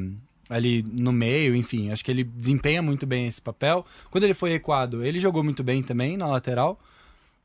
ali 0.50 0.84
no 0.84 1.12
meio, 1.12 1.54
enfim, 1.54 1.92
acho 1.92 2.06
que 2.06 2.12
ele 2.12 2.24
desempenha 2.24 2.82
muito 2.82 3.06
bem 3.06 3.28
esse 3.28 3.42
papel. 3.42 3.86
Quando 4.10 4.24
ele 4.24 4.34
foi 4.34 4.52
recuado, 4.52 5.04
ele 5.04 5.20
jogou 5.20 5.44
muito 5.44 5.66
bem 5.66 5.84
também 5.84 6.16
na 6.16 6.28
lateral. 6.28 6.80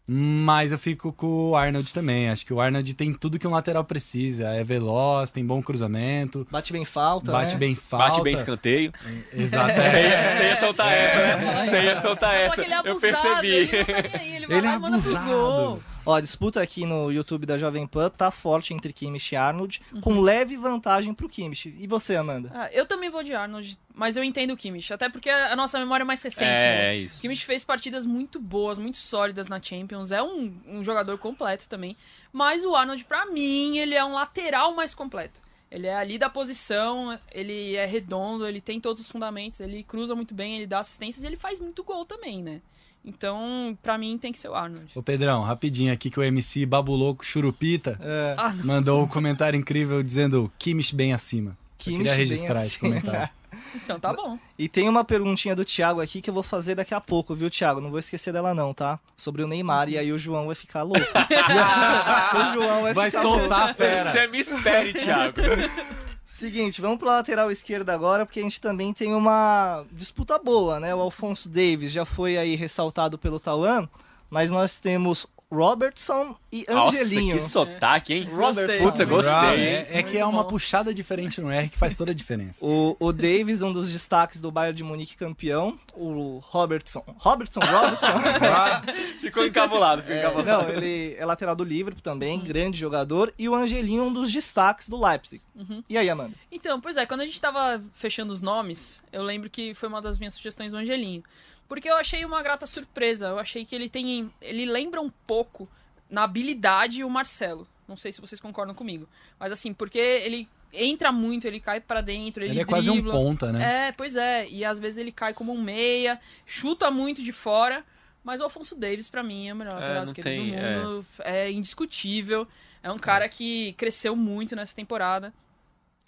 Mas 0.06 0.72
eu 0.72 0.78
fico 0.78 1.12
com 1.12 1.50
o 1.50 1.56
Arnold 1.56 1.92
também. 1.94 2.28
Acho 2.30 2.44
que 2.44 2.52
o 2.52 2.60
Arnold 2.60 2.94
tem 2.94 3.12
tudo 3.12 3.38
que 3.38 3.46
um 3.46 3.52
lateral 3.52 3.84
precisa. 3.84 4.48
É 4.48 4.64
veloz, 4.64 5.30
tem 5.30 5.44
bom 5.46 5.62
cruzamento, 5.62 6.46
Bate 6.50 6.72
bem 6.72 6.84
falta, 6.84 7.30
bate 7.30 7.54
né? 7.54 7.60
bem 7.60 7.74
falta. 7.76 8.06
Bate 8.08 8.22
bem 8.22 8.34
escanteio. 8.34 8.92
Exato. 9.32 9.72
Você 9.72 9.96
é. 9.96 10.08
ia, 10.08 10.34
você 10.34 10.42
ia 10.44 10.56
soltar 10.56 10.92
essa, 10.92 11.18
né? 11.18 11.66
Você 11.66 11.80
ia 11.82 11.96
soltar 11.96 12.30
Fala 12.30 12.42
essa. 12.42 12.54
que 12.56 12.60
ele 12.62 12.74
é 12.74 12.76
Eu 12.76 12.80
abusado, 12.80 13.00
percebi. 13.00 13.48
Ele 13.48 13.66
não 13.70 13.84
tá 13.84 14.02
nem 14.02 14.20
aí, 14.20 14.36
ele 14.36 14.46
vai 14.46 14.58
Ele 14.58 14.66
lá 14.66 14.72
é 14.72 14.76
e 14.76 14.78
manda 14.80 14.98
pro 14.98 15.16
abusado. 15.16 15.82
Ó, 16.06 16.14
a 16.14 16.20
disputa 16.20 16.62
aqui 16.62 16.86
no 16.86 17.12
YouTube 17.12 17.44
da 17.44 17.58
Jovem 17.58 17.86
Pan 17.86 18.08
tá 18.08 18.30
forte 18.30 18.72
entre 18.72 18.90
Kimmich 18.92 19.34
e 19.34 19.36
Arnold, 19.36 19.82
Uhum. 19.92 20.00
com 20.00 20.20
leve 20.20 20.56
vantagem 20.56 21.12
pro 21.12 21.28
Kimmich. 21.28 21.74
E 21.78 21.86
você, 21.86 22.16
Amanda? 22.16 22.50
Ah, 22.54 22.70
eu 22.72 22.86
também 22.86 23.10
vou 23.10 23.22
de 23.22 23.34
Arnold, 23.34 23.78
mas 23.94 24.16
eu 24.16 24.24
entendo 24.24 24.52
o 24.52 24.56
Kimmich, 24.56 24.92
até 24.92 25.10
porque 25.10 25.28
a 25.28 25.54
nossa 25.54 25.78
memória 25.78 26.02
é 26.02 26.06
mais 26.06 26.22
recente, 26.22 26.48
É, 26.48 26.54
né? 26.56 26.86
é 26.86 26.96
isso. 26.96 27.18
O 27.18 27.20
Kimmich 27.20 27.44
fez 27.44 27.64
partidas 27.64 28.06
muito 28.06 28.40
boas, 28.40 28.78
muito 28.78 28.96
sólidas 28.96 29.46
na 29.46 29.60
Champions, 29.62 30.10
é 30.10 30.22
um, 30.22 30.54
um 30.66 30.82
jogador 30.82 31.18
completo 31.18 31.68
também, 31.68 31.94
mas 32.32 32.64
o 32.64 32.74
Arnold, 32.74 33.04
pra 33.04 33.26
mim, 33.26 33.76
ele 33.78 33.94
é 33.94 34.04
um 34.04 34.14
lateral 34.14 34.74
mais 34.74 34.94
completo. 34.94 35.42
Ele 35.70 35.86
é 35.86 35.94
ali 35.94 36.18
da 36.18 36.28
posição, 36.30 37.16
ele 37.30 37.76
é 37.76 37.84
redondo, 37.86 38.44
ele 38.46 38.60
tem 38.60 38.80
todos 38.80 39.02
os 39.02 39.08
fundamentos, 39.08 39.60
ele 39.60 39.84
cruza 39.84 40.16
muito 40.16 40.34
bem, 40.34 40.56
ele 40.56 40.66
dá 40.66 40.80
assistências 40.80 41.22
e 41.22 41.26
ele 41.26 41.36
faz 41.36 41.60
muito 41.60 41.84
gol 41.84 42.04
também, 42.04 42.42
né? 42.42 42.60
Então, 43.04 43.76
pra 43.82 43.96
mim, 43.96 44.18
tem 44.18 44.30
que 44.30 44.38
ser 44.38 44.48
o 44.48 44.54
Arnold. 44.54 44.92
Ô 44.94 45.02
Pedrão, 45.02 45.42
rapidinho 45.42 45.92
aqui 45.92 46.10
que 46.10 46.20
o 46.20 46.22
MC 46.22 46.66
Babuloco 46.66 47.24
Churupita 47.24 47.98
É, 48.00 48.34
Ah, 48.38 48.54
mandou 48.64 49.02
um 49.02 49.06
comentário 49.08 49.58
incrível 49.58 50.02
dizendo 50.02 50.52
Kimmich 50.58 50.94
bem 50.94 51.12
acima. 51.14 51.50
Eu 51.50 51.56
Kimmich 51.78 51.98
queria 51.98 52.12
bem 52.12 52.18
registrar 52.18 52.64
esse 52.66 52.76
acima. 52.76 53.00
comentário. 53.00 53.30
então 53.74 53.98
tá 53.98 54.12
bom. 54.12 54.38
E 54.58 54.68
tem 54.68 54.86
uma 54.88 55.02
perguntinha 55.02 55.56
do 55.56 55.64
Thiago 55.64 56.00
aqui 56.00 56.20
que 56.20 56.28
eu 56.28 56.34
vou 56.34 56.42
fazer 56.42 56.74
daqui 56.74 56.92
a 56.92 57.00
pouco, 57.00 57.34
viu, 57.34 57.48
Thiago? 57.50 57.80
Não 57.80 57.88
vou 57.88 57.98
esquecer 57.98 58.32
dela 58.32 58.54
não, 58.54 58.74
tá? 58.74 59.00
Sobre 59.16 59.42
o 59.42 59.48
Neymar, 59.48 59.88
e 59.88 59.96
aí 59.96 60.12
o 60.12 60.18
João 60.18 60.46
vai 60.46 60.54
ficar 60.54 60.82
louco. 60.82 61.00
o 61.00 62.52
João 62.52 62.82
vai, 62.82 62.92
Vai 62.94 63.10
ficar 63.10 63.22
soltar 63.22 63.70
a 63.70 63.74
fera. 63.74 64.12
Você 64.12 64.26
me 64.26 64.38
espere, 64.38 64.92
Thiago. 64.92 65.40
Seguinte, 66.40 66.80
vamos 66.80 66.98
pra 66.98 67.16
lateral 67.16 67.50
esquerda 67.50 67.92
agora, 67.92 68.24
porque 68.24 68.40
a 68.40 68.42
gente 68.42 68.62
também 68.62 68.94
tem 68.94 69.14
uma 69.14 69.84
disputa 69.92 70.38
boa, 70.38 70.80
né? 70.80 70.94
O 70.94 71.00
Alfonso 71.00 71.50
Davis 71.50 71.92
já 71.92 72.06
foi 72.06 72.38
aí 72.38 72.56
ressaltado 72.56 73.18
pelo 73.18 73.38
Tauan, 73.38 73.86
mas 74.30 74.48
nós 74.48 74.80
temos 74.80 75.26
Robertson 75.50 76.36
e 76.52 76.64
Angelinho. 76.68 77.34
Nossa, 77.34 77.44
que 77.44 77.50
sotaque, 77.50 78.14
hein? 78.14 78.28
Gostei. 78.32 78.78
Putz, 78.78 79.00
eu 79.00 79.06
gostei, 79.06 79.34
hein? 79.34 79.86
É, 79.90 79.98
é 79.98 80.02
que 80.02 80.16
é 80.16 80.24
uma 80.24 80.42
bom. 80.44 80.50
puxada 80.50 80.94
diferente 80.94 81.40
no 81.40 81.50
R 81.50 81.68
que 81.68 81.76
faz 81.76 81.96
toda 81.96 82.12
a 82.12 82.14
diferença. 82.14 82.64
O, 82.64 82.96
o 83.00 83.12
Davis, 83.12 83.60
um 83.60 83.72
dos 83.72 83.92
destaques 83.92 84.40
do 84.40 84.50
Bayern 84.50 84.76
de 84.76 84.84
Munique 84.84 85.16
campeão. 85.16 85.78
O 85.94 86.38
Robertson. 86.38 87.02
Robertson, 87.18 87.60
Robertson. 87.60 88.06
Ficou 89.20 89.44
encabulado, 89.44 90.02
ficou 90.02 90.16
É, 90.16 90.20
encabulado. 90.20 90.46
não, 90.48 90.68
ele 90.70 91.14
é 91.18 91.24
lateral 91.26 91.54
do 91.56 91.64
Liverpool 91.64 92.02
também, 92.02 92.40
grande 92.40 92.78
jogador. 92.78 93.32
E 93.38 93.48
o 93.48 93.54
Angelinho, 93.54 94.04
um 94.04 94.12
dos 94.12 94.32
destaques 94.32 94.88
do 94.88 94.96
Leipzig. 95.04 95.42
E 95.88 95.98
aí, 95.98 96.08
Amanda? 96.08 96.34
Então, 96.50 96.80
pois 96.80 96.96
é, 96.96 97.04
quando 97.04 97.20
a 97.20 97.26
gente 97.26 97.40
tava 97.40 97.82
fechando 97.92 98.32
os 98.32 98.40
nomes, 98.40 99.02
eu 99.12 99.22
lembro 99.22 99.50
que 99.50 99.74
foi 99.74 99.88
uma 99.88 100.00
das 100.00 100.18
minhas 100.18 100.34
sugestões 100.34 100.70
do 100.70 100.76
Angelinho. 100.78 101.22
Porque 101.70 101.88
eu 101.88 101.96
achei 101.96 102.24
uma 102.24 102.42
grata 102.42 102.66
surpresa. 102.66 103.28
Eu 103.28 103.38
achei 103.38 103.64
que 103.64 103.76
ele 103.76 103.88
tem. 103.88 104.28
Ele 104.42 104.66
lembra 104.66 105.00
um 105.00 105.08
pouco 105.08 105.68
na 106.10 106.24
habilidade 106.24 107.04
o 107.04 107.08
Marcelo. 107.08 107.64
Não 107.86 107.96
sei 107.96 108.10
se 108.10 108.20
vocês 108.20 108.40
concordam 108.40 108.74
comigo. 108.74 109.08
Mas 109.38 109.52
assim, 109.52 109.72
porque 109.72 109.96
ele 109.96 110.48
entra 110.72 111.12
muito, 111.12 111.46
ele 111.46 111.60
cai 111.60 111.80
pra 111.80 112.00
dentro, 112.00 112.42
ele, 112.42 112.54
Ele 112.54 112.60
é 112.62 112.64
quase 112.64 112.90
um 112.90 112.94
dribla. 112.94 113.12
ponta, 113.12 113.52
né? 113.52 113.86
É, 113.86 113.92
pois 113.92 114.16
é. 114.16 114.48
E 114.48 114.64
às 114.64 114.80
vezes 114.80 114.98
ele 114.98 115.12
cai 115.12 115.32
como 115.32 115.52
um 115.52 115.62
meia, 115.62 116.20
chuta 116.44 116.90
muito 116.90 117.22
de 117.22 117.30
fora. 117.30 117.84
Mas 118.24 118.40
o 118.40 118.42
Alfonso 118.42 118.74
Davis, 118.74 119.08
pra 119.08 119.22
mim, 119.22 119.48
é 119.48 119.52
o 119.52 119.56
melhor 119.56 119.74
lateral 119.74 119.94
não 119.94 120.04
esquerdo 120.04 120.26
tem, 120.26 120.50
do 120.50 120.56
mundo. 120.56 121.06
É. 121.20 121.52
indiscutível. 121.52 122.48
É 122.82 122.90
um 122.90 122.98
cara 122.98 123.28
que 123.28 123.74
cresceu 123.74 124.16
muito 124.16 124.56
nessa 124.56 124.74
temporada. 124.74 125.32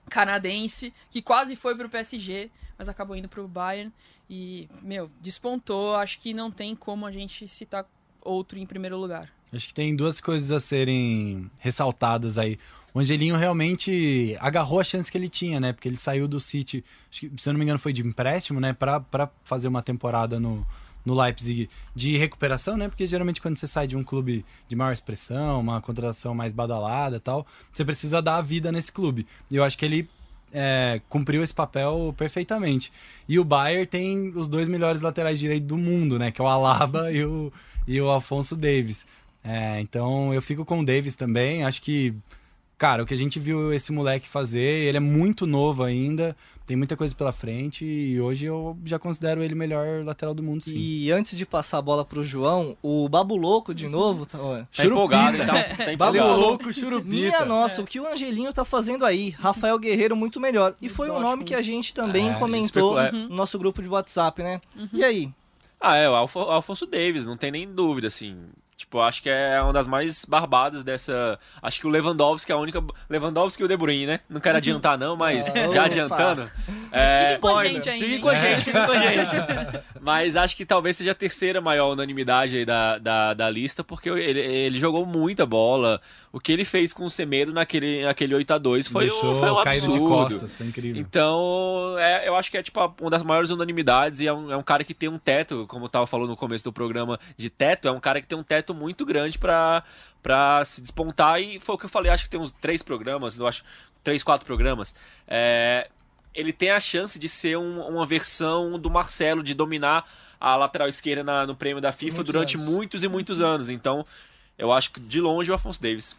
Canadense, 0.09 0.93
que 1.11 1.23
quase 1.23 1.57
foi 1.57 1.77
pro 1.77 1.89
PSG, 1.89 2.51
mas 2.79 2.89
acabou 2.89 3.17
indo 3.17 3.29
pro 3.29 3.47
Bayern. 3.49 3.93
E, 4.29 4.69
meu, 4.83 5.11
despontou. 5.21 5.97
Acho 5.97 6.19
que 6.19 6.35
não 6.35 6.51
tem 6.51 6.75
como 6.75 7.07
a 7.07 7.13
gente 7.13 7.47
citar 7.47 7.87
outro 8.21 8.59
em 8.59 8.67
primeiro 8.67 8.97
lugar. 8.97 9.31
Acho 9.53 9.69
que 9.69 9.75
tem 9.75 9.95
duas 9.95 10.21
coisas 10.21 10.51
a 10.51 10.59
serem 10.59 11.51
ressaltadas 11.59 12.39
aí. 12.39 12.59
O 12.95 13.01
Angelinho 13.01 13.37
realmente 13.37 14.37
agarrou 14.39 14.81
a 14.81 14.85
chance 14.85 15.11
que 15.11 15.17
ele 15.17 15.29
tinha, 15.29 15.59
né? 15.59 15.73
Porque 15.73 15.89
ele 15.89 15.97
saiu 15.97 16.29
do 16.29 16.41
City, 16.41 16.85
que, 17.11 17.31
se 17.39 17.49
eu 17.49 17.53
não 17.53 17.59
me 17.59 17.65
engano, 17.65 17.79
foi 17.79 17.93
de 17.93 18.07
empréstimo, 18.07 18.61
né? 18.61 18.73
Pra 18.73 19.31
fazer 19.45 19.69
uma 19.69 19.83
temporada 19.83 20.39
no, 20.39 20.67
no 21.05 21.15
Leipzig 21.15 21.69
de 21.95 22.17
recuperação, 22.17 22.77
né? 22.77 22.89
Porque 22.89 23.07
geralmente 23.07 23.41
quando 23.41 23.59
você 23.59 23.67
sai 23.67 23.87
de 23.87 23.97
um 23.97 24.05
clube 24.05 24.45
de 24.69 24.77
maior 24.77 24.93
expressão, 24.93 25.61
uma 25.61 25.81
contratação 25.81 26.35
mais 26.35 26.53
badalada 26.53 27.19
tal, 27.19 27.47
você 27.73 27.85
precisa 27.85 28.23
dar 28.23 28.37
a 28.37 28.43
vida 28.43 28.71
nesse 28.71 28.93
clube. 28.93 29.27
E 29.51 29.57
eu 29.57 29.65
acho 29.65 29.77
que 29.77 29.85
ele 29.85 30.09
é, 30.53 31.01
cumpriu 31.09 31.43
esse 31.43 31.55
papel 31.55 32.15
perfeitamente. 32.17 32.93
E 33.29 33.39
o 33.39 33.45
Bayern 33.45 33.87
tem 33.87 34.33
os 34.37 34.47
dois 34.47 34.69
melhores 34.69 35.03
laterais 35.03 35.39
direitos 35.39 35.67
do 35.67 35.79
mundo, 35.79 36.19
né? 36.19 36.31
Que 36.31 36.41
é 36.41 36.45
o 36.45 36.49
Alaba 36.49 37.11
e 37.11 37.25
o, 37.25 37.53
e 37.87 38.01
o 38.01 38.09
Alfonso 38.09 38.55
Davis. 38.55 39.07
É, 39.43 39.81
então 39.81 40.33
eu 40.33 40.43
fico 40.43 40.65
com 40.65 40.81
o 40.81 40.85
Davis 40.85 41.17
também. 41.17 41.65
Acho 41.65 41.83
que, 41.83 42.15
cara, 42.79 43.03
o 43.03 43.07
que 43.07 43.15
a 43.15 43.17
gente 43.17 43.39
viu 43.39 43.73
esse 43.73 43.93
moleque 43.93 44.29
fazer, 44.29 44.61
ele 44.61 44.97
é 44.97 45.01
muito 45.01 45.47
novo 45.47 45.83
ainda, 45.85 46.37
tem 46.67 46.77
muita 46.77 46.97
coisa 46.97 47.15
pela 47.15 47.31
frente 47.33 47.85
e 47.85 48.21
hoje 48.21 48.47
eu 48.47 48.77
já 48.85 48.99
considero 48.99 49.43
ele 49.43 49.55
o 49.55 49.57
melhor 49.57 50.05
lateral 50.05 50.35
do 50.35 50.43
mundo, 50.43 50.63
sim. 50.65 50.75
E 50.77 51.11
antes 51.13 51.37
de 51.37 51.45
passar 51.47 51.79
a 51.79 51.83
bola 51.83 52.05
pro 52.05 52.25
João, 52.25 52.77
o 52.83 53.09
Babu 53.09 53.37
Louco 53.37 53.73
de 53.75 53.87
novo. 53.89 54.27
Tá, 54.27 54.39
ó, 54.41 54.63
Tá 54.77 54.85
empolgado, 54.85 55.37
então. 55.37 55.55
Tá 55.77 55.97
Babu 55.97 56.19
louco, 56.19 56.73
churupita. 56.73 57.09
Minha 57.15 57.45
nossa, 57.45 57.83
o 57.83 57.87
que 57.87 58.01
o 58.01 58.07
Angelinho 58.07 58.53
tá 58.53 58.65
fazendo 58.65 59.05
aí? 59.05 59.31
Rafael 59.31 59.79
Guerreiro 59.79 60.17
muito 60.17 60.41
melhor. 60.41 60.75
E 60.83 60.89
foi 60.89 61.09
um 61.11 61.21
nome 61.21 61.45
que 61.45 61.55
a 61.55 61.63
gente 61.63 61.93
também 61.95 62.31
É, 62.31 62.35
comentou 62.35 62.99
especula- 63.01 63.13
no 63.29 63.37
nosso 63.37 63.59
grupo 63.59 63.83
de 63.83 63.89
WhatsApp, 63.89 64.43
né? 64.43 64.61
E 64.93 65.05
aí? 65.05 65.31
Ah, 65.81 65.97
é, 65.97 66.09
o 66.09 66.15
Alfo- 66.15 66.39
Alfonso 66.39 66.87
Davis, 66.87 67.27
não 67.27 67.37
tem 67.37 67.51
nem 67.51 67.67
dúvida, 67.69 68.07
assim. 68.07 68.37
Tipo, 68.83 68.99
acho 68.99 69.23
que 69.23 69.31
é 69.31 69.63
uma 69.63 69.73
das 69.73 69.87
mais 69.87 70.25
barbadas 70.25 70.83
dessa. 70.83 71.39
Acho 71.63 71.79
que 71.81 71.87
o 71.87 71.91
Lewandowski 71.91 72.51
é 72.51 72.55
a 72.55 72.59
única. 72.59 72.83
Lewandowski 73.09 73.63
e 73.63 73.65
o 73.65 73.69
De 73.69 73.77
Bruyne, 73.77 74.07
né? 74.07 74.21
Não 74.29 74.41
quero 74.41 74.57
adiantar, 74.59 74.99
não, 74.99 75.15
mas 75.17 75.47
Ah, 75.55 75.73
já 75.73 75.85
adiantando. 75.85 76.51
É, 76.91 77.27
fiquem 77.27 77.41
com 77.41 77.57
a 77.57 77.65
gente 77.65 77.89
ainda. 77.89 78.05
Fiquem 78.05 78.21
com 78.21 78.29
a 78.29 78.35
gente, 78.35 78.65
fiquem 78.65 78.85
com 78.85 78.93
a 78.93 78.99
gente. 78.99 79.37
Mas 80.01 80.37
acho 80.37 80.57
que 80.57 80.67
talvez 80.67 80.97
seja 80.97 81.13
a 81.13 81.15
terceira 81.15 81.61
maior 81.61 81.93
unanimidade 81.93 82.57
aí 82.57 82.65
da, 82.65 82.99
da, 82.99 83.35
da 83.35 83.49
lista, 83.49 83.85
porque 83.85 84.09
ele, 84.09 84.41
ele 84.41 84.81
jogou 84.81 85.07
muita 85.07 85.47
bola. 85.47 86.01
O 86.33 86.41
que 86.41 86.51
ele 86.51 86.65
fez 86.65 86.95
com 86.95 87.05
o 87.05 87.11
Semedo 87.11 87.53
naquele, 87.53 88.05
naquele 88.07 88.35
8x2 88.35 88.89
foi, 88.89 89.07
um- 89.09 89.35
foi 89.35 89.51
um 89.51 89.59
absurdo. 89.59 89.93
de 89.93 89.99
costas, 89.99 90.55
foi 90.55 90.67
incrível. 90.67 90.99
Então, 91.01 91.95
é, 91.99 92.27
eu 92.27 92.35
acho 92.35 92.51
que 92.51 92.57
é 92.57 92.63
tipo 92.63 92.81
uma 93.01 93.11
das 93.11 93.23
maiores 93.23 93.51
unanimidades 93.51 94.21
e 94.21 94.27
é 94.27 94.33
um, 94.33 94.51
é 94.51 94.57
um 94.57 94.63
cara 94.63 94.83
que 94.83 94.95
tem 94.95 95.11
um 95.11 95.19
teto, 95.19 95.67
como 95.69 95.85
eu 95.85 95.89
tava 95.91 96.07
falando 96.07 96.31
no 96.31 96.37
começo 96.37 96.65
do 96.65 96.73
programa 96.73 97.21
de 97.37 97.51
teto, 97.51 97.87
é 97.87 97.91
um 97.93 98.01
cara 98.01 98.19
que 98.21 98.27
tem 98.27 98.39
um 98.39 98.43
teto 98.43 98.73
muito 98.73 99.05
grande 99.05 99.39
pra, 99.39 99.85
pra 100.23 100.65
se 100.65 100.81
despontar 100.81 101.39
e 101.41 101.61
foi 101.61 101.75
o 101.75 101.79
que 101.79 101.85
eu 101.85 101.91
falei, 101.91 102.11
acho 102.11 102.25
que 102.25 102.31
tem 102.31 102.41
uns 102.41 102.51
três 102.61 102.83
programas, 102.83 103.37
eu 103.37 103.47
acho, 103.47 103.63
três, 104.03 104.23
quatro 104.23 104.47
programas. 104.47 104.95
É, 105.29 105.89
ele 106.35 106.51
tem 106.53 106.71
a 106.71 106.81
chance 106.81 107.19
de 107.19 107.29
ser 107.29 107.59
um- 107.59 107.87
uma 107.87 108.07
versão 108.07 108.79
do 108.79 108.89
Marcelo, 108.89 109.43
de 109.43 109.53
dominar 109.53 110.11
a 110.41 110.57
lateral 110.57 110.89
esquerda 110.89 111.23
na- 111.23 111.47
no 111.47 111.55
prêmio 111.55 111.81
da 111.81 111.93
FIFA 111.93 112.17
Muitos 112.17 112.33
durante 112.33 112.57
anos. 112.57 112.67
muitos 112.69 113.05
e 113.05 113.09
muitos 113.09 113.41
anos. 113.43 113.69
Então, 113.69 114.03
eu 114.63 114.73
acho 114.73 114.93
que 114.93 115.01
de 115.01 115.21
longe 115.21 115.51
o 115.51 115.55
Afonso 115.55 115.83
Davis. 115.83 116.17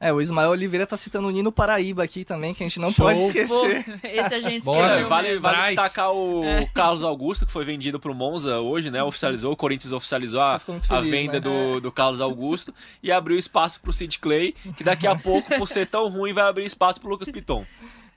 É, 0.00 0.12
o 0.12 0.20
Ismael 0.20 0.50
Oliveira 0.50 0.86
tá 0.86 0.96
citando 0.96 1.26
o 1.26 1.30
Nino 1.32 1.50
Paraíba 1.50 2.04
aqui 2.04 2.24
também, 2.24 2.54
que 2.54 2.62
a 2.62 2.66
gente 2.66 2.78
não 2.78 2.92
Show. 2.92 3.06
pode 3.06 3.18
Pô, 3.18 3.26
esquecer. 3.26 4.00
esse 4.04 4.34
a 4.34 4.40
gente 4.40 4.64
Bora, 4.64 5.04
vale, 5.04 5.36
vale 5.36 5.38
Braz. 5.40 5.66
destacar 5.74 6.12
o 6.12 6.42
Carlos 6.72 7.02
Augusto, 7.02 7.44
que 7.44 7.50
foi 7.50 7.64
vendido 7.64 7.98
pro 7.98 8.14
Monza 8.14 8.60
hoje, 8.60 8.88
né? 8.90 9.02
Oficializou, 9.02 9.52
o 9.52 9.56
Corinthians 9.56 9.92
oficializou 9.92 10.40
a, 10.40 10.60
muito 10.68 10.84
a 10.84 10.98
feliz, 10.98 11.10
venda 11.10 11.32
né? 11.34 11.40
do, 11.40 11.80
do 11.80 11.90
Carlos 11.90 12.20
Augusto 12.20 12.72
e 13.02 13.10
abriu 13.10 13.36
espaço 13.36 13.80
pro 13.80 13.92
Sid 13.92 14.20
Clay, 14.20 14.54
que 14.76 14.84
daqui 14.84 15.08
a 15.08 15.16
pouco, 15.16 15.52
por 15.58 15.68
ser 15.68 15.86
tão 15.86 16.08
ruim, 16.08 16.32
vai 16.32 16.44
abrir 16.44 16.64
espaço 16.64 17.00
pro 17.00 17.10
Lucas 17.10 17.28
Piton. 17.28 17.66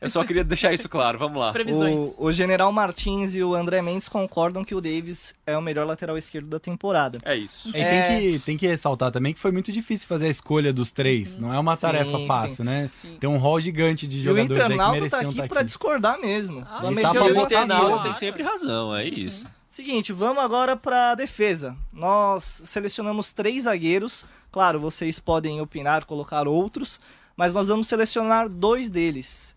Eu 0.02 0.10
só 0.10 0.24
queria 0.24 0.44
deixar 0.44 0.74
isso 0.74 0.90
claro, 0.90 1.20
vamos 1.20 1.40
lá. 1.40 1.52
Previsões. 1.54 2.16
O, 2.18 2.26
o 2.26 2.32
General 2.32 2.72
Martins 2.72 3.36
e 3.36 3.44
o 3.44 3.54
André 3.54 3.84
Mendes 3.84 4.10
concordam 4.10 4.64
que 4.66 4.74
o 4.74 4.82
Davis 4.82 5.36
é 5.46 5.56
o 5.56 5.62
melhor 5.62 5.86
lateral 5.86 6.18
esquerdo 6.18 6.48
da 6.50 6.60
temporada. 6.60 7.20
É 7.24 7.36
isso. 7.36 7.70
E 7.78 7.80
É. 7.80 7.90
tem, 7.90 8.32
que, 8.32 8.40
tem 8.40 8.58
que 8.58 8.66
ressaltar 8.66 9.12
também 9.12 9.32
que 9.32 9.40
foi 9.40 9.52
muito 9.52 9.72
difícil 9.72 10.08
fazer 10.08 10.26
a 10.26 10.30
escolha 10.30 10.74
dos 10.74 10.90
três. 10.90 11.38
Não 11.38 11.54
é 11.54 11.60
uma 11.60 11.76
Sim, 11.76 11.82
tarefa 11.84 12.18
sim. 12.18 12.26
fácil, 12.28 12.64
né? 12.64 12.88
Sim. 12.88 13.16
Tem 13.20 13.30
um 13.30 13.38
rol 13.38 13.60
gigante 13.62 14.08
de 14.08 14.18
E 14.18 14.20
o 14.22 14.24
jogadores 14.24 14.52
aí 14.52 14.58
que 14.58 14.74
internauta 14.74 14.92
mereciam 14.94 15.10
tá 15.12 15.18
estar 15.20 15.30
aqui 15.30 15.40
aqui. 15.42 15.50
pra 15.54 15.62
discordar 15.64 16.20
mesmo. 16.20 16.64
Ah, 16.68 16.82
sim. 16.84 16.96
Tá 16.96 17.12
o 17.12 17.30
internauta 17.44 18.04
tem 18.04 18.14
sempre 18.14 18.42
razão, 18.42 18.96
é 18.96 19.06
isso. 19.06 19.48
Seguinte, 19.70 20.12
vamos 20.12 20.44
agora 20.44 20.76
pra 20.76 21.14
defesa. 21.14 21.78
Nós 21.94 22.44
selecionamos 22.66 23.32
três 23.32 23.64
zagueiros. 23.64 24.26
Claro, 24.52 24.80
vocês 24.80 25.20
podem 25.20 25.62
opinar, 25.62 26.06
colocar 26.06 26.48
outros, 26.48 27.00
mas 27.38 27.54
nós 27.54 27.68
vamos 27.68 27.86
selecionar 27.88 28.50
dois 28.50 28.90
deles. 28.90 29.56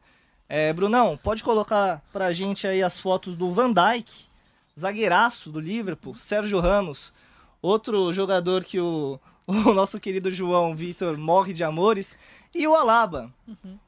É, 0.56 0.72
Brunão, 0.72 1.18
pode 1.20 1.42
colocar 1.42 2.00
pra 2.12 2.32
gente 2.32 2.64
aí 2.66 2.80
as 2.82 2.96
fotos 2.98 3.36
do 3.36 3.50
Van 3.50 3.72
Dijk, 3.72 4.12
zagueiraço 4.78 5.50
do 5.50 5.58
Liverpool, 5.58 6.16
Sérgio 6.16 6.60
Ramos, 6.60 7.12
outro 7.60 8.12
jogador 8.12 8.62
que 8.62 8.78
o, 8.78 9.18
o 9.46 9.52
nosso 9.74 9.98
querido 9.98 10.30
João 10.30 10.74
Vitor 10.74 11.16
morre 11.18 11.52
de 11.52 11.64
amores, 11.64 12.16
e 12.54 12.68
o 12.68 12.74
Alaba. 12.76 13.32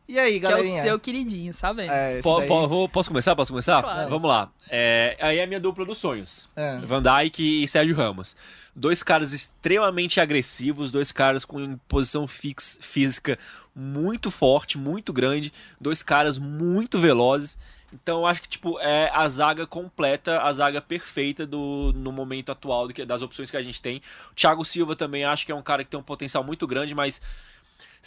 E 0.08 0.18
aí, 0.18 0.40
Que 0.40 0.46
é 0.46 0.48
galerinha? 0.50 0.80
o 0.80 0.82
seu 0.82 0.98
queridinho, 0.98 1.54
sabe? 1.54 1.82
É, 1.88 2.20
Po- 2.20 2.38
daí- 2.40 2.48
po- 2.48 2.66
vou- 2.66 2.88
posso 2.88 3.10
começar? 3.10 3.36
Posso 3.36 3.52
começar? 3.52 3.80
Claro. 3.80 4.08
Vamos 4.10 4.28
lá. 4.28 4.50
É, 4.68 5.16
aí 5.20 5.38
é 5.38 5.44
a 5.44 5.46
minha 5.46 5.60
dupla 5.60 5.84
dos 5.84 5.98
sonhos. 5.98 6.48
É. 6.56 6.78
Van 6.78 7.00
Dijk 7.00 7.62
e 7.62 7.68
Sérgio 7.68 7.94
Ramos. 7.94 8.34
Dois 8.74 9.04
caras 9.04 9.32
extremamente 9.32 10.20
agressivos, 10.20 10.90
dois 10.90 11.12
caras 11.12 11.44
com 11.44 11.78
posição 11.86 12.26
fix, 12.26 12.76
física 12.82 13.38
muito 13.78 14.30
forte, 14.30 14.78
muito 14.78 15.12
grande, 15.12 15.52
dois 15.78 16.02
caras 16.02 16.38
muito 16.38 16.98
velozes. 16.98 17.58
Então 17.92 18.20
eu 18.20 18.26
acho 18.26 18.42
que 18.42 18.48
tipo 18.48 18.80
é 18.80 19.10
a 19.14 19.28
zaga 19.28 19.66
completa, 19.66 20.40
a 20.42 20.52
zaga 20.52 20.80
perfeita 20.80 21.46
do 21.46 21.92
no 21.94 22.10
momento 22.10 22.50
atual 22.50 22.88
do 22.88 22.94
que- 22.94 23.04
das 23.04 23.22
opções 23.22 23.50
que 23.50 23.56
a 23.56 23.62
gente 23.62 23.80
tem. 23.80 24.00
O 24.32 24.34
Thiago 24.34 24.64
Silva 24.64 24.96
também 24.96 25.24
acho 25.24 25.44
que 25.44 25.52
é 25.52 25.54
um 25.54 25.62
cara 25.62 25.84
que 25.84 25.90
tem 25.90 26.00
um 26.00 26.02
potencial 26.02 26.42
muito 26.42 26.66
grande, 26.66 26.94
mas 26.94 27.20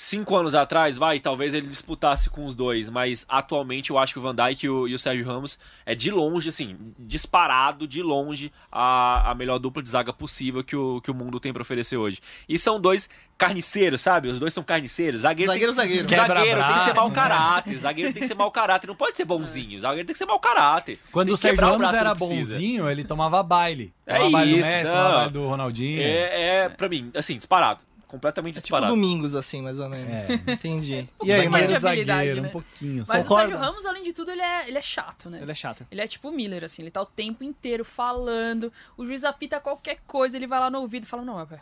cinco 0.02 0.38
anos 0.38 0.56
atrás, 0.56 0.98
vai, 0.98 1.20
talvez 1.20 1.54
ele 1.54 1.68
disputasse 1.68 2.30
com 2.30 2.46
os 2.46 2.56
dois, 2.56 2.90
mas 2.90 3.26
atualmente 3.28 3.90
eu 3.90 3.98
acho 3.98 4.14
que 4.14 4.20
o 4.20 4.22
Van 4.22 4.34
Dijk 4.34 4.66
e 4.66 4.70
o, 4.70 4.88
e 4.88 4.96
o 4.96 5.00
Sérgio 5.00 5.26
Ramos 5.26 5.60
é 5.86 5.94
de 5.94 6.10
longe, 6.10 6.48
assim, 6.48 6.78
disparado, 6.98 7.86
de 7.86 8.02
longe, 8.02 8.50
a, 8.72 9.30
a 9.30 9.36
melhor 9.36 9.60
dupla 9.60 9.84
de 9.84 9.90
zaga 9.90 10.14
possível 10.14 10.64
que 10.64 10.74
o, 10.74 11.02
que 11.02 11.12
o 11.12 11.14
mundo 11.14 11.38
tem 11.38 11.52
pra 11.52 11.62
oferecer 11.62 11.98
hoje. 11.98 12.22
E 12.48 12.58
são 12.58 12.80
dois 12.80 13.10
carniceiros, 13.38 14.00
sabe? 14.00 14.30
Os 14.30 14.40
dois 14.40 14.54
são 14.54 14.64
carniceiros. 14.64 15.22
Zagueiro, 15.22 15.52
Zagueiro, 15.52 15.74
tem, 15.74 15.76
zagueiro. 15.76 16.08
Zagueiro 16.10 16.64
tem 16.64 16.74
que 16.76 16.80
ser 16.86 16.94
mau 16.94 17.10
né? 17.10 17.16
caráter. 17.16 17.78
Zagueiro 17.78 18.14
tem 18.14 18.22
que 18.22 18.28
ser 18.28 18.36
mau 18.36 18.52
caráter. 18.52 18.88
Não 18.88 18.96
pode 18.96 19.18
ser 19.18 19.26
bonzinho. 19.26 19.80
Zagueiro 19.82 20.08
tem 20.08 20.14
que 20.14 20.18
ser 20.18 20.26
mau 20.26 20.40
caráter. 20.40 20.98
Quando 21.12 21.32
o 21.32 21.38
Sérgio 21.38 21.66
o 21.66 21.72
Ramos 21.72 21.94
era 21.94 22.16
bonzinho, 22.16 22.90
ele 22.90 23.04
tomava 23.04 23.44
baile. 23.44 23.94
É 24.06 24.16
Tomava 24.16 24.32
baile 24.32 24.54
do 24.54 24.60
isso, 24.60 24.68
Messi, 24.70 24.84
não. 24.84 24.92
tomava 24.92 25.16
baile 25.16 25.34
do 25.34 25.48
Ronaldinho. 25.48 26.02
É, 26.02 26.64
é, 26.64 26.70
pra 26.70 26.88
mim, 26.88 27.12
assim, 27.14 27.36
disparado. 27.36 27.89
Completamente 28.10 28.54
É 28.58 28.62
tipo 28.62 28.64
disparado. 28.68 28.94
domingos, 28.94 29.36
assim, 29.36 29.62
mais 29.62 29.80
ou 29.80 29.88
menos. 29.88 30.30
É. 30.30 30.34
Entendi. 30.52 31.08
Um 31.22 31.26
E 31.26 31.32
aí, 31.32 31.48
mais 31.48 31.68
de 31.68 31.74
mas 31.76 31.86
habilidade, 31.86 32.18
zagueiro, 32.20 32.42
né? 32.42 32.48
um 32.48 32.52
pouquinho. 32.52 33.06
só. 33.06 33.14
Mas 33.14 33.28
Concorda? 33.28 33.46
o 33.46 33.50
Sérgio 33.52 33.66
Ramos, 33.66 33.86
além 33.86 34.04
de 34.04 34.12
tudo, 34.14 34.32
ele 34.32 34.42
é, 34.42 34.68
ele 34.68 34.78
é 34.78 34.82
chato, 34.82 35.30
né? 35.30 35.40
ele 35.42 35.52
é 35.52 35.56
chato. 35.56 35.88
Ele 35.90 36.02
é 36.02 36.08
tipo 36.08 36.28
o 36.30 36.32
Miller, 36.32 36.64
assim, 36.64 36.82
ele 36.82 36.92
tá 36.92 37.02
o 37.02 37.06
tempo 37.06 37.44
inteiro 37.44 37.86
falando, 37.86 38.72
o 38.98 39.06
juiz 39.06 39.24
apita 39.24 39.60
qualquer 39.60 40.00
coisa, 40.06 40.36
ele 40.36 40.48
vai 40.48 40.60
lá 40.60 40.70
no 40.70 40.80
ouvido 40.82 41.04
e 41.04 41.08
fala, 41.08 41.24
não, 41.24 41.36
pera, 41.46 41.62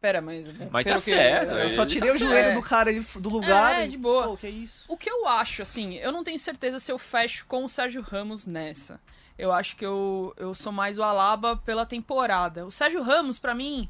pera 0.00 0.20
mas... 0.20 0.46
Mas 0.70 0.84
pera 0.84 0.96
tá 0.96 0.98
certo, 0.98 1.54
Eu 1.54 1.70
só 1.70 1.82
tá 1.82 1.86
tirei 1.86 2.10
o 2.10 2.12
certo. 2.18 2.28
joelho 2.30 2.48
É. 2.48 2.54
do 2.54 2.62
cara 2.62 2.90
ele- 2.90 3.06
do 3.16 3.28
lugar. 3.28 3.80
É, 3.80 3.84
e- 3.84 3.88
de 3.88 3.96
boa. 3.96 4.24
Pô, 4.28 4.36
que 4.36 4.48
isso? 4.48 4.84
O 4.88 4.96
que 4.96 5.08
eu 5.10 5.28
acho, 5.28 5.62
assim, 5.62 5.94
eu 5.96 6.10
não 6.12 6.24
tenho 6.24 6.38
certeza 6.38 6.78
se 6.80 6.90
eu 6.90 6.98
fecho 6.98 7.44
com 7.46 7.64
o 7.64 7.68
Sérgio 7.68 8.02
Ramos 8.02 8.46
nessa. 8.46 9.00
Eu 9.36 9.50
acho 9.52 9.74
que 9.76 9.84
eu, 9.84 10.32
eu 10.36 10.54
sou 10.54 10.70
mais 10.70 10.96
o 10.96 11.02
Alaba 11.02 11.56
pela 11.56 11.84
temporada. 11.84 12.64
O 12.64 12.70
Sérgio 12.70 13.02
Ramos, 13.02 13.38
pra 13.38 13.52
mim, 13.54 13.88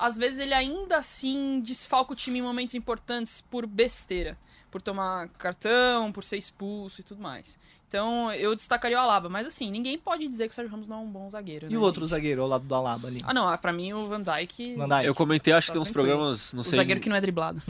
às 0.00 0.16
vezes 0.16 0.38
ele 0.38 0.54
ainda 0.54 0.98
assim 0.98 1.60
desfalca 1.60 2.12
o 2.12 2.16
time 2.16 2.38
em 2.38 2.42
momentos 2.42 2.74
importantes 2.74 3.40
por 3.40 3.66
besteira. 3.66 4.36
Por 4.70 4.80
tomar 4.80 5.26
cartão, 5.30 6.12
por 6.12 6.22
ser 6.22 6.36
expulso 6.36 7.00
e 7.00 7.04
tudo 7.04 7.20
mais. 7.20 7.58
Então 7.88 8.32
eu 8.32 8.54
destacaria 8.54 8.96
o 8.96 9.00
Alaba. 9.00 9.28
Mas 9.28 9.44
assim, 9.44 9.68
ninguém 9.68 9.98
pode 9.98 10.28
dizer 10.28 10.46
que 10.46 10.52
o 10.52 10.54
Sérgio 10.54 10.70
Ramos 10.70 10.86
não 10.86 10.98
é 10.98 11.00
um 11.00 11.10
bom 11.10 11.28
zagueiro. 11.28 11.66
E 11.66 11.70
né, 11.70 11.76
o 11.76 11.80
outro 11.80 12.02
gente? 12.02 12.10
zagueiro 12.10 12.42
ao 12.42 12.46
lado 12.46 12.64
do 12.64 12.72
Alaba 12.72 13.08
ali? 13.08 13.20
Ah, 13.24 13.34
não, 13.34 13.48
ah, 13.48 13.58
pra 13.58 13.72
mim 13.72 13.92
o 13.92 14.06
Van 14.06 14.22
Dijk. 14.22 14.76
Van 14.76 14.88
Dijk. 14.88 15.06
Eu 15.06 15.14
comentei, 15.14 15.52
acho 15.52 15.66
que 15.66 15.70
Tá 15.70 15.72
tem 15.72 15.82
uns 15.82 15.90
tranquilo. 15.90 16.06
programas, 16.14 16.52
não 16.52 16.60
o 16.60 16.64
sei. 16.64 16.76
zagueiro 16.76 17.00
que 17.00 17.08
não 17.08 17.16
é 17.16 17.20
driblado. 17.20 17.60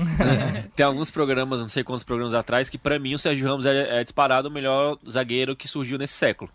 Tem 0.76 0.84
alguns 0.84 1.10
programas, 1.10 1.60
não 1.60 1.68
sei 1.70 1.82
quantos 1.82 2.04
programas 2.04 2.34
atrás, 2.34 2.68
que 2.68 2.76
pra 2.76 2.98
mim 2.98 3.14
o 3.14 3.18
Sérgio 3.18 3.48
Ramos 3.48 3.64
é, 3.64 4.00
é 4.00 4.02
disparado 4.02 4.48
o 4.48 4.50
melhor 4.50 4.98
zagueiro 5.08 5.56
que 5.56 5.66
surgiu 5.66 5.96
nesse 5.96 6.12
século. 6.14 6.50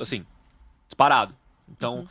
Assim, 0.00 0.26
disparado. 0.88 1.36
Então, 1.70 2.08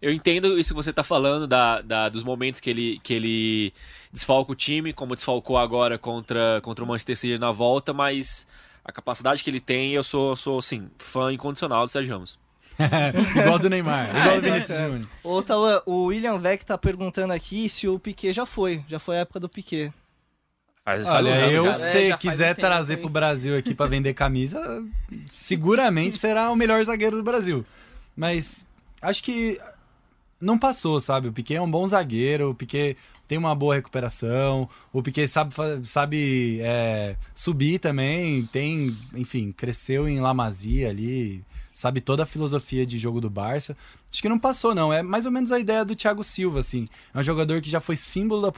eu 0.00 0.12
entendo 0.12 0.58
isso 0.58 0.70
que 0.74 0.82
você 0.82 0.92
tá 0.92 1.02
falando, 1.02 1.46
da, 1.46 1.80
da- 1.80 2.08
dos 2.08 2.22
momentos 2.22 2.60
que 2.60 2.70
ele, 2.70 3.00
que 3.02 3.14
ele 3.14 3.72
desfalca 4.12 4.52
o 4.52 4.54
time, 4.54 4.92
como 4.92 5.14
desfalcou 5.14 5.56
agora 5.58 5.98
contra, 5.98 6.60
contra 6.62 6.84
o 6.84 6.86
Manchester 6.88 7.16
City 7.16 7.38
na 7.38 7.52
volta, 7.52 7.92
mas 7.92 8.46
a 8.84 8.92
capacidade 8.92 9.42
que 9.42 9.50
ele 9.50 9.60
tem, 9.60 9.92
eu 9.92 10.02
sou, 10.02 10.36
sou 10.36 10.58
assim, 10.58 10.88
fã 10.98 11.32
incondicional 11.32 11.84
do 11.86 11.90
Sérgio 11.90 12.12
Ramos. 12.14 12.38
igual 13.40 13.58
do 13.58 13.70
Neymar, 13.70 14.10
igual 14.10 14.36
do 14.36 14.42
Vinícius 14.42 14.78
É. 14.78 14.86
Júnior. 14.86 15.08
Ô, 15.24 15.42
Tauan, 15.42 15.80
o 15.86 16.04
William 16.04 16.38
Beck 16.38 16.64
tá 16.64 16.76
perguntando 16.76 17.32
aqui 17.32 17.68
se 17.70 17.88
o 17.88 17.98
Piquet 17.98 18.34
já 18.34 18.44
foi. 18.44 18.84
Já 18.86 18.98
foi 18.98 19.16
a 19.16 19.20
época 19.20 19.40
do 19.40 19.48
Piquet. 19.48 19.90
Faz, 20.84 21.04
Olha, 21.06 21.50
eu 21.50 21.64
já. 21.64 21.70
É, 21.70 21.74
se 21.74 22.04
já 22.08 22.18
faz 22.18 22.20
quiser 22.20 22.52
um 22.52 22.54
trazer 22.54 22.94
hein? 22.94 23.00
pro 23.00 23.08
Brasil 23.08 23.56
aqui 23.56 23.74
pra 23.74 23.86
vender 23.86 24.12
camisa, 24.12 24.84
seguramente 25.30 26.18
será 26.18 26.50
o 26.50 26.54
melhor 26.56 26.84
zagueiro 26.84 27.16
do 27.16 27.22
Brasil. 27.22 27.64
Mas 28.14 28.66
acho 29.02 29.22
que 29.24 29.58
não 30.46 30.58
passou, 30.58 31.00
sabe? 31.00 31.28
O 31.28 31.32
Piquet 31.32 31.56
é 31.56 31.60
um 31.60 31.70
bom 31.70 31.86
zagueiro, 31.86 32.50
o 32.50 32.54
Piquet 32.54 32.96
tem 33.26 33.36
uma 33.36 33.54
boa 33.54 33.74
recuperação, 33.74 34.68
o 34.92 35.02
Piquet 35.02 35.26
sabe, 35.26 35.52
sabe 35.84 36.60
é, 36.62 37.16
subir 37.34 37.80
também, 37.80 38.46
tem, 38.46 38.96
enfim, 39.14 39.52
cresceu 39.52 40.08
em 40.08 40.20
La 40.20 40.32
Masia 40.32 40.88
ali, 40.88 41.44
sabe 41.76 42.00
toda 42.00 42.22
a 42.22 42.26
filosofia 42.26 42.86
de 42.86 42.96
jogo 42.96 43.20
do 43.20 43.28
Barça. 43.28 43.76
Acho 44.10 44.22
que 44.22 44.28
não 44.30 44.38
passou, 44.38 44.74
não. 44.74 44.90
É 44.90 45.02
mais 45.02 45.26
ou 45.26 45.30
menos 45.30 45.52
a 45.52 45.58
ideia 45.60 45.84
do 45.84 45.94
Thiago 45.94 46.24
Silva, 46.24 46.60
assim. 46.60 46.86
É 47.12 47.18
um 47.18 47.22
jogador 47.22 47.60
que 47.60 47.68
já 47.68 47.80
foi 47.80 47.96
símbolo 47.96 48.50
da, 48.50 48.52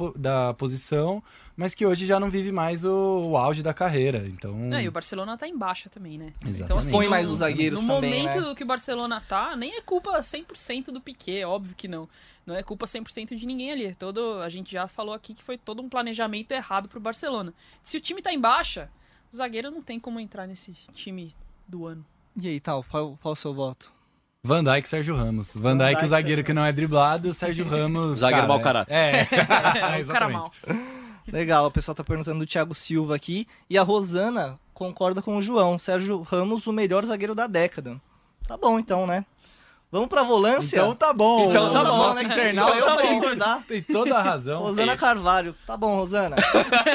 da 0.47 0.55
posição, 0.55 1.21
mas 1.57 1.75
que 1.75 1.85
hoje 1.85 2.07
já 2.07 2.21
não 2.21 2.31
vive 2.31 2.53
mais 2.53 2.85
o, 2.85 2.91
o 3.31 3.37
auge 3.37 3.61
da 3.61 3.75
carreira. 3.75 4.25
Então. 4.29 4.73
É, 4.73 4.85
e 4.85 4.89
o 4.89 4.93
Barcelona 4.93 5.37
tá 5.37 5.49
em 5.49 5.59
baixa 5.59 5.91
também, 5.91 6.17
né? 6.17 6.33
Exatamente. 6.47 6.63
Então, 6.63 6.77
assim, 6.77 6.91
Põe 6.93 7.07
no- 7.07 7.11
mais 7.11 7.29
os 7.29 7.39
zagueiros 7.41 7.83
No 7.83 7.89
também, 7.97 8.23
momento 8.23 8.49
né? 8.51 8.55
que 8.55 8.63
o 8.63 8.67
Barcelona 8.67 9.21
tá, 9.21 9.57
nem 9.57 9.75
é 9.77 9.81
culpa 9.81 10.13
100% 10.21 10.93
do 10.93 11.01
Piquet, 11.01 11.45
óbvio 11.45 11.75
que 11.77 11.89
não. 11.89 12.09
Não 12.47 12.55
é 12.55 12.63
culpa 12.63 12.87
100% 12.87 13.35
de 13.35 13.45
ninguém 13.45 13.73
ali. 13.73 13.95
Todo, 13.97 14.41
a 14.43 14.49
gente 14.49 14.71
já 14.71 14.87
falou 14.87 15.13
aqui 15.13 15.35
que 15.35 15.43
foi 15.43 15.59
todo 15.59 15.83
um 15.83 15.89
planejamento 15.89 16.53
errado 16.53 16.89
pro 16.89 17.01
Barcelona. 17.01 17.53
Se 17.83 17.97
o 17.97 18.01
time 18.01 18.23
tá 18.23 18.33
em 18.33 18.39
baixa, 18.41 18.89
o 19.33 19.37
zagueiro 19.37 19.73
não 19.73 19.83
tem 19.83 19.99
como 19.99 20.21
entrar 20.21 20.47
nesse 20.47 20.73
time 20.95 21.33
do 21.67 21.85
ano. 21.85 22.07
E 22.41 22.49
aí, 22.49 22.61
tal, 22.61 22.85
qual, 22.89 23.19
qual 23.21 23.33
o 23.33 23.37
seu 23.37 23.53
voto? 23.53 23.91
Van 24.45 24.63
Dijk 24.63 24.87
e 24.87 24.89
Sérgio 24.89 25.17
Ramos. 25.17 25.53
Van, 25.55 25.77
Van 25.77 25.87
Dijk, 25.87 26.05
o 26.05 26.09
zagueiro 26.09 26.45
que 26.45 26.53
não 26.53 26.65
é 26.65 26.73
driblado, 26.73 27.35
Sérgio 27.35 27.67
Ramos. 27.69 28.19
Zagueiro 28.19 28.43
cara, 28.47 28.49
mau 28.49 28.61
caráter. 28.61 28.95
É, 28.95 29.21
É, 29.31 29.43
o 29.43 29.47
cara 29.47 29.99
exatamente. 29.99 30.33
mal. 30.37 30.53
Legal, 31.31 31.67
o 31.67 31.71
pessoal 31.71 31.95
tá 31.95 32.05
perguntando 32.05 32.39
do 32.39 32.47
Thiago 32.47 32.75
Silva 32.75 33.17
aqui. 33.17 33.47
E 33.69 33.77
a 33.77 33.83
Rosana 33.83 34.59
concorda 34.73 35.21
com 35.21 35.37
o 35.37 35.43
João. 35.43 35.79
Sérgio 35.79 36.23
Ramos, 36.23 36.67
o 36.67 36.73
melhor 36.73 37.05
zagueiro 37.05 37.35
da 37.35 37.47
década. 37.47 38.01
Tá 38.47 38.57
bom, 38.57 38.79
então, 38.79 39.07
né? 39.07 39.27
Vamos 39.91 40.09
pra 40.09 40.23
volância? 40.23 40.77
Então 40.79 40.95
tá 40.95 41.13
bom. 41.13 41.51
Então 41.51 41.73
tá 41.73 41.83
O 41.83 41.85
bom, 41.87 41.97
nosso 41.97 42.15
né? 42.17 42.23
internauta 42.25 42.73
Sou 42.73 42.79
eu 42.79 43.37
pra 43.37 43.57
tem- 43.67 43.83
toda 43.83 44.17
a 44.19 44.23
razão. 44.23 44.61
Rosana 44.63 44.93
Isso. 44.95 45.03
Carvalho. 45.03 45.55
Tá 45.67 45.77
bom, 45.77 45.97
Rosana. 45.97 46.37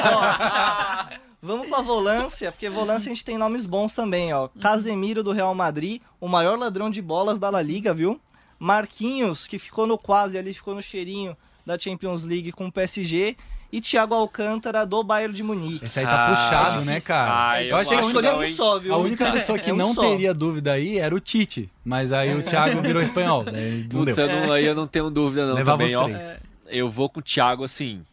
Ó, 0.04 1.14
vamos 1.44 1.68
pra 1.68 1.80
volância, 1.80 2.50
porque 2.50 2.68
volância 2.68 3.10
a 3.10 3.14
gente 3.14 3.24
tem 3.24 3.36
nomes 3.38 3.66
bons 3.66 3.92
também, 3.94 4.32
ó. 4.32 4.48
Casemiro 4.60 5.22
do 5.22 5.32
Real 5.32 5.54
Madrid, 5.54 6.00
o 6.20 6.26
maior 6.28 6.58
ladrão 6.58 6.90
de 6.90 7.00
bolas 7.02 7.38
da 7.38 7.50
La 7.50 7.62
Liga, 7.62 7.92
viu? 7.94 8.20
Marquinhos, 8.58 9.46
que 9.46 9.58
ficou 9.58 9.86
no 9.86 9.98
quase 9.98 10.38
ali, 10.38 10.54
ficou 10.54 10.74
no 10.74 10.80
cheirinho 10.82 11.36
da 11.66 11.78
Champions 11.78 12.24
League 12.24 12.50
com 12.52 12.66
o 12.66 12.72
PSG. 12.72 13.36
E 13.72 13.80
Thiago 13.80 14.14
Alcântara 14.14 14.86
do 14.86 15.02
Bayern 15.02 15.34
de 15.34 15.42
Munique. 15.42 15.84
Esse 15.84 15.98
aí 15.98 16.06
tá 16.06 16.26
Ah, 16.26 16.30
puxado, 16.30 16.82
é 16.82 16.84
né, 16.84 17.00
cara? 17.00 17.50
Ah, 17.50 17.62
eu 17.64 17.76
achei 17.76 17.98
que 17.98 18.04
única, 18.04 18.22
não, 18.22 18.38
um 18.38 18.44
hein? 18.44 18.54
só, 18.54 18.78
viu? 18.78 18.94
a 18.94 18.98
única 18.98 19.32
pessoa 19.32 19.58
que 19.58 19.68
É 19.70 19.72
um 19.72 19.76
não 19.76 19.92
só. 19.92 20.00
teria 20.02 20.32
dúvida 20.32 20.72
aí 20.74 20.96
era 20.98 21.12
o 21.12 21.18
Tite. 21.18 21.68
Mas 21.84 22.12
aí 22.12 22.32
o 22.36 22.40
Thiago 22.40 22.80
virou 22.80 23.02
espanhol. 23.02 23.42
Daí 23.42 23.82
não 23.92 24.04
Putz, 24.04 24.14
deu. 24.14 24.28
eu 24.28 24.46
não- 24.46 24.52
aí 24.52 24.64
eu 24.64 24.74
não 24.76 24.86
tenho 24.86 25.10
dúvida 25.10 25.44
não 25.48 25.54
Levava 25.56 25.78
também, 25.84 25.96
os 25.96 26.24
ó. 26.24 26.36
Eu 26.68 26.88
vou 26.88 27.08
com 27.08 27.18
o 27.18 27.22
Thiago, 27.22 27.64
assim. 27.64 28.04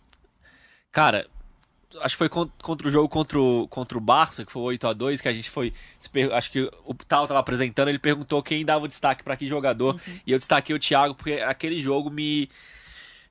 Cara, 0.91 1.27
acho 1.99 2.13
que 2.15 2.17
foi 2.19 2.29
con- 2.29 2.49
contra 2.61 2.87
o 2.87 2.91
jogo 2.91 3.09
contra 3.09 3.39
o, 3.39 3.67
contra 3.67 3.97
o 3.97 4.01
Barça, 4.01 4.45
que 4.45 4.51
foi 4.51 4.61
8 4.61 4.87
a 4.87 4.93
2 4.93 5.19
que 5.21 5.27
a 5.27 5.33
gente 5.33 5.49
foi. 5.49 5.73
Acho 6.33 6.51
que 6.51 6.71
o 6.85 6.93
Tal 6.93 7.27
tava 7.27 7.39
apresentando, 7.39 7.89
ele 7.89 7.99
perguntou 7.99 8.41
quem 8.41 8.63
dava 8.65 8.85
o 8.85 8.87
destaque 8.87 9.23
pra 9.23 9.35
que 9.35 9.47
jogador. 9.47 9.99
E 10.25 10.31
eu 10.31 10.37
destaquei 10.37 10.75
o 10.75 10.79
Thiago, 10.79 11.15
porque 11.15 11.33
aquele 11.33 11.79
jogo 11.79 12.09
me. 12.09 12.49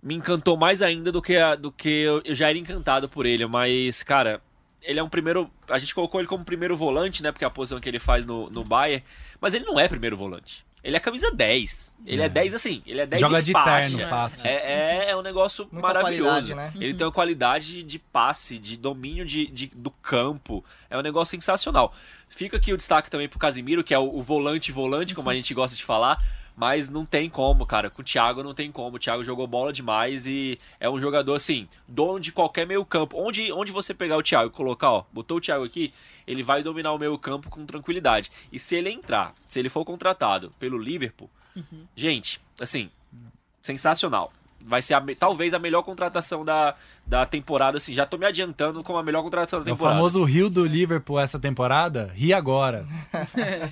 Me 0.03 0.15
encantou 0.15 0.57
mais 0.57 0.81
ainda 0.81 1.13
do 1.13 1.21
que, 1.21 1.37
a- 1.37 1.55
do 1.55 1.71
que 1.71 1.89
eu, 1.89 2.23
eu 2.25 2.35
já 2.35 2.49
era 2.49 2.57
encantado 2.57 3.07
por 3.09 3.27
ele. 3.27 3.45
Mas, 3.47 4.03
cara, 4.03 4.41
ele 4.81 4.99
é 4.99 5.03
um 5.03 5.09
primeiro. 5.11 5.51
A 5.69 5.79
gente 5.79 5.95
colocou 5.95 6.21
ele 6.21 6.29
como 6.29 6.43
primeiro 6.43 6.75
volante, 6.77 7.23
né? 7.23 7.31
Porque 7.31 7.45
é 7.45 7.49
a 7.49 7.51
posição 7.51 7.79
que 7.79 7.87
ele 7.89 7.99
faz 7.99 8.25
no, 8.25 8.49
no 8.49 8.65
Bayern. 8.65 9.05
Mas 9.41 9.53
ele 9.53 9.67
não 9.67 9.79
é 9.79 9.87
primeiro 9.89 10.17
volante. 10.17 10.65
Ele 10.83 10.97
é 10.97 11.01
camisa 11.01 11.31
10. 11.35 11.97
Ele 12.07 12.23
é, 12.23 12.25
É. 12.25 12.29
10 12.29 12.55
assim. 12.55 12.83
Ele 12.87 13.01
é 13.03 13.07
10 13.07 13.21
Joga 13.21 13.39
de 13.41 13.47
de 13.47 13.53
faixa. 13.53 13.89
terno, 13.97 14.09
fácil. 14.09 14.47
É, 14.47 14.55
é, 15.07 15.11
é 15.11 15.17
um 15.17 15.21
negócio 15.23 15.69
Muita 15.71 15.87
maravilhoso. 15.89 16.31
qualidade, 16.55 16.79
né? 16.79 16.85
Ele 16.85 16.95
tem 16.95 17.07
uma 17.07 17.13
qualidade 17.13 17.83
de 17.83 17.99
passe, 17.99 18.59
de 18.59 18.77
domínio 18.79 19.25
de, 19.27 19.47
de- 19.47 19.73
do 19.75 19.91
campo. 19.91 20.65
É 20.89 20.97
um 20.97 21.03
negócio 21.03 21.31
sensacional. 21.33 21.95
Fica 22.29 22.57
aqui 22.57 22.73
o 22.73 22.77
destaque 22.77 23.11
também 23.11 23.29
pro 23.29 23.39
Casimiro, 23.39 23.85
que 23.85 23.93
é 23.93 23.99
o, 23.99 24.05
o 24.17 24.23
volante-volante, 24.23 25.15
como 25.15 25.29
a 25.29 25.35
gente 25.35 25.53
gosta 25.53 25.77
de 25.77 25.85
falar. 25.85 26.25
Mas 26.61 26.91
não 26.91 27.07
tem 27.07 27.27
como, 27.27 27.65
cara. 27.65 27.89
Com 27.89 28.03
o 28.03 28.05
Thiago 28.05 28.43
não 28.43 28.53
tem 28.53 28.71
como. 28.71 28.97
O 28.97 28.99
Thiago 28.99 29.25
jogou 29.25 29.47
bola 29.47 29.73
demais 29.73 30.27
e 30.27 30.59
é 30.79 30.91
um 30.91 31.01
jogador, 31.01 31.35
assim, 31.35 31.67
dono 31.89 32.21
de 32.21 32.33
qualquer 32.33 32.67
meio 32.67 32.85
campo. 32.85 33.17
Onde, 33.19 33.51
onde 33.51 33.73
você 33.73 33.95
pegar 33.95 34.19
o 34.19 34.23
Thiago 34.23 34.49
e 34.49 34.51
colocar, 34.51 34.91
ó, 34.91 35.05
botou 35.11 35.39
o 35.39 35.41
Thiago 35.41 35.65
aqui, 35.65 35.91
ele 36.27 36.43
vai 36.43 36.63
dominar 36.63 36.93
o 36.93 36.99
meio 36.99 37.17
campo 37.17 37.49
com 37.49 37.65
tranquilidade. 37.65 38.31
E 38.53 38.59
se 38.59 38.77
ele 38.77 38.91
entrar, 38.91 39.35
se 39.47 39.59
ele 39.59 39.71
for 39.71 39.87
contratado 39.87 40.53
pelo 40.59 40.77
Liverpool, 40.77 41.31
gente, 41.97 42.39
assim, 42.61 42.91
sensacional. 43.63 44.31
Vai 44.65 44.83
ser 44.83 44.95
a 44.95 45.03
talvez 45.19 45.53
a 45.55 45.59
melhor 45.59 45.83
contratação 45.83 46.45
da, 46.45 46.75
da 47.07 47.25
temporada, 47.27 47.79
assim. 47.79 47.93
Já 47.93 48.05
tô 48.07 48.17
me 48.19 48.27
adiantando 48.27 48.83
como 48.85 48.99
a 48.99 49.03
melhor 49.03 49.23
contratação 49.23 49.59
da 49.63 49.71
É 49.71 49.73
o 49.73 49.75
temporada. 49.75 49.97
famoso 49.97 50.23
Rio 50.23 50.49
do 50.51 50.65
Liverpool 50.67 51.19
essa 51.19 51.39
temporada. 51.39 52.11
Ri 52.15 52.33
agora. 52.33 52.87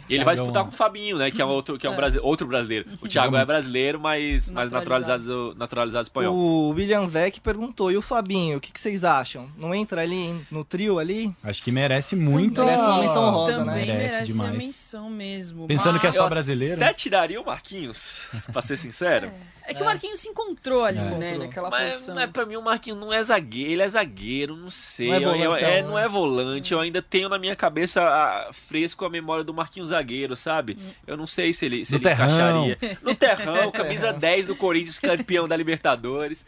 E 0.09 0.15
ele 0.15 0.25
vai 0.25 0.35
disputar 0.35 0.65
com 0.65 0.71
o 0.71 0.73
Fabinho, 0.73 1.19
né? 1.19 1.31
Que 1.31 1.41
é, 1.41 1.45
um 1.45 1.49
outro, 1.51 1.79
que 1.79 1.87
é 1.87 1.91
um 1.91 1.97
brasi- 1.97 2.19
outro 2.21 2.47
brasileiro. 2.47 2.87
O 3.01 3.07
Thiago 3.09 3.37
é 3.37 3.45
brasileiro, 3.45 4.01
mas, 4.01 4.51
mas 4.51 4.73
Naturalizado. 4.73 5.23
naturalizado, 5.23 5.55
naturalizado 5.59 6.03
espanhol. 6.05 6.35
O 6.35 6.71
William 6.71 7.07
Vec 7.07 7.39
perguntou, 7.41 7.93
e 7.93 7.97
o 7.97 8.03
Fabinho, 8.03 8.59
o 8.59 8.61
que, 8.61 8.73
que 8.73 8.81
vocês 8.81 9.05
acham? 9.05 9.49
Não 9.57 9.75
entra 9.75 10.01
ali 10.03 10.35
no 10.51 10.65
trio 10.65 10.99
ali? 10.99 11.33
Acho 11.45 11.63
que 11.63 11.71
merece 11.71 12.17
muito. 12.17 12.65
Merece 12.65 12.83
a- 12.83 12.89
uma 12.89 13.01
menção 13.01 13.45
Também 13.47 13.67
né? 13.67 13.75
merece, 13.75 13.93
Merece 13.99 14.23
a 14.23 14.25
demais. 14.25 14.65
menção 14.65 15.11
mesmo. 15.11 15.67
Pensando 15.67 16.01
que 16.01 16.07
é 16.07 16.09
mas- 16.09 16.17
só 16.17 16.25
Eu 16.25 16.31
brasileiro. 16.31 16.77
Até 16.83 16.93
tiraria 16.95 17.41
o 17.41 17.45
Marquinhos, 17.47 18.29
pra 18.53 18.61
ser 18.63 18.77
sincero. 18.77 19.27
É 19.27 19.31
que 19.75 19.83
o 19.83 19.85
Marquinhos 19.85 20.21
se 20.21 20.29
encontrou 20.29 20.85
ali, 20.85 20.99
É. 20.99 21.03
né? 21.03 21.11
Encontrou. 21.31 21.39
Naquela 21.47 21.71
Mas 21.71 21.93
posição. 21.95 22.15
não 22.15 22.23
é, 22.23 22.27
pra 22.27 22.47
mim 22.47 22.57
o 22.57 22.63
Marquinhos 22.63 22.99
não 22.99 23.13
é 23.13 23.23
zagueiro, 23.23 23.73
ele 23.73 23.83
é 23.83 23.89
zagueiro, 23.89 24.57
não 24.57 24.71
sei. 24.71 25.09
Não 25.21 25.35
é 25.35 25.39
Eu- 25.39 25.45
eu- 25.45 25.57
é, 25.57 25.61
né? 25.61 25.83
não 25.83 25.99
é 25.99 26.09
volante, 26.09 26.73
eu 26.73 26.81
ainda 26.81 27.03
tenho 27.03 27.29
na 27.29 27.39
minha 27.39 27.55
cabeça 27.57 28.03
ah, 28.03 28.51
fresco 28.53 29.05
a 29.05 29.11
memória 29.11 29.45
do 29.45 29.53
Marquinhos 29.53 29.89
zagueiro, 29.91 30.35
sabe? 30.37 30.79
Eu 31.07 31.17
não 31.17 31.27
sei 31.27 31.53
se 31.53 31.67
ele, 31.67 31.85
se 31.85 31.93
No 31.93 31.99
ele 31.99 32.05
terrão. 32.05 32.67
encaixaria. 32.67 32.99
No 33.03 33.15
terrão, 33.15 33.71
camisa 33.71 34.13
10 34.15 34.47
do 34.47 34.57
Corinthians, 34.57 34.99
campeão 34.99 35.47
da 35.49 35.57
Libertadores. 35.57 36.45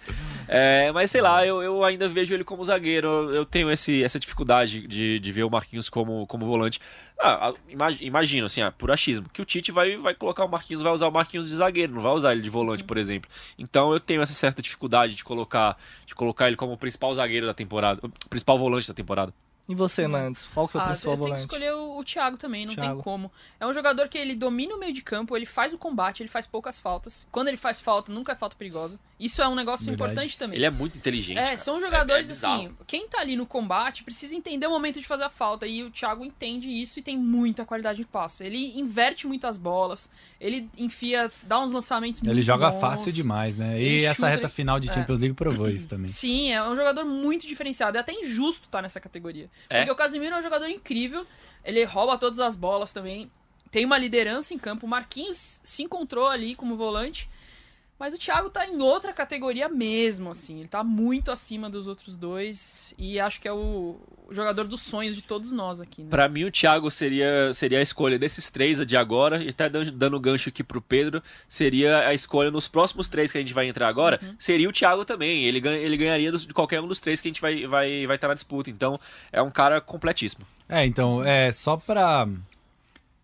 É, 0.53 0.91
mas 0.91 1.13
sei 1.13 1.21
lá, 1.21 1.47
eu, 1.47 1.63
eu 1.63 1.85
ainda 1.85 2.09
vejo 2.09 2.35
ele 2.35 2.43
como 2.43 2.65
zagueiro. 2.65 3.07
Eu, 3.33 3.47
tenho 3.47 3.71
esse, 3.71 4.03
essa 4.03 4.19
dificuldade 4.19 4.85
de, 4.85 5.21
de 5.21 5.33
ver 5.33 5.45
o 5.45 5.51
Marquinhos 5.51 5.89
como, 5.89 6.27
como 6.27 6.45
volante. 6.45 6.81
Ah, 7.21 7.55
imag- 7.69 8.03
imagino, 8.03 8.47
assim, 8.47 8.61
ah, 8.61 8.73
por 8.73 8.91
achismo, 8.91 9.29
que 9.33 9.41
o 9.41 9.45
Tite 9.45 9.71
vai, 9.71 9.97
vai 9.97 10.13
colocar 10.13 10.45
o 10.45 10.49
Marquinhos, 10.49 10.83
vai 10.83 10.93
usar 10.93 11.07
o 11.07 11.13
Marquinhos 11.13 11.49
de 11.49 11.55
zagueiro, 11.55 11.95
não 11.95 12.03
vai 12.03 12.13
usar 12.13 12.33
ele 12.33 12.41
de 12.41 12.51
volante, 12.51 12.83
por 12.83 12.99
exemplo. 12.99 13.31
Então 13.57 13.93
eu 13.93 14.01
tenho 14.01 14.23
essa 14.23 14.33
certa 14.33 14.61
dificuldade 14.61 15.15
de 15.15 15.23
colocar, 15.23 15.77
de 16.05 16.17
colocar 16.17 16.49
ele 16.49 16.57
como 16.57 16.73
o 16.73 16.77
principal 16.79 17.15
zagueiro 17.15 17.47
da 17.47 17.55
temporada, 17.55 18.01
o 18.05 18.29
principal 18.29 18.59
volante 18.59 18.89
da 18.89 18.95
temporada. 18.95 19.33
E 19.71 19.75
você, 19.75 20.09
Nantes? 20.09 20.49
Qual 20.53 20.67
que 20.67 20.77
é 20.77 20.81
o 20.81 20.83
Ah, 20.83 20.87
eu 20.87 20.89
principal 20.91 21.13
tenho 21.15 21.23
que 21.25 21.31
volante? 21.31 21.43
escolher 21.47 21.73
o, 21.75 21.99
o 21.99 22.05
Thiago 22.05 22.37
também, 22.37 22.67
não 22.67 22.75
Thiago. 22.75 22.95
tem 22.97 23.03
como. 23.05 23.31
É 23.61 23.67
um 23.67 23.73
jogador 23.73 24.09
que 24.09 24.19
ele 24.19 24.35
domina 24.35 24.75
o 24.75 24.79
meio 24.81 24.93
de 24.93 25.01
campo, 25.03 25.37
ele 25.37 25.47
faz 25.47 25.73
o 25.73 25.79
combate, 25.79 26.23
ele 26.23 26.29
faz 26.29 26.47
poucas 26.47 26.81
faltas. 26.81 27.27
Quando 27.31 27.49
ele 27.49 27.57
faz 27.57 27.81
falta, 27.81 28.13
nunca 28.13 28.33
é 28.33 28.35
falta 28.35 28.57
perigosa. 28.57 28.99
Isso 29.19 29.41
é 29.43 29.47
um 29.49 29.55
negócio 29.55 29.85
Verdade. 29.87 30.11
importante 30.13 30.39
também. 30.39 30.57
Ele 30.57 30.67
é 30.67 30.71
muito 30.71 30.97
inteligente. 30.99 31.39
É, 31.39 31.45
cara. 31.45 31.59
são 31.59 31.77
É- 31.77 31.81
jogadores 31.83 32.29
é 32.29 32.33
bizarro. 32.33 32.55
assim, 32.65 32.75
quem 32.87 33.07
tá 33.07 33.21
ali 33.21 33.37
no 33.37 33.47
combate 33.47 34.03
precisa 34.03 34.35
entender 34.35 34.67
o 34.67 34.71
momento 34.71 34.99
de 34.99 35.07
fazer 35.07 35.25
a 35.25 35.31
falta 35.31 35.67
e 35.67 35.85
o 35.85 35.91
Thiago 35.91 36.25
entende 36.25 36.69
isso 36.71 36.99
e 36.99 37.03
tem 37.03 37.17
muita 37.19 37.65
qualidade 37.65 37.99
de 37.99 38.07
passe. 38.07 38.43
Ele 38.45 38.79
inverte 38.79 39.27
muitas 39.27 39.57
bolas, 39.59 40.11
ele 40.41 40.69
enfia, 40.79 41.29
dá 41.47 41.61
uns 41.61 41.71
lançamentos 41.73 42.21
Ele 42.27 42.43
joga 42.43 42.71
bons. 42.71 42.81
fácil 42.81 43.13
demais, 43.13 43.57
né? 43.57 43.81
E 43.81 44.05
essa 44.05 44.27
reta 44.29 44.43
ele- 44.45 44.49
final 44.49 44.81
de 44.81 44.91
é. 44.91 44.93
Champions 44.93 45.21
League 45.21 45.35
provou 45.37 45.69
isso 45.71 45.89
também. 45.89 46.09
Sim, 46.09 46.53
é 46.53 46.63
um 46.65 46.75
jogador 46.75 47.05
muito 47.05 47.47
diferenciado. 47.47 47.99
É 47.99 48.01
até 48.01 48.13
injusto 48.13 48.65
estar 48.67 48.81
nessa 48.83 48.99
categoria. 49.01 49.51
É? 49.69 49.79
Porque 49.79 49.93
o 49.93 49.97
Casemiro 49.97 50.35
é 50.35 50.39
um 50.39 50.43
jogador 50.43 50.69
incrível, 50.69 51.27
ele 51.65 51.85
rouba 51.85 52.17
todas 52.17 52.39
as 52.41 52.57
bolas 52.57 52.93
também, 52.93 53.31
tem 53.71 53.85
uma 53.85 53.99
liderança 53.99 54.53
em 54.53 54.59
campo. 54.59 54.87
O 54.87 54.89
Marquinhos 54.89 55.61
se 55.63 55.83
encontrou 55.83 56.27
ali 56.27 56.55
como 56.55 56.77
volante, 56.77 57.29
mas 58.01 58.15
o 58.15 58.19
Thiago 58.19 58.49
tá 58.51 58.67
em 58.67 58.81
outra 58.81 59.13
categoria 59.13 59.69
mesmo, 59.69 60.31
assim. 60.31 60.61
Ele 60.61 60.69
tá 60.69 60.83
muito 60.83 61.31
acima 61.31 61.69
dos 61.69 61.87
outros 61.87 62.17
dois 62.17 62.95
e 62.99 63.21
acho 63.21 63.39
que 63.39 63.47
é 63.47 63.53
o, 63.53 64.01
jogador 64.31 64.65
dos 64.65 64.81
sonhos 64.81 65.17
de 65.17 65.23
todos 65.23 65.53
nós 65.53 65.81
aqui, 65.81 66.03
né? 66.03 66.09
Pra 66.09 66.29
mim, 66.29 66.45
o 66.45 66.51
Thiago 66.51 66.91
seria, 66.91 67.53
seria 67.53 67.79
a 67.79 67.83
escolha 67.83 68.19
desses 68.19 68.49
três 68.49 68.85
de 68.87 68.97
agora, 68.97 69.43
e 69.43 69.49
até 69.49 69.69
dan- 69.69 69.93
dando 69.93 70.19
gancho 70.21 70.49
aqui 70.49 70.63
pro 70.63 70.81
Pedro, 70.81 71.23
seria 71.49 72.07
a 72.07 72.15
escolha 72.15 72.51
nos 72.51 72.69
próximos 72.69 73.09
três 73.09 73.33
que 73.33 73.39
a 73.39 73.41
gente 73.41 73.53
vai 73.53 73.69
entrar 73.69 73.89
agora, 73.89 74.21
seria 74.39 74.69
o 74.69 74.73
Thiago 74.73 75.05
também. 75.05 75.45
Ele, 75.45 75.67
ele 75.69 75.97
ganharia 75.97 76.33
de 76.33 76.55
qualquer 76.55 76.81
um 76.81 76.87
dos 76.87 77.01
três 77.01 77.21
que 77.21 77.29
a 77.29 77.31
gente 77.31 77.41
vai 77.41 77.55
estar 77.55 77.69
vai, 77.69 78.07
vai 78.07 78.17
estar 78.17 78.29
na 78.29 78.35
disputa. 78.35 78.71
Então, 78.71 78.99
é 79.33 79.43
um 79.43 79.51
cara 79.51 79.81
completíssimo. 79.81 80.47
É, 80.69 80.87
então, 80.87 81.25
é 81.25 81.51
só 81.51 81.77
pra. 81.77 82.29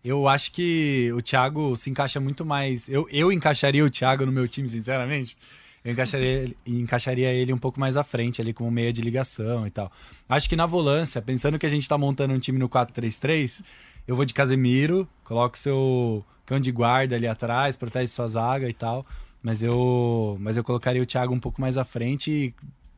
Eu 0.07 0.27
acho 0.27 0.51
que 0.53 1.11
o 1.13 1.21
Thiago 1.21 1.75
se 1.75 1.89
encaixa 1.89 2.17
muito 2.19 2.45
mais. 2.45 2.87
Eu, 2.87 3.07
eu 3.11 3.29
encaixaria 3.31 3.83
o 3.83 3.89
Thiago 3.89 4.25
no 4.25 4.31
meu 4.31 4.47
time, 4.47 4.67
sinceramente. 4.67 5.37
Eu 5.83 5.91
encaixaria, 5.91 6.27
ele- 6.43 6.57
encaixaria 6.65 7.33
ele 7.33 7.51
um 7.51 7.57
pouco 7.57 7.77
mais 7.79 7.97
à 7.97 8.03
frente, 8.03 8.41
ali 8.41 8.53
como 8.53 8.71
meia 8.71 8.93
de 8.93 9.01
ligação 9.01 9.67
e 9.67 9.69
tal. 9.69 9.91
Acho 10.29 10.47
que 10.47 10.55
na 10.55 10.65
volância, 10.65 11.21
pensando 11.21 11.59
que 11.59 11.65
a 11.65 11.69
gente 11.69 11.87
tá 11.89 11.97
montando 11.97 12.33
um 12.33 12.39
time 12.39 12.57
no 12.57 12.69
4-3-3, 12.69 13.61
eu 14.07 14.15
vou 14.15 14.23
de 14.23 14.33
Casemiro, 14.33 15.07
coloco 15.25 15.57
seu 15.57 16.23
cão 16.45 16.57
de 16.59 16.71
guarda 16.71 17.15
ali 17.15 17.27
atrás, 17.27 17.75
protege 17.75 18.07
sua 18.07 18.27
zaga 18.29 18.69
e 18.69 18.73
tal. 18.73 19.05
Mas 19.43 19.61
eu, 19.61 20.37
mas 20.39 20.55
eu 20.55 20.63
colocaria 20.63 21.01
o 21.01 21.05
Thiago 21.05 21.33
um 21.33 21.39
pouco 21.39 21.59
mais 21.59 21.75
à 21.77 21.83
frente 21.83 22.53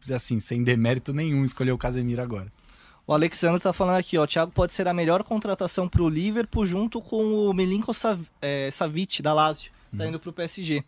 e, 0.08 0.14
assim, 0.14 0.40
sem 0.40 0.64
demérito 0.64 1.12
nenhum, 1.12 1.44
escolher 1.44 1.72
o 1.72 1.78
Casemiro 1.78 2.22
agora. 2.22 2.52
O 3.10 3.14
Alexandre 3.16 3.60
tá 3.60 3.74
falando 3.74 3.98
aqui, 3.98 4.20
ó. 4.20 4.24
O 4.24 4.28
Thiago 4.28 4.52
pode 4.52 4.72
ser 4.72 4.88
a 4.88 4.94
melhor 4.94 5.24
contratação 5.24 5.90
pro 5.90 6.08
Liverpool 6.08 6.64
junto 6.64 7.02
com 7.02 7.50
o 7.50 7.52
Milinko 7.56 7.92
Sav 7.92 8.22
é, 8.40 8.70
Savic, 8.70 9.24
da 9.24 9.34
Lazio. 9.34 9.72
Tá 9.98 10.06
indo 10.06 10.20
pro 10.20 10.32
PSG. 10.32 10.84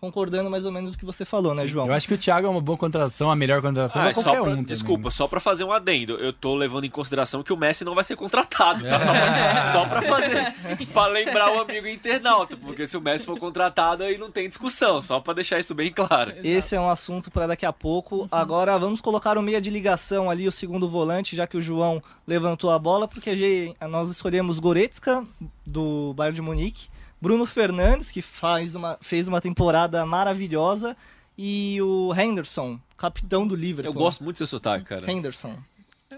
Concordando 0.00 0.48
mais 0.50 0.64
ou 0.64 0.72
menos 0.72 0.92
do 0.92 0.98
que 0.98 1.04
você 1.04 1.26
falou, 1.26 1.54
né, 1.54 1.66
João? 1.66 1.86
Eu 1.86 1.92
acho 1.92 2.08
que 2.08 2.14
o 2.14 2.18
Thiago 2.18 2.46
é 2.46 2.50
uma 2.50 2.60
boa 2.60 2.78
contratação, 2.78 3.30
a 3.30 3.36
melhor 3.36 3.60
contratação 3.60 4.00
Ah, 4.00 4.08
é 4.08 4.14
qualquer 4.14 4.30
pra- 4.32 4.42
um. 4.42 4.46
também, 4.46 4.64
desculpa, 4.64 5.04
né? 5.04 5.10
só 5.10 5.28
pra 5.28 5.40
fazer 5.40 5.64
um 5.64 5.72
adendo. 5.72 6.14
Eu 6.14 6.32
tô 6.32 6.54
levando 6.54 6.84
em 6.84 6.90
consideração 6.90 7.42
que 7.42 7.52
o 7.52 7.56
Messi 7.56 7.84
não 7.84 7.94
vai 7.94 8.02
ser 8.02 8.16
contratado, 8.16 8.82
tá? 8.82 8.98
Só 8.98 9.12
pra, 9.12 9.60
só 9.72 9.84
pra 9.86 10.02
fazer. 10.02 10.86
pra 10.86 11.06
lembrar 11.08 11.52
o 11.54 11.60
amigo 11.60 11.86
internauta. 11.86 12.56
Porque 12.56 12.86
se 12.86 12.96
o 12.96 13.00
Messi 13.00 13.26
for 13.26 13.38
contratado, 13.38 14.02
aí 14.02 14.16
não 14.16 14.30
tem 14.30 14.48
discussão. 14.48 15.02
Só 15.02 15.20
pra 15.20 15.34
deixar 15.34 15.58
isso 15.58 15.74
bem 15.74 15.92
claro. 15.92 16.32
Esse 16.42 16.74
é 16.74 16.80
um 16.80 16.88
assunto 16.88 17.30
para 17.30 17.46
daqui 17.48 17.66
a 17.66 17.72
pouco. 17.72 18.26
Agora 18.32 18.78
vamos 18.78 19.02
colocar 19.02 19.36
o 19.36 19.42
meia 19.42 19.60
de 19.60 19.68
ligação 19.68 20.30
ali, 20.30 20.48
o 20.48 20.52
segundo 20.52 20.88
volante, 20.88 21.36
já 21.36 21.46
que 21.46 21.58
o 21.58 21.60
João 21.60 22.02
levantou 22.26 22.70
a 22.70 22.78
bola, 22.78 23.06
porque 23.06 23.74
nós 23.88 24.08
escolhemos 24.08 24.58
Goretzka, 24.58 25.24
do 25.66 26.14
Bayern 26.14 26.34
de 26.36 26.42
Munique, 26.42 26.88
Bruno 27.20 27.44
Fernandes, 27.46 28.10
que 28.10 28.22
faz 28.22 28.74
uma, 28.74 28.96
fez 29.00 29.28
uma 29.28 29.40
temporada 29.40 30.04
maravilhosa, 30.06 30.96
e 31.36 31.78
o 31.82 32.12
Henderson, 32.14 32.78
capitão 32.96 33.46
do 33.46 33.54
Liverpool. 33.54 33.92
Eu 33.92 33.98
gosto 33.98 34.22
muito 34.24 34.36
do 34.36 34.38
seu 34.38 34.46
sotaque, 34.46 34.84
cara. 34.84 35.10
Henderson. 35.10 35.56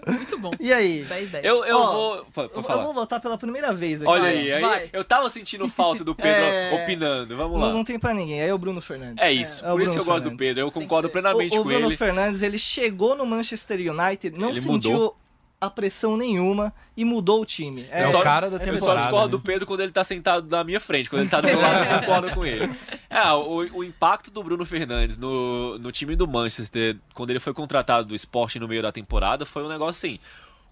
Muito 0.05 0.37
bom. 0.37 0.51
E 0.59 0.73
aí? 0.73 1.03
10 1.03 1.29
10. 1.29 1.45
Eu, 1.45 1.63
eu 1.63 1.77
Ó, 1.77 1.91
vou. 1.91 2.27
Eu, 2.37 2.61
vou 2.83 2.93
votar 2.93 3.21
pela 3.21 3.37
primeira 3.37 3.71
vez 3.73 4.01
aqui. 4.01 4.11
Olha 4.11 4.23
aí, 4.23 4.51
aí 4.51 4.61
vai. 4.61 4.89
eu 4.91 5.03
tava 5.03 5.29
sentindo 5.29 5.67
falta 5.69 6.03
do 6.03 6.13
Pedro 6.13 6.31
É, 6.43 6.73
opinando. 6.83 7.35
Vamos 7.37 7.57
Não, 7.59 7.67
lá. 7.67 7.73
não 7.73 7.83
tem 7.85 7.97
pra 7.97 8.13
ninguém, 8.13 8.41
aí 8.41 8.49
é 8.49 8.53
o 8.53 8.57
Bruno 8.57 8.81
Fernandes. 8.81 9.23
É 9.23 9.31
isso. 9.31 9.63
É 9.65 9.69
o 9.69 9.75
Por 9.75 9.81
isso 9.83 9.93
que 9.93 9.99
eu 9.99 10.03
Bruno 10.03 10.15
gosto 10.19 10.23
do 10.23 10.29
Fernandes. 10.37 10.47
Pedro. 10.47 10.61
Eu 10.63 10.71
Tem 10.71 10.81
concordo 10.81 11.09
plenamente 11.09 11.55
o, 11.57 11.61
o 11.61 11.63
com 11.63 11.69
Bruno 11.69 11.87
ele. 11.87 11.95
Fernandes, 11.97 12.43
ele 12.43 12.59
chegou 12.59 13.15
no 13.15 13.25
Manchester 13.25 13.79
United, 13.79 14.37
não 14.37 14.49
Ele 14.49 14.61
sentiu 14.61 14.91
mudou. 14.93 15.17
A 15.65 15.69
pressão 15.69 16.17
nenhuma 16.17 16.73
e 16.95 17.05
mudou 17.05 17.41
o 17.41 17.45
time. 17.45 17.85
É, 17.89 18.05
só- 18.05 18.19
o 18.19 18.23
cara 18.23 18.49
da 18.49 18.57
é 18.57 18.59
Eu 18.59 18.65
só 18.65 18.71
temporada. 18.73 19.01
discordo 19.01 19.25
né? 19.27 19.31
do 19.31 19.39
Pedro 19.39 19.65
quando 19.67 19.79
ele 19.81 19.91
tá 19.91 20.03
sentado 20.03 20.47
na 20.49 20.63
minha 20.63 20.79
frente. 20.79 21.09
Quando 21.09 21.21
ele 21.21 21.29
tá 21.29 21.39
do 21.41 21.47
meu 21.47 21.59
lado, 21.61 21.85
eu 21.85 21.99
concordo 22.01 22.31
com 22.31 22.45
ele. 22.45 22.69
É, 23.09 23.31
o, 23.31 23.77
o 23.77 23.83
impacto 23.83 24.29
do 24.31 24.43
Bruno 24.43 24.65
Fernandes 24.65 25.17
no, 25.17 25.77
no 25.79 25.91
time 25.91 26.15
do 26.15 26.27
Manchester, 26.27 26.97
quando 27.13 27.29
ele 27.29 27.39
foi 27.39 27.53
contratado 27.53 28.07
do 28.07 28.15
esporte 28.15 28.59
no 28.59 28.67
meio 28.67 28.81
da 28.81 28.91
temporada, 28.91 29.45
foi 29.45 29.63
um 29.63 29.69
negócio 29.69 29.91
assim. 30.07 30.19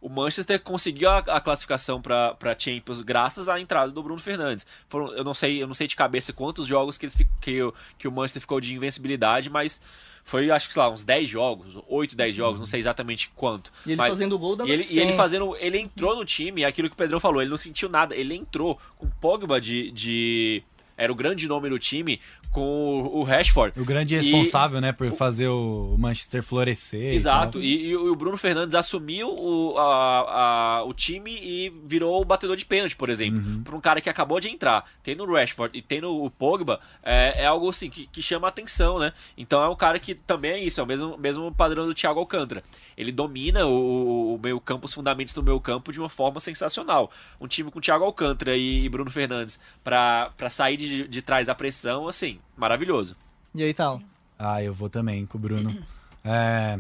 O 0.02 0.10
Manchester 0.10 0.60
conseguiu 0.60 1.10
a, 1.10 1.20
a 1.20 1.40
classificação 1.40 2.02
pra 2.02 2.34
pra 2.34 2.58
Champions 2.58 3.02
graças 3.04 3.48
à 3.48 3.60
entrada 3.60 3.92
do 3.92 4.02
Bruno 4.02 4.20
Fernandes. 4.20 4.66
Foram, 4.90 5.14
eu 5.14 5.24
não 5.24 5.34
sei, 5.36 5.62
eu 5.62 5.68
não 5.68 5.76
sei 5.76 5.86
de 5.86 5.96
cabeça 5.96 6.34
quantos 6.34 6.66
jogos 6.66 6.98
que, 6.98 7.06
eles, 7.06 7.16
que, 7.40 7.72
que 8.00 8.08
o 8.08 8.12
Manchester 8.12 8.42
ficou 8.42 8.60
de 8.60 8.74
invencibilidade, 8.74 9.48
mas 9.50 9.80
foi 10.24 10.50
acho 10.52 10.68
que 10.68 10.74
sei 10.74 10.82
lá, 10.82 10.90
uns 10.90 11.04
10 11.04 11.28
jogos, 11.28 11.78
8, 11.88 12.16
10 12.16 12.36
jogos, 12.36 12.60
não 12.60 12.66
sei 12.66 12.80
exatamente 12.80 13.32
quanto. 13.36 13.72
E 13.86 13.90
ele 13.92 13.96
mas- 13.98 14.10
fazendo 14.10 14.36
o 14.36 14.40
gol 14.40 14.56
da 14.56 14.66
e 14.66 14.72
ele, 14.72 14.88
e 14.90 15.00
ele 15.00 15.14
fazendo. 15.14 15.56
Ele 15.58 15.80
entrou 15.80 16.16
no 16.16 16.24
time, 16.26 16.64
é 16.64 16.66
aquilo 16.66 16.88
que 16.90 16.94
o 16.94 16.98
Pedrão 16.98 17.20
falou, 17.20 17.42
ele 17.42 17.50
não 17.50 17.58
sentiu 17.58 17.90
nada. 17.90 18.16
Ele 18.16 18.36
entrou 18.36 18.80
com 18.98 19.08
Pogba 19.22 19.60
de. 19.60 19.92
de- 19.92 20.64
era 21.02 21.12
o 21.12 21.16
grande 21.16 21.48
nome 21.48 21.70
do 21.70 21.80
time, 21.80 22.20
com 22.52 23.02
o, 23.14 23.24
Rashford. 23.24 23.80
O 23.80 23.86
grande 23.86 24.14
E- 24.14 24.18
responsável, 24.18 24.80
né, 24.82 24.92
por 24.92 25.10
fazer 25.12 25.48
o 25.48 25.96
Manchester 25.98 26.44
florescer. 26.44 27.12
e 27.14 27.16
Exato, 27.16 27.54
tal. 27.54 27.62
e, 27.62 27.88
e 27.90 27.96
o 27.96 28.16
Bruno 28.16 28.38
Fernandes 28.38 28.76
assumiu 28.76 29.30
o, 29.30 29.78
a- 29.80 30.80
a- 30.80 30.84
o 30.84 30.94
time 30.94 31.32
e 31.32 31.74
virou 31.86 32.22
o 32.22 32.26
batedor 32.26 32.56
de 32.56 32.66
pênalti, 32.66 32.96
por 32.96 33.10
exemplo. 33.10 33.40
Uhum. 33.42 33.64
Para 33.64 33.76
um 33.76 33.82
cara 33.82 34.02
que 34.02 34.10
acabou 34.10 34.40
de 34.40 34.50
entrar, 34.50 34.86
tendo 35.02 35.24
o 35.24 35.34
Rashford 35.34 35.78
e 35.78 35.82
tendo 35.82 36.14
o 36.24 36.30
Pogba, 36.30 36.80
é, 37.04 37.44
é 37.44 37.46
algo 37.46 37.70
assim 37.70 37.90
que, 37.90 38.06
que 38.08 38.22
chama 38.22 38.48
atenção, 38.48 39.00
né? 39.00 39.14
Então 39.38 39.64
é 39.64 39.70
um 39.70 39.76
cara 39.76 39.98
que 40.00 40.14
também 40.14 40.52
é 40.52 40.60
isso, 40.60 40.80
é 40.80 40.84
o 40.84 40.88
mesmo, 40.88 41.18
mesmo 41.18 41.52
padrão 41.52 41.86
do 41.86 41.94
Thiago 41.94 42.20
Alcântara. 42.20 42.64
Ele 42.98 43.12
domina 43.12 43.66
o, 43.66 44.36
o 44.36 44.40
meio 44.44 44.60
campo, 44.60 44.86
os 44.86 44.94
fundamentos 44.94 45.34
do 45.34 45.42
meio 45.42 45.60
campo 45.60 45.92
de 45.92 46.00
uma 46.00 46.10
forma 46.10 46.40
sensacional. 46.40 47.10
Um 47.40 47.48
time 47.48 47.72
com 47.72 47.80
Thiago 47.80 48.04
Alcântara 48.06 48.56
e, 48.56 48.88
Bruno 48.90 49.10
Fernandes 49.10 49.60
para 49.84 50.32
sair 50.50 50.78
de, 50.78 50.91
de 51.08 51.22
trás 51.22 51.46
da 51.46 51.56
pressão, 51.56 52.08
assim, 52.08 52.40
maravilhoso. 52.58 53.16
E 53.54 53.64
aí, 53.64 53.74
tal? 53.74 54.00
Ah, 54.38 54.64
eu 54.64 54.74
vou 54.74 54.90
também 54.90 55.26
com 55.26 55.38
o 55.38 55.42
Bruno. 55.42 55.72
É, 56.24 56.78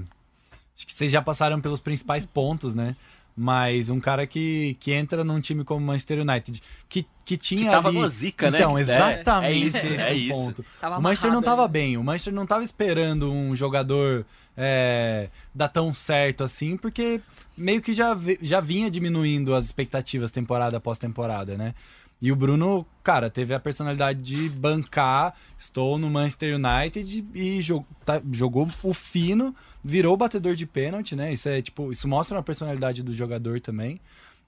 acho 0.78 0.86
que 0.86 0.94
vocês 0.94 1.12
já 1.12 1.20
passaram 1.20 1.60
pelos 1.60 1.80
principais 1.80 2.28
pontos, 2.28 2.76
né? 2.76 2.96
Mas 3.36 3.90
um 3.90 4.00
cara 4.00 4.28
que, 4.28 4.78
que 4.80 4.92
entra 4.92 5.24
num 5.24 5.40
time 5.42 5.64
como 5.64 5.80
o 5.84 5.88
Manchester 5.88 6.20
United, 6.20 6.62
que, 6.88 7.08
que 7.26 7.36
tinha 7.38 7.64
Que 7.66 7.70
tava 7.72 7.90
ali... 7.90 8.08
zica, 8.08 8.52
né? 8.52 8.60
Então, 8.60 8.78
É, 8.78 8.82
exatamente 8.82 9.48
é 9.48 9.56
isso, 9.66 9.78
esse 9.88 10.10
é 10.10 10.12
o 10.12 10.16
isso. 10.16 10.38
ponto. 10.38 10.66
Tava 10.80 11.00
o 11.00 11.02
Manchester 11.02 11.32
não 11.32 11.40
amarrado 11.40 11.46
tava 11.58 11.64
ali. 11.64 11.72
bem, 11.72 11.98
o 11.98 12.04
Manchester 12.04 12.34
não 12.36 12.46
tava 12.46 12.64
esperando 12.64 13.32
um 13.32 13.56
jogador 13.56 14.24
é, 14.56 15.30
dar 15.56 15.70
tão 15.70 15.92
certo 15.92 16.44
assim, 16.44 16.78
porque 16.78 17.20
meio 17.58 17.82
que 17.82 17.94
já, 17.94 18.16
já 18.44 18.60
vinha 18.60 18.92
diminuindo 18.92 19.56
as 19.56 19.66
expectativas 19.66 20.30
temporada 20.30 20.78
após 20.78 21.00
temporada, 21.00 21.58
né? 21.58 21.74
E 22.22 22.32
o 22.32 22.36
Bruno, 22.36 22.86
cara, 23.04 23.32
teve 23.32 23.52
a 23.54 23.60
personalidade 23.60 24.22
de 24.22 24.48
bancar, 24.50 25.34
estou 25.58 25.98
no 25.98 26.08
Manchester 26.08 26.56
United 26.56 27.26
e 27.34 27.62
jogou, 27.62 27.88
jogou 28.32 28.70
o 28.84 28.94
fino, 28.94 29.56
virou 29.84 30.16
batedor 30.16 30.56
de 30.56 30.68
pênalti, 30.68 31.16
né? 31.16 31.34
Isso 31.34 31.50
é 31.50 31.62
tipo, 31.62 31.92
isso 31.92 32.08
mostra 32.08 32.38
uma 32.38 32.44
personalidade 32.44 33.02
do 33.02 33.12
jogador 33.12 33.60
também. 33.60 34.00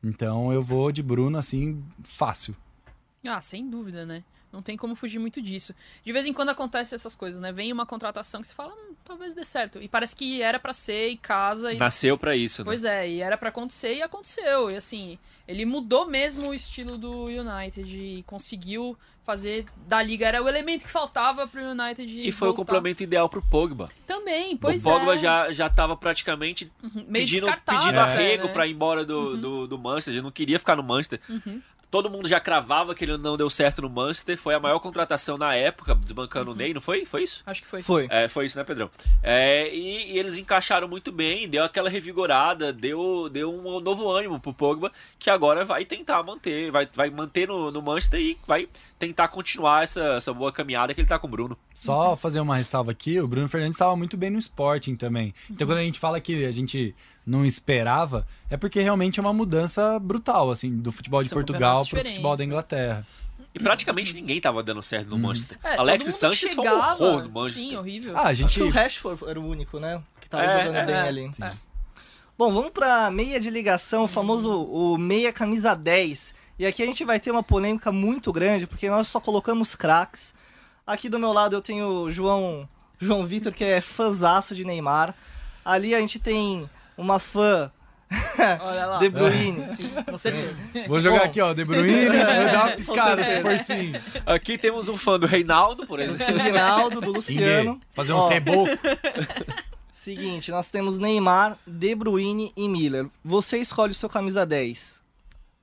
Então 0.03 0.53
eu 0.53 0.61
vou 0.61 0.91
de 0.91 1.01
Bruno 1.01 1.37
assim, 1.37 1.83
fácil. 2.03 2.55
Ah, 3.25 3.41
sem 3.41 3.67
dúvida, 3.67 4.05
né? 4.05 4.23
Não 4.53 4.61
tem 4.61 4.77
como 4.77 4.95
fugir 4.95 5.17
muito 5.17 5.41
disso. 5.41 5.73
De 6.05 6.13
vez 6.13 6.27
em 6.27 6.31
quando 6.31 6.49
acontece 6.49 6.93
essas 6.93 7.15
coisas, 7.15 7.39
né? 7.41 7.51
Vem 7.51 7.73
uma 7.73 7.87
contratação 7.87 8.39
que 8.39 8.47
se 8.47 8.53
fala, 8.53 8.71
hum, 8.71 8.93
talvez 9.03 9.33
dê 9.33 9.43
certo. 9.43 9.81
E 9.81 9.87
parece 9.87 10.15
que 10.15 10.43
era 10.43 10.59
pra 10.59 10.73
ser 10.73 11.09
e 11.09 11.17
casa 11.17 11.73
e 11.73 11.77
Nasceu 11.77 12.17
pra 12.17 12.35
isso, 12.35 12.61
né? 12.61 12.65
Pois 12.65 12.85
é, 12.85 13.09
e 13.09 13.21
era 13.21 13.35
pra 13.35 13.49
acontecer 13.49 13.95
e 13.95 14.03
aconteceu. 14.03 14.69
E 14.69 14.77
assim, 14.77 15.17
ele 15.47 15.65
mudou 15.65 16.05
mesmo 16.07 16.49
o 16.49 16.53
estilo 16.53 16.97
do 16.99 17.25
United 17.25 17.97
e 17.97 18.23
conseguiu 18.23 18.95
fazer 19.23 19.65
da 19.87 20.03
liga. 20.03 20.27
Era 20.27 20.43
o 20.43 20.47
elemento 20.47 20.83
que 20.83 20.91
faltava 20.91 21.47
pro 21.47 21.61
United. 21.61 22.03
E 22.27 22.31
foi 22.31 22.49
o 22.49 22.51
voltar. 22.51 22.73
complemento 22.73 23.01
ideal 23.01 23.27
pro 23.27 23.41
Pogba. 23.41 23.89
Também, 24.05 24.55
pois 24.55 24.85
o 24.85 24.89
Pogba 24.89 25.15
é. 25.15 25.17
já, 25.17 25.51
já 25.51 25.69
tava 25.69 25.95
praticamente 25.95 26.71
Uhum, 26.83 27.05
meio 27.07 27.25
pedindo, 27.25 27.47
pedindo 27.65 27.99
até, 27.99 27.99
arrego 27.99 28.47
né? 28.47 28.53
pra 28.53 28.67
ir 28.67 28.71
embora 28.71 29.05
do, 29.05 29.37
do, 29.37 29.67
do 29.67 29.79
Manchester. 29.79 30.13
Ele 30.13 30.21
não 30.21 30.31
queria 30.31 30.59
ficar 30.59 30.75
no 30.75 30.83
Manchester. 30.83 31.19
Uhum. 31.29 31.61
Todo 31.93 32.09
mundo 32.09 32.27
já 32.27 32.39
cravava 32.39 32.95
que 32.95 33.05
ele 33.05 33.17
não 33.17 33.37
deu 33.37 33.51
certo 33.51 33.83
no 33.83 33.87
Manchester. 33.87 34.35
Foi 34.35 34.55
a 34.55 34.59
maior 34.59 34.79
contratação 34.79 35.37
na 35.37 35.53
época, 35.53 35.93
desbancando 35.93 36.49
Uhum. 36.49 36.55
o 36.55 36.57
Ney, 36.57 36.73
não 36.73 36.81
foi? 36.81 37.05
Foi 37.05 37.21
isso? 37.21 37.43
Acho 37.45 37.61
que 37.61 37.67
foi. 37.67 37.83
Foi. 37.83 38.07
É, 38.09 38.27
foi 38.27 38.47
isso, 38.47 38.57
né, 38.57 38.63
Pedrão? 38.63 38.89
É, 39.21 39.71
e, 39.71 40.13
e 40.13 40.17
eles 40.17 40.39
encaixaram 40.39 40.87
muito 40.87 41.11
bem, 41.11 41.47
deu 41.47 41.63
aquela 41.63 41.91
revigorada, 41.91 42.73
deu, 42.73 43.29
deu 43.31 43.53
um 43.53 43.79
novo 43.79 44.09
ânimo 44.09 44.39
pro 44.39 44.51
Pogba, 44.51 44.91
que 45.19 45.29
agora 45.29 45.63
vai 45.63 45.85
tentar 45.85 46.23
manter, 46.23 46.71
vai, 46.71 46.89
vai 46.95 47.11
manter 47.11 47.47
no, 47.47 47.69
no 47.69 47.79
Manchester 47.79 48.19
e 48.19 48.39
vai 48.47 48.67
tentar 48.97 49.27
continuar 49.27 49.83
essa, 49.83 50.15
essa 50.15 50.33
boa 50.33 50.51
caminhada 50.51 50.95
que 50.95 51.01
ele 51.01 51.07
tá 51.07 51.19
com 51.19 51.27
o 51.27 51.29
Bruno. 51.29 51.55
Só 51.75 52.15
fazer 52.15 52.39
uma 52.39 52.55
ressalva 52.55 52.89
aqui, 52.89 53.19
o 53.19 53.27
Bruno 53.27 53.47
Fernandes 53.47 53.75
estava 53.75 53.95
muito 53.95 54.17
bem 54.17 54.31
no 54.31 54.39
Sporting 54.39 54.95
também. 54.95 55.31
Então 55.47 55.67
quando 55.67 55.77
a 55.77 55.83
gente 55.83 55.99
fala 55.99 56.19
que 56.19 56.43
a 56.43 56.51
gente 56.51 56.95
não 57.25 57.45
esperava, 57.45 58.27
é 58.49 58.57
porque 58.57 58.81
realmente 58.81 59.19
é 59.19 59.21
uma 59.21 59.33
mudança 59.33 59.97
brutal, 59.99 60.51
assim, 60.51 60.75
do 60.77 60.91
futebol 60.91 61.23
de 61.23 61.29
São 61.29 61.37
Portugal 61.37 61.83
campeonatos 61.83 61.89
pro 61.89 61.99
futebol 61.99 62.35
da 62.35 62.43
diferentes, 62.43 62.51
Inglaterra. 62.51 63.07
E 63.53 63.59
praticamente 63.59 64.13
ninguém 64.15 64.41
tava 64.41 64.63
dando 64.63 64.81
certo 64.81 65.09
no 65.09 65.19
Manchester. 65.19 65.59
É, 65.63 65.77
Alexis 65.77 66.15
Sanchez 66.15 66.53
foi 66.53 66.67
um 66.67 66.71
horror 66.71 67.23
no 67.23 67.29
Manchester. 67.29 67.69
Sim, 67.69 67.77
horrível. 67.77 68.17
Ah, 68.17 68.21
a 68.21 68.29
Acho 68.29 68.41
gente... 68.41 68.55
que 68.55 68.63
o 68.63 68.69
Rashford 68.69 69.25
era 69.27 69.39
o 69.39 69.47
único, 69.47 69.79
né? 69.79 70.01
Que 70.19 70.27
tava 70.27 70.43
É, 70.43 70.65
jogando 70.65 70.75
é, 70.75 70.85
bem 70.85 70.95
é. 70.95 71.01
ali. 71.01 71.33
Sim. 71.33 71.43
Bom, 72.35 72.51
vamos 72.51 72.71
pra 72.71 73.11
meia 73.11 73.39
de 73.39 73.51
ligação, 73.51 74.05
o 74.05 74.07
famoso 74.07 74.49
o 74.49 74.97
meia 74.97 75.31
camisa 75.31 75.75
10. 75.75 76.33
E 76.57 76.65
aqui 76.65 76.81
a 76.81 76.85
gente 76.85 77.05
vai 77.05 77.19
ter 77.19 77.29
uma 77.29 77.43
polêmica 77.43 77.91
muito 77.91 78.33
grande, 78.33 78.65
porque 78.65 78.89
nós 78.89 79.07
só 79.07 79.19
colocamos 79.19 79.75
craques. 79.75 80.33
Aqui 80.85 81.07
do 81.07 81.19
meu 81.19 81.31
lado 81.31 81.55
eu 81.55 81.61
tenho 81.61 81.85
o 81.87 82.09
João, 82.09 82.67
João 82.99 83.25
Vitor, 83.25 83.53
que 83.53 83.63
é 83.63 83.79
fãzaço 83.81 84.55
de 84.55 84.65
Neymar. 84.65 85.13
Ali 85.63 85.93
a 85.93 85.99
gente 85.99 86.17
tem 86.17 86.67
uma 86.97 87.19
fã 87.19 87.71
Olha 88.61 88.85
lá. 88.85 88.97
De 88.99 89.09
Bruyne. 89.09 89.67
Sim, 89.69 89.89
com 90.05 90.17
certeza. 90.17 90.63
Vou 90.87 91.01
jogar 91.01 91.19
Bom. 91.21 91.25
aqui, 91.25 91.41
ó, 91.41 91.51
De 91.53 91.65
Bruyne, 91.65 92.05
vou 92.09 92.45
dar 92.51 92.65
uma 92.67 92.71
piscada 92.75 93.23
se 93.23 93.41
for 93.41 93.57
sim. 93.57 93.93
Aqui 94.25 94.55
temos 94.57 94.87
um 94.87 94.95
fã 94.97 95.17
do 95.19 95.25
Reinaldo, 95.25 95.87
por 95.87 95.99
exemplo. 95.99 96.31
do 96.33 96.39
Rinaldo, 96.39 97.01
do 97.01 97.11
Luciano. 97.11 97.71
Ninguém. 97.73 97.81
Fazer 97.95 98.13
um 98.13 98.17
Ó, 98.17 98.27
reboco. 98.27 98.69
Seguinte, 99.91 100.51
nós 100.51 100.69
temos 100.69 100.99
Neymar, 100.99 101.57
De 101.65 101.95
Bruyne 101.95 102.51
e 102.55 102.67
Miller. 102.67 103.07
Você 103.23 103.57
escolhe 103.57 103.91
o 103.91 103.95
seu 103.95 104.09
camisa 104.09 104.45
10. 104.45 105.01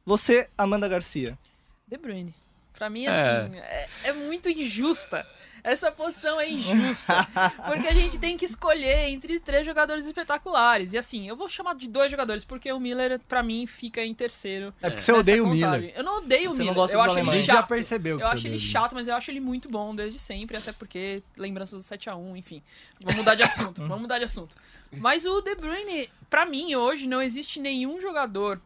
Você, 0.05 0.49
Amanda 0.57 0.89
Garcia. 0.89 1.39
De 1.87 1.97
Bruyne. 1.99 2.35
Pra 2.73 2.89
mim, 2.89 3.05
É. 3.05 3.11
assim, 3.11 3.57
é, 3.59 3.89
é 4.05 4.13
muito 4.13 4.49
injusta. 4.49 5.27
Essa 5.63 5.91
posição 5.93 6.41
é 6.41 6.49
injusta. 6.51 7.27
porque 7.67 7.87
a 7.89 7.95
gente 7.95 8.19
tem 8.19 8.37
que 8.37 8.45
escolher 8.45 9.09
entre 9.11 9.39
três 9.41 9.65
jogadores 9.67 10.07
espetaculares. 10.07 10.93
E 10.93 10.99
assim, 10.99 11.29
eu 11.29 11.37
vou 11.37 11.49
chamar 11.49 11.75
de 11.75 11.89
dois 11.89 12.11
jogadores, 12.11 12.45
porque 12.45 12.73
o 12.73 12.81
Miller, 12.81 13.21
pra 13.29 13.43
mim, 13.43 13.67
fica 13.67 14.05
em 14.05 14.15
terceiro. 14.15 14.73
É 14.81 14.89
porque 14.91 15.03
você 15.03 15.13
odeia 15.13 15.43
o 15.43 15.47
contagem. 15.47 15.81
Miller. 15.81 15.93
Eu 15.97 16.05
não 16.05 16.19
odeio 16.19 16.51
o 16.51 16.53
Você 16.53 16.59
não 16.59 16.65
Miller. 16.65 16.75
gosta 16.75 16.97
eu 16.97 17.01
acho 17.01 17.19
ele 17.19 17.31
gente 17.33 17.47
já 17.47 17.55
chato. 17.57 17.69
percebeu 17.69 18.17
que 18.19 18.23
Eu 18.23 18.29
acho 18.29 18.47
ele 18.47 18.57
odeia 18.57 18.69
o 18.69 18.71
chato, 18.71 18.95
mas 18.95 19.09
eu 19.09 19.15
acho 19.17 19.31
ele 19.31 19.41
muito 19.41 19.69
bom 19.69 19.95
desde 19.95 20.19
sempre, 20.19 20.57
até 20.57 20.73
porque 20.73 21.23
lembranças 21.37 21.85
do 21.85 21.97
7x1, 21.97 22.37
enfim. 22.37 22.63
Vamos 23.01 23.17
mudar 23.17 23.35
de 23.35 23.43
assunto, 23.43 23.81
vamos 23.83 24.01
mudar 24.03 24.19
de 24.19 24.25
assunto. 24.25 24.57
Mas 24.93 25.25
o 25.25 25.41
De 25.41 25.55
Bruyne, 25.55 26.11
pra 26.29 26.45
mim, 26.47 26.75
hoje, 26.75 27.07
não 27.07 27.23
existe 27.23 27.61
nenhum 27.61 28.01
jogador 28.01 28.61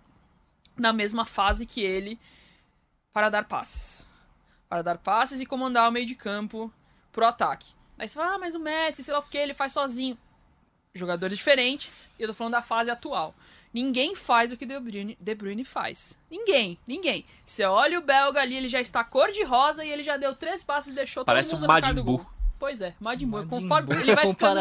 na 0.76 0.92
mesma 0.92 1.24
fase 1.24 1.66
que 1.66 1.82
ele 1.82 2.18
para 3.12 3.28
dar 3.28 3.44
passes. 3.44 4.08
Para 4.68 4.82
dar 4.82 4.98
passes 4.98 5.40
e 5.40 5.46
comandar 5.46 5.88
o 5.88 5.92
meio 5.92 6.06
de 6.06 6.14
campo 6.14 6.72
pro 7.14 7.24
ataque. 7.26 7.72
Aí 7.98 8.08
você 8.08 8.14
fala, 8.14 8.34
ah, 8.34 8.38
mas 8.38 8.54
o 8.54 8.58
Messi, 8.58 9.04
sei 9.04 9.14
lá 9.14 9.20
o 9.20 9.22
que, 9.22 9.38
ele 9.38 9.54
faz 9.54 9.72
sozinho. 9.72 10.18
Jogadores 10.94 11.38
diferentes, 11.38 12.10
e 12.18 12.22
eu 12.22 12.28
tô 12.28 12.34
falando 12.34 12.52
da 12.52 12.62
fase 12.62 12.90
atual. 12.90 13.34
Ninguém 13.72 14.14
faz 14.14 14.52
o 14.52 14.56
que 14.56 14.66
De 14.66 14.78
Bruyne, 14.78 15.16
De 15.20 15.34
Bruyne 15.34 15.64
faz. 15.64 16.16
Ninguém, 16.30 16.78
ninguém. 16.86 17.24
Você 17.44 17.64
olha 17.64 17.98
o 17.98 18.02
belga 18.02 18.40
ali, 18.40 18.56
ele 18.56 18.68
já 18.68 18.80
está 18.80 19.02
cor 19.02 19.32
de 19.32 19.42
rosa 19.42 19.84
e 19.84 19.90
ele 19.90 20.02
já 20.02 20.16
deu 20.16 20.34
três 20.34 20.62
passes 20.62 20.92
e 20.92 20.94
deixou 20.94 21.24
Parece 21.24 21.50
todo 21.50 21.58
um 21.58 21.60
mundo 21.62 21.72
na 21.72 21.80
cara 21.80 21.94
do 21.94 22.04
gol. 22.04 22.26
Pois 22.56 22.80
é, 22.80 22.94
Majin 23.00 23.26
Buu. 23.26 23.46
Conforme 23.46 23.94
ele 23.96 24.14
vai 24.14 24.26
ficando 24.30 24.60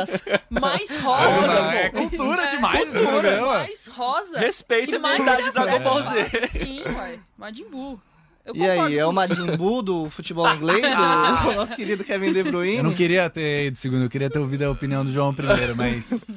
mais 0.50 0.96
rosa. 0.98 1.76
É 1.76 1.90
pô. 1.90 2.02
cultura 2.02 2.44
É, 2.44 2.48
demais 2.48 2.82
esse 2.82 2.92
cultura, 2.94 3.12
programa. 3.12 3.54
Mais 3.60 3.88
rosa. 3.88 4.40
Respeita 4.40 4.92
e 4.92 4.96
a 4.96 5.00
mais 5.00 5.18
verdade 5.18 5.44
de 5.44 5.52
Dragon 5.52 5.80
Ball 5.84 6.02
Z. 6.02 6.48
Sim, 6.48 6.84
ué. 6.84 7.20
Majin 7.38 7.70
Buu. 7.70 8.02
Eu 8.46 8.56
E 8.56 8.70
aí, 8.70 8.98
é 8.98 9.06
o 9.06 9.12
Majin 9.12 9.56
Buu 9.58 9.82
do 9.82 10.10
futebol 10.10 10.48
inglês, 10.54 10.84
o, 10.84 11.50
o 11.50 11.56
nosso 11.56 11.76
querido 11.76 12.04
Kevin 12.04 12.34
De 12.34 12.44
Bruyne? 12.44 12.78
Eu 12.78 12.84
não 12.84 12.94
queria 12.94 13.30
ter 13.30 13.68
ido 13.68 13.78
segundo, 13.78 14.04
eu 14.04 14.10
queria 14.10 14.30
ter 14.30 14.40
ouvido 14.40 14.64
a 14.64 14.72
opinião 14.72 15.06
do 15.06 15.12
João 15.12 15.34
primeiro, 15.34 15.76
mas. 15.76 16.26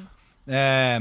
É, 0.49 0.97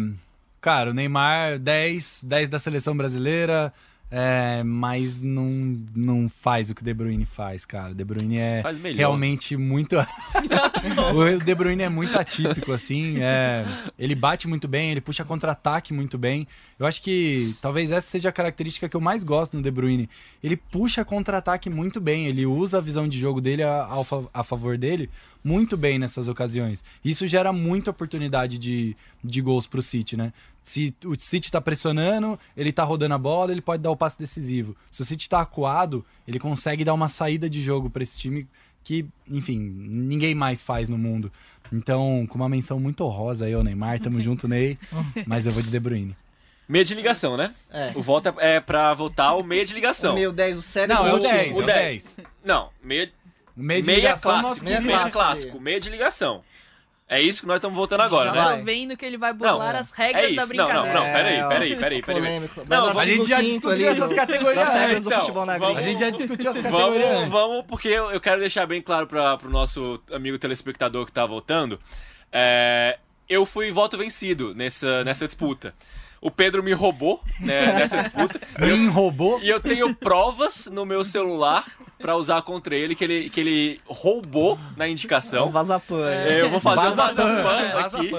cara, 0.61 0.91
o 0.91 0.93
Neymar, 0.93 1.61
10, 1.61 2.25
10 2.25 2.49
da 2.49 2.59
seleção 2.59 2.97
brasileira, 2.97 3.73
é, 4.11 4.63
mas 4.65 5.21
não, 5.21 5.77
não 5.95 6.29
faz 6.29 6.71
o 6.71 6.75
que 6.75 6.83
o 6.83 6.85
De 6.85 6.95
Bruyne 6.95 7.25
faz, 7.25 7.65
cara. 7.65 7.91
O 7.93 7.95
De 7.95 8.05
Bruyne 8.05 8.39
é 8.39 8.63
realmente 8.97 9.57
muito. 9.57 9.97
o 11.15 11.45
De 11.45 11.55
Bruyne 11.55 11.83
é 11.83 11.89
muito 11.89 12.19
atípico, 12.19 12.73
assim. 12.73 13.17
é, 13.21 13.65
ele 13.99 14.15
bate 14.15 14.47
muito 14.49 14.69
bem, 14.69 14.91
ele 14.91 15.01
puxa 15.01 15.25
contra-ataque 15.25 15.93
muito 15.93 16.17
bem. 16.19 16.47
Eu 16.79 16.87
acho 16.87 17.03
que 17.03 17.55
talvez 17.61 17.91
essa 17.91 18.07
seja 18.07 18.29
a 18.29 18.33
característica 18.33 18.89
que 18.89 18.97
eu 18.97 19.01
mais 19.01 19.25
gosto 19.25 19.57
no 19.57 19.63
De 19.63 19.71
Bruyne. 19.71 20.09
Ele 20.43 20.57
puxa 20.57 21.05
contra-ataque 21.05 21.69
muito 21.71 22.01
bem, 22.01 22.27
ele 22.27 22.47
usa 22.47 22.79
a 22.79 22.81
visão 22.81 23.09
de 23.09 23.19
jogo 23.19 23.41
dele 23.41 23.63
a, 23.63 23.89
fa- 24.05 24.25
a 24.33 24.43
favor 24.45 24.77
dele 24.79 25.11
muito 25.43 25.77
bem 25.77 25.99
nessas 25.99 26.27
ocasiões. 26.29 26.83
Isso 27.05 27.27
gera 27.27 27.53
muita 27.53 27.91
oportunidade 27.91 28.59
de, 28.59 28.97
de 29.27 29.41
gols 29.41 29.67
pro 29.67 29.83
City, 29.83 30.17
né? 30.17 30.33
Se 30.63 30.95
o 31.05 31.15
City 31.19 31.51
tá 31.51 31.61
pressionando, 31.61 32.39
ele 32.57 32.73
tá 32.73 32.83
rodando 32.83 33.15
a 33.15 33.19
bola, 33.19 33.53
ele 33.53 33.61
pode 33.61 33.83
dar 33.83 33.91
o 33.91 33.97
passe 33.97 34.19
decisivo. 34.19 34.77
Se 34.91 35.03
o 35.03 35.05
City 35.05 35.29
tá 35.29 35.41
acuado, 35.41 36.05
ele 36.27 36.39
consegue 36.39 36.85
dar 36.85 36.95
uma 36.95 37.09
saída 37.09 37.49
de 37.49 37.61
jogo 37.61 37.89
para 37.91 38.03
esse 38.03 38.19
time 38.19 38.49
que, 38.83 39.07
enfim, 39.29 39.59
ninguém 39.59 40.35
mais 40.35 40.63
faz 40.63 40.89
no 40.89 40.97
mundo. 40.99 41.31
Então, 41.73 42.27
com 42.29 42.37
uma 42.37 42.49
menção 42.49 42.79
muito 42.81 43.05
honrosa 43.05 43.47
aí 43.47 43.53
ao 43.55 43.63
Neymar, 43.63 44.01
tamo 44.01 44.19
junto, 44.23 44.49
Ney, 44.49 44.79
mas 45.27 45.47
eu 45.47 45.53
vou 45.53 45.63
de 45.63 45.71
De 45.71 45.79
Bruyne. 45.81 46.17
Meia 46.69 46.85
de 46.85 46.95
ligação, 46.97 47.37
né? 47.37 47.55
É. 47.71 47.93
O 47.95 48.03
voto 48.03 48.29
é 48.41 48.57
é 48.57 48.61
pra 48.61 48.93
votar 48.93 49.37
o 49.37 49.43
meia 49.45 49.65
de 49.65 49.73
ligação. 49.73 50.13
O 50.13 50.19
meu 50.19 50.33
10, 50.33 50.59
o 50.59 50.63
sério 50.63 50.95
Não, 50.95 51.07
é 51.07 51.11
o 51.13 51.15
último. 51.15 51.33
10, 51.33 51.47
é 51.47 51.55
o 51.55 51.63
o 51.63 51.67
10. 51.67 52.17
10. 52.17 52.21
Não, 52.45 52.71
meia, 52.83 53.13
O 53.57 53.63
meio 53.63 53.83
de 53.83 53.87
meia 53.87 53.97
ligação, 53.99 54.41
clássico. 54.41 54.65
meia. 54.65 54.81
Meia 54.81 55.11
clássico, 55.11 55.61
meia 55.61 55.81
de 55.81 55.91
ligação. 55.91 56.43
É 57.09 57.21
isso 57.23 57.43
que 57.43 57.47
nós 57.47 57.57
estamos 57.59 57.77
votando 57.77 58.03
agora, 58.03 58.33
Já 58.35 58.51
né? 58.51 58.59
Tô 58.59 58.65
vendo 58.65 58.97
que 58.97 59.07
ele 59.07 59.17
vai 59.17 59.31
Não, 59.33 59.39
bolar 59.39 59.77
é. 59.77 59.79
as 59.79 59.93
regras 59.93 60.25
é 60.25 60.27
isso. 60.27 60.35
da 60.37 60.43
Não, 60.43 60.49
brincadeira. 60.49 60.83
não, 60.93 60.93
não, 61.07 61.13
peraí, 61.13 61.35
É, 61.37 61.47
peraí, 61.49 61.77
peraí, 61.77 62.03
peraí. 62.03 62.21
Polêmico. 62.23 62.63
Não, 62.69 62.99
a 62.99 63.07
gente 63.07 63.29
já 63.29 63.41
discutiu 63.41 63.89
essas 63.89 64.13
categorias 64.13 64.69
regras 64.73 65.03
do 65.05 65.09
então. 65.09 65.21
futebol 65.21 65.47
na 65.47 65.57
Vamos- 65.57 65.75
gringa. 65.77 65.89
A 65.89 65.93
gente 65.93 66.01
já 66.01 66.11
discutiu 66.11 66.51
as 66.51 66.57
categorias 66.59 67.09
Vamos, 67.15 67.31
vamos, 67.31 67.65
porque 67.67 67.89
eu, 67.89 68.11
eu 68.11 68.21
quero 68.21 68.41
deixar 68.41 68.67
bem 68.67 68.83
claro 68.83 69.07
para 69.07 69.37
pro 69.37 69.49
nosso 69.49 70.03
amigo 70.13 70.37
telespectador 70.37 71.07
que 71.07 71.13
tá 71.13 71.25
votando. 71.25 71.79
É, 72.33 72.99
eu 73.29 73.47
fui 73.47 73.71
voto 73.71 73.97
vencido 73.97 74.53
nessa, 74.55 75.05
nessa 75.05 75.27
disputa. 75.27 75.75
O 76.21 76.31
Pedro 76.31 76.63
me 76.63 76.73
roubou 76.73 77.23
né, 77.41 77.73
nessa 77.75 77.99
disputa. 77.99 78.41
Me 78.59 78.89
roubou. 78.89 79.41
E 79.43 79.49
eu 79.49 79.61
tenho 79.61 79.95
provas 79.95 80.67
no 80.67 80.85
meu 80.87 81.05
celular 81.05 81.65
pra 81.99 82.17
usar 82.17 82.43
contra 82.43 82.75
ele 82.75 82.95
que 82.95 83.05
ele, 83.05 83.31
que 83.31 83.41
ele 83.41 83.81
roubou 83.87 84.59
na 84.77 84.87
É 84.87 84.89
um 84.89 84.93
indicação. 84.93 85.51
vazapan. 85.51 86.11
É, 86.11 86.41
eu 86.41 86.51
vou 86.51 86.61
fazer 86.61 86.89
um 86.89 86.95
vazapano 86.95 87.43
Vaza 87.73 87.99
aqui. 87.99 88.11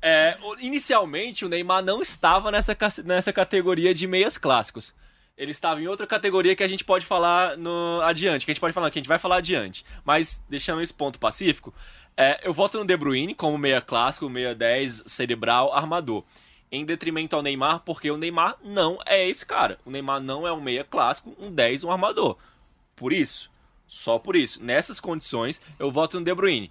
É, 0.00 0.36
inicialmente, 0.60 1.44
o 1.44 1.48
Neymar 1.48 1.82
não 1.82 2.00
estava 2.02 2.50
nessa, 2.50 2.76
nessa 3.04 3.32
categoria 3.32 3.94
de 3.94 4.06
meias 4.06 4.36
clássicos. 4.38 4.94
Ele 5.36 5.50
estava 5.50 5.80
em 5.80 5.86
outra 5.86 6.06
categoria 6.06 6.54
que 6.54 6.62
a 6.62 6.68
gente 6.68 6.84
pode 6.84 7.06
falar 7.06 7.56
no 7.56 8.00
adiante, 8.02 8.44
que 8.44 8.50
a 8.50 8.54
gente 8.54 8.60
pode 8.60 8.74
falar, 8.74 8.90
que 8.90 8.98
a 8.98 9.00
gente 9.02 9.08
vai 9.08 9.18
falar 9.18 9.36
adiante. 9.36 9.84
Mas, 10.04 10.42
deixando 10.48 10.82
esse 10.82 10.92
ponto 10.92 11.18
pacífico, 11.18 11.74
é, 12.16 12.40
eu 12.44 12.52
voto 12.52 12.78
no 12.78 12.84
De 12.84 12.96
Bruyne 12.96 13.34
como 13.34 13.56
meia 13.56 13.80
clássico, 13.80 14.28
meia 14.28 14.54
10, 14.54 15.04
cerebral, 15.06 15.72
armador. 15.72 16.24
Em 16.72 16.86
detrimento 16.86 17.36
ao 17.36 17.42
Neymar, 17.42 17.80
porque 17.84 18.10
o 18.10 18.16
Neymar 18.16 18.56
não 18.64 18.98
é 19.04 19.28
esse 19.28 19.44
cara. 19.44 19.78
O 19.84 19.90
Neymar 19.90 20.20
não 20.20 20.46
é 20.46 20.52
um 20.52 20.60
meia 20.60 20.82
clássico, 20.82 21.36
um 21.38 21.50
10, 21.50 21.84
um 21.84 21.90
armador. 21.92 22.38
Por 22.96 23.12
isso, 23.12 23.50
só 23.86 24.18
por 24.18 24.34
isso, 24.34 24.62
nessas 24.64 24.98
condições, 24.98 25.60
eu 25.78 25.90
voto 25.92 26.18
no 26.18 26.24
De 26.24 26.34
Bruyne. 26.34 26.70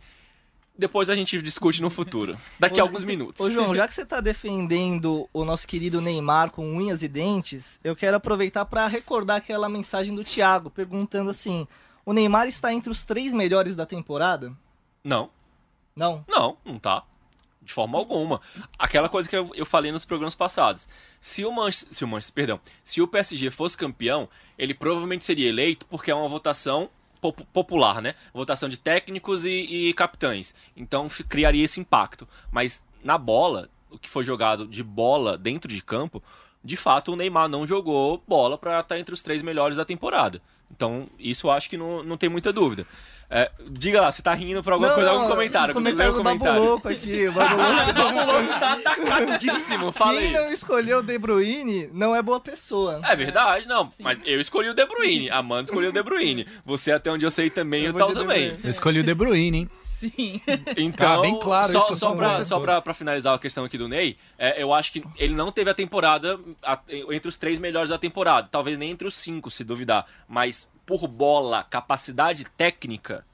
Depois 0.76 1.08
a 1.08 1.16
gente 1.16 1.40
discute 1.40 1.80
no 1.84 1.92
futuro, 1.92 2.36
daqui 2.60 2.80
a 2.80 2.84
alguns 2.84 3.04
minutos. 3.04 3.46
Ô, 3.46 3.50
João, 3.52 3.76
já 3.76 3.88
que 3.88 3.94
você 3.94 4.04
tá 4.04 4.20
defendendo 4.22 5.30
o 5.32 5.46
nosso 5.46 5.68
querido 5.68 6.02
Neymar 6.02 6.50
com 6.50 6.66
unhas 6.66 7.04
e 7.04 7.08
dentes, 7.08 7.80
eu 7.84 7.96
quero 7.96 8.18
aproveitar 8.18 8.66
para 8.66 8.88
recordar 8.88 9.38
aquela 9.38 9.70
mensagem 9.70 10.16
do 10.16 10.24
Thiago, 10.24 10.72
perguntando 10.72 11.30
assim: 11.30 11.68
O 12.04 12.12
Neymar 12.12 12.48
está 12.48 12.74
entre 12.74 12.90
os 12.90 13.06
três 13.06 13.34
melhores 13.34 13.76
da 13.76 13.86
temporada? 13.86 14.52
Não, 15.04 15.30
Não. 15.96 16.26
não, 16.28 16.58
não 16.66 16.80
tá. 16.80 17.04
De 17.72 17.76
forma 17.76 17.98
alguma. 17.98 18.42
Aquela 18.78 19.08
coisa 19.08 19.30
que 19.30 19.36
eu, 19.38 19.50
eu 19.56 19.66
falei 19.66 19.94
nos 19.94 20.04
programas 20.04 20.36
passados. 20.36 20.90
Se 21.22 21.46
o 21.46 21.52
Manchester, 21.54 21.94
se 21.94 22.04
o 22.04 22.08
Manchester, 22.08 22.34
perdão, 22.36 22.60
se 22.84 23.02
o 23.02 23.08
PSG 23.08 23.50
fosse 23.50 23.78
campeão, 23.78 24.28
ele 24.58 24.74
provavelmente 24.74 25.24
seria 25.24 25.48
eleito 25.48 25.86
porque 25.86 26.12
é 26.12 26.14
uma 26.14 26.28
votação 26.28 26.90
pop- 27.22 27.46
popular, 27.54 28.02
né? 28.02 28.14
Votação 28.34 28.68
de 28.68 28.78
técnicos 28.78 29.46
e, 29.46 29.88
e 29.88 29.94
capitães. 29.94 30.54
Então 30.76 31.08
criaria 31.30 31.64
esse 31.64 31.80
impacto. 31.80 32.28
Mas 32.52 32.84
na 33.02 33.18
bola, 33.18 33.70
o 33.90 33.98
que 33.98 34.10
foi 34.10 34.26
jogado 34.26 34.68
de 34.68 34.84
bola 34.84 35.38
dentro 35.38 35.70
de 35.74 35.82
campo, 35.82 36.22
de 36.62 36.76
fato 36.76 37.14
o 37.14 37.16
Neymar 37.16 37.48
não 37.48 37.66
jogou 37.66 38.22
bola 38.28 38.58
para 38.58 38.82
estar 38.82 39.00
entre 39.00 39.14
os 39.14 39.22
três 39.22 39.42
melhores 39.42 39.78
da 39.78 39.86
temporada. 39.86 40.42
Então 40.70 41.06
isso 41.18 41.48
eu 41.48 41.52
acho 41.52 41.70
que 41.70 41.78
não, 41.78 42.04
não 42.04 42.18
tem 42.18 42.28
muita 42.28 42.52
dúvida. 42.52 42.86
É, 43.34 43.50
diga 43.70 44.02
lá, 44.02 44.12
você 44.12 44.22
tá 44.22 44.34
rindo 44.34 44.62
por 44.62 44.74
alguma 44.74 44.90
Não, 44.90 44.96
coisa, 44.96 45.10
não, 45.10 45.20
algum 45.22 45.30
comentário? 45.32 45.74
Comentário 45.74 46.12
Lê 46.12 46.20
o 46.20 46.22
do 46.22 46.24
Babu 46.24 46.60
Louco 46.60 46.90
aqui. 46.90 47.28
O 47.28 47.32
Babu 47.34 47.56
Louco. 47.56 48.44
O 48.44 48.60
tá 48.60 48.74
atacadíssimo, 48.74 49.92
fala 49.94 50.18
Quem 50.18 50.28
aí. 50.28 50.34
não 50.34 50.52
escolheu 50.52 51.00
o 51.00 51.02
De 51.02 51.18
Bruyne 51.18 51.90
não 51.94 52.14
é 52.14 52.22
boa 52.22 52.42
pessoa. 52.42 53.00
É 53.06 53.16
verdade, 53.16 53.70
não. 53.70 53.88
Sim. 53.88 54.04
Mas 54.04 54.20
eu 54.26 54.40
escolhi 54.42 54.70
o 54.70 54.74
De 54.74 54.86
Bruyne. 54.86 55.30
A 55.30 55.38
Amanda 55.38 55.64
escolheu 55.64 55.92
o 55.92 55.94
De 55.94 56.04
Bruyne. 56.04 56.46
Você, 56.66 56.92
até 56.92 57.10
onde 57.10 57.26
eu 57.26 57.32
sei, 57.32 57.50
também 57.50 57.84
Eu 57.86 57.92
o 57.92 57.94
vou 57.94 58.02
tal 58.02 58.14
também. 58.14 58.58
Eu 58.62 58.70
escolhi 58.70 59.00
o 59.00 59.04
De 59.04 59.14
Bruyne, 59.14 59.60
hein? 59.60 59.70
Sim. 60.10 60.42
Então, 60.78 61.20
Ah, 61.20 61.22
bem 61.22 61.40
claro 61.40 61.72
só, 61.72 61.94
só, 61.96 62.16
pra, 62.16 62.44
só 62.44 62.60
pra, 62.60 62.82
pra 62.82 62.94
finalizar 62.94 63.36
a 63.36 63.40
questão 63.40 63.64
aqui 63.64 63.78
do 63.78 63.88
Ney, 63.88 64.18
é, 64.38 64.62
eu 64.62 64.74
acho 64.74 64.92
que 64.92 65.04
ele 65.18 65.34
não 65.36 65.52
teve 65.52 65.70
a 65.70 65.74
temporada 65.74 66.40
a- 66.64 66.80
entre 67.12 67.28
os 67.30 67.38
três 67.38 67.60
melhores 67.60 67.90
da 67.90 67.98
temporada. 67.98 68.48
Talvez 68.52 68.78
nem 68.78 68.90
entre 68.92 69.08
os 69.08 69.16
cinco, 69.16 69.52
se 69.52 69.64
duvidar. 69.64 70.06
Mas 70.28 70.70
por 70.86 71.08
bola, 71.08 71.64
capacidade 71.64 72.44
técnica, 72.58 73.26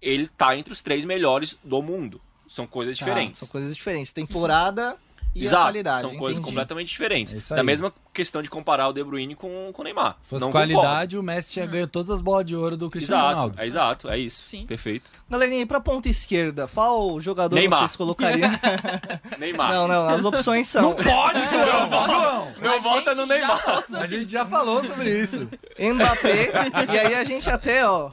ele 0.00 0.28
tá 0.28 0.56
entre 0.56 0.72
os 0.72 0.82
três 0.82 1.04
melhores 1.04 1.58
do 1.64 1.80
mundo. 1.80 2.20
São 2.48 2.66
coisas 2.66 2.98
Tá, 2.98 3.04
diferentes. 3.06 3.38
são 3.40 3.48
coisas 3.48 3.74
diferentes. 3.74 4.12
Temporada 4.12 4.96
e 5.34 5.40
a 5.40 5.44
Exato, 5.44 5.62
qualidade. 5.64 6.00
são 6.02 6.16
coisas 6.16 6.36
entendi. 6.38 6.50
completamente 6.50 6.88
diferentes. 6.88 7.50
É 7.50 7.54
da 7.56 7.62
mesma 7.62 7.92
questão 8.12 8.42
de 8.42 8.50
comparar 8.50 8.88
o 8.88 8.92
De 8.92 9.02
Bruyne 9.02 9.34
com, 9.34 9.70
com 9.72 9.80
o 9.80 9.84
Neymar. 9.84 10.16
Se 10.22 10.28
fosse 10.28 10.44
Não 10.44 10.52
qualidade, 10.52 11.16
o 11.16 11.22
Messi 11.22 11.50
tinha 11.50 11.66
ganho 11.66 11.86
todas 11.86 12.10
as 12.10 12.20
bolas 12.20 12.44
de 12.44 12.54
ouro 12.54 12.76
do 12.76 12.86
concordo. 12.86 12.90
Cristiano 12.92 13.22
Exato, 13.22 13.34
Ronaldo. 13.36 13.60
é 13.60 13.66
exato, 13.66 14.08
é 14.10 14.18
isso. 14.18 14.42
Sim. 14.42 14.66
Perfeito. 14.66 15.10
Galerinha, 15.30 15.62
e 15.62 15.66
pra 15.66 15.80
ponta 15.80 16.10
esquerda, 16.10 16.68
qual 16.74 17.18
jogador 17.18 17.56
Neymar. 17.56 17.78
vocês 17.80 17.96
colocariam? 17.96 18.50
Neymar. 19.38 19.72
não, 19.72 19.88
não, 19.88 20.08
as 20.08 20.24
opções 20.26 20.66
são 20.66 20.92
Pode, 20.94 21.38
meu 21.40 21.86
voto, 21.88 22.60
meu 22.60 22.80
voto 22.82 23.10
é 23.10 23.14
no 23.14 23.26
Neymar. 23.26 23.84
A 23.94 24.06
gente 24.06 24.30
já 24.30 24.44
falou 24.44 24.82
sobre 24.84 25.10
isso. 25.18 25.48
Mbappé, 25.78 26.50
e 26.92 26.98
aí 26.98 27.14
a 27.14 27.24
gente 27.24 27.48
até, 27.48 27.86
ó, 27.88 28.10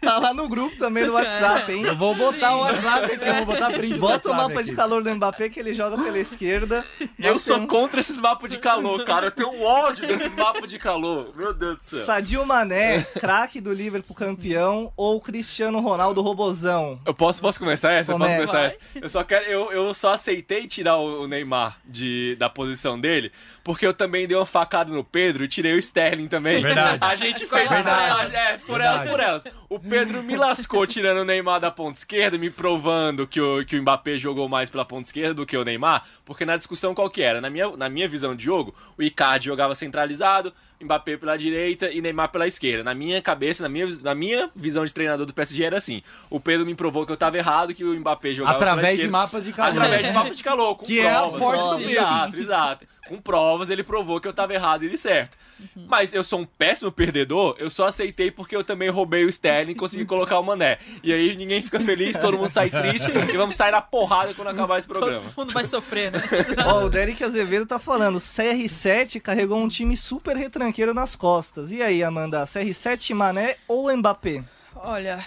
tá 0.00 0.18
lá 0.18 0.34
no 0.34 0.48
grupo 0.48 0.76
também 0.76 1.06
do 1.06 1.12
WhatsApp, 1.12 1.70
hein? 1.72 1.84
Eu 1.84 1.96
vou 1.96 2.16
botar 2.16 2.56
o 2.56 2.60
WhatsApp 2.60 3.12
aqui, 3.12 3.28
eu 3.28 3.34
vou 3.36 3.46
botar 3.46 3.70
print 3.70 3.98
Bota 4.00 4.30
o 4.30 4.34
mapa 4.34 4.62
de 4.62 4.70
aqui. 4.70 4.76
calor 4.76 5.04
do 5.04 5.14
Mbappé 5.14 5.48
que 5.48 5.60
ele 5.60 5.72
joga 5.72 5.96
pela 6.02 6.18
esquerda. 6.18 6.84
Eu 7.18 7.38
sou 7.38 7.56
temos 7.56 7.70
contra 7.70 8.00
esses 8.00 8.18
mapas 8.20 8.50
de 8.50 8.58
calor, 8.58 9.04
cara. 9.04 9.19
Eu 9.26 9.30
tenho 9.30 9.62
ódio 9.62 10.06
desses 10.06 10.34
mapas 10.34 10.68
de 10.68 10.78
calor. 10.78 11.32
Meu 11.36 11.52
Deus 11.54 11.78
do 11.78 11.84
céu. 11.84 12.04
Sadio 12.04 12.44
Mané, 12.46 13.02
craque 13.02 13.60
do 13.60 13.72
Liverpool 13.72 14.16
campeão, 14.16 14.92
ou 14.96 15.20
Cristiano 15.20 15.80
Ronaldo 15.80 16.20
robozão? 16.22 17.00
Eu 17.04 17.14
posso, 17.14 17.40
posso 17.40 17.58
começar 17.58 17.92
essa? 17.92 18.12
Eu 18.12 18.18
posso 18.18 18.30
Começa. 18.34 18.52
começar 18.52 18.66
essa? 18.66 18.78
Eu 18.94 19.08
só 19.08 19.22
quero. 19.22 19.44
Eu, 19.44 19.72
eu 19.72 19.94
só 19.94 20.14
aceitei 20.14 20.66
tirar 20.66 20.96
o 20.96 21.20
o 21.20 21.26
Neymar 21.26 21.78
de, 21.84 22.36
da 22.36 22.48
posição 22.48 22.98
dele, 22.98 23.30
porque 23.62 23.86
eu 23.86 23.92
também 23.92 24.26
dei 24.26 24.36
uma 24.36 24.46
facada 24.46 24.92
no 24.92 25.04
Pedro 25.04 25.44
e 25.44 25.48
tirei 25.48 25.74
o 25.74 25.78
Sterling 25.78 26.28
também. 26.28 26.62
Verdade. 26.62 26.98
A 27.04 27.14
gente 27.14 27.46
fez. 27.46 27.68
Verdade. 27.68 28.34
É, 28.34 28.58
por 28.58 28.78
Verdade. 28.78 29.08
elas, 29.08 29.10
por 29.10 29.20
elas. 29.20 29.44
O 29.68 29.78
Pedro 29.78 30.22
me 30.22 30.36
lascou 30.36 30.86
tirando 30.86 31.18
o 31.18 31.24
Neymar 31.24 31.60
da 31.60 31.70
ponta 31.70 31.98
esquerda, 31.98 32.38
me 32.38 32.50
provando 32.50 33.26
que 33.26 33.40
o, 33.40 33.64
que 33.64 33.76
o 33.76 33.82
Mbappé 33.82 34.16
jogou 34.16 34.48
mais 34.48 34.70
pela 34.70 34.84
ponta 34.84 35.08
esquerda 35.08 35.34
do 35.34 35.46
que 35.46 35.56
o 35.56 35.64
Neymar, 35.64 36.04
porque 36.24 36.44
na 36.44 36.56
discussão 36.56 36.94
qual 36.94 37.10
que 37.10 37.22
era? 37.22 37.40
Na 37.40 37.50
minha, 37.50 37.76
na 37.76 37.88
minha 37.88 38.08
visão 38.08 38.34
de 38.34 38.44
jogo, 38.44 38.74
o 38.98 39.02
Icardi 39.10 39.46
jogava 39.46 39.74
centralizado, 39.74 40.52
Mbappé 40.80 41.16
pela 41.16 41.36
direita 41.36 41.90
e 41.90 42.00
Neymar 42.00 42.30
pela 42.30 42.46
esquerda. 42.46 42.82
Na 42.82 42.94
minha 42.94 43.20
cabeça, 43.20 43.62
na 43.62 43.68
minha, 43.68 43.86
na 44.02 44.14
minha 44.14 44.50
visão 44.56 44.84
de 44.84 44.94
treinador 44.94 45.26
do 45.26 45.34
PSG 45.34 45.64
era 45.64 45.76
assim. 45.76 46.02
O 46.30 46.40
Pedro 46.40 46.64
me 46.64 46.74
provou 46.74 47.04
que 47.04 47.12
eu 47.12 47.16
tava 47.16 47.36
errado, 47.36 47.74
que 47.74 47.84
o 47.84 47.94
Mbappé 48.00 48.32
jogava 48.32 48.56
Através 48.56 48.98
de 48.98 49.08
mapas 49.08 49.44
de 49.44 49.52
calor. 49.52 49.72
Através 49.72 50.06
de 50.06 50.12
mapa 50.12 50.30
de 50.30 50.42
calor, 50.42 50.74
com 50.76 50.86
Que 50.86 51.00
é 51.00 51.10
a 51.10 51.20
provas. 51.20 51.38
forte 51.38 51.64
do 51.64 51.76
Pedro. 51.76 51.90
Exato, 51.90 52.38
exato. 52.38 52.86
Com 53.10 53.20
provas, 53.20 53.70
ele 53.70 53.82
provou 53.82 54.20
que 54.20 54.28
eu 54.28 54.32
tava 54.32 54.54
errado 54.54 54.84
e 54.84 54.86
ele 54.86 54.96
certo. 54.96 55.36
Mas 55.74 56.14
eu 56.14 56.22
sou 56.22 56.38
um 56.38 56.46
péssimo 56.46 56.92
perdedor, 56.92 57.56
eu 57.58 57.68
só 57.68 57.88
aceitei 57.88 58.30
porque 58.30 58.54
eu 58.54 58.62
também 58.62 58.88
roubei 58.88 59.24
o 59.24 59.28
Sterling 59.28 59.72
e 59.72 59.74
consegui 59.74 60.04
colocar 60.04 60.38
o 60.38 60.44
Mané. 60.44 60.78
E 61.02 61.12
aí 61.12 61.36
ninguém 61.36 61.60
fica 61.60 61.80
feliz, 61.80 62.16
todo 62.16 62.38
mundo 62.38 62.48
sai 62.48 62.70
triste 62.70 63.08
e 63.10 63.36
vamos 63.36 63.56
sair 63.56 63.72
na 63.72 63.82
porrada 63.82 64.32
quando 64.32 64.46
acabar 64.46 64.78
esse 64.78 64.86
programa. 64.86 65.22
Todo 65.22 65.38
mundo 65.38 65.52
vai 65.52 65.64
sofrer, 65.64 66.12
né? 66.12 66.20
Ó, 66.64 66.84
o 66.84 66.88
Derek 66.88 67.24
Azevedo 67.24 67.66
tá 67.66 67.80
falando, 67.80 68.18
CR7 68.18 69.20
carregou 69.20 69.58
um 69.58 69.66
time 69.66 69.96
super 69.96 70.36
retranqueiro 70.36 70.94
nas 70.94 71.16
costas. 71.16 71.72
E 71.72 71.82
aí, 71.82 72.04
Amanda, 72.04 72.44
CR7, 72.44 73.12
Mané 73.12 73.56
ou 73.66 73.92
Mbappé? 73.96 74.44
Olha, 74.76 75.18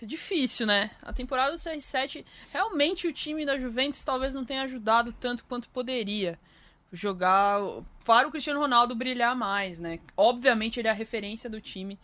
difícil, 0.00 0.64
né? 0.64 0.92
A 1.02 1.12
temporada 1.12 1.50
do 1.50 1.58
CR7, 1.58 2.24
realmente 2.52 3.08
o 3.08 3.12
time 3.12 3.44
da 3.44 3.58
Juventus 3.58 4.04
talvez 4.04 4.32
não 4.32 4.44
tenha 4.44 4.62
ajudado 4.62 5.12
tanto 5.12 5.44
quanto 5.44 5.68
poderia 5.70 6.38
jogar 6.92 7.60
para 8.04 8.28
o 8.28 8.30
Cristiano 8.30 8.60
Ronaldo 8.60 8.94
brilhar 8.94 9.34
mais, 9.36 9.78
né? 9.80 9.98
Obviamente 10.16 10.78
ele 10.80 10.88
é 10.88 10.90
a 10.90 10.94
referência 10.94 11.50
do 11.50 11.60
time. 11.60 11.98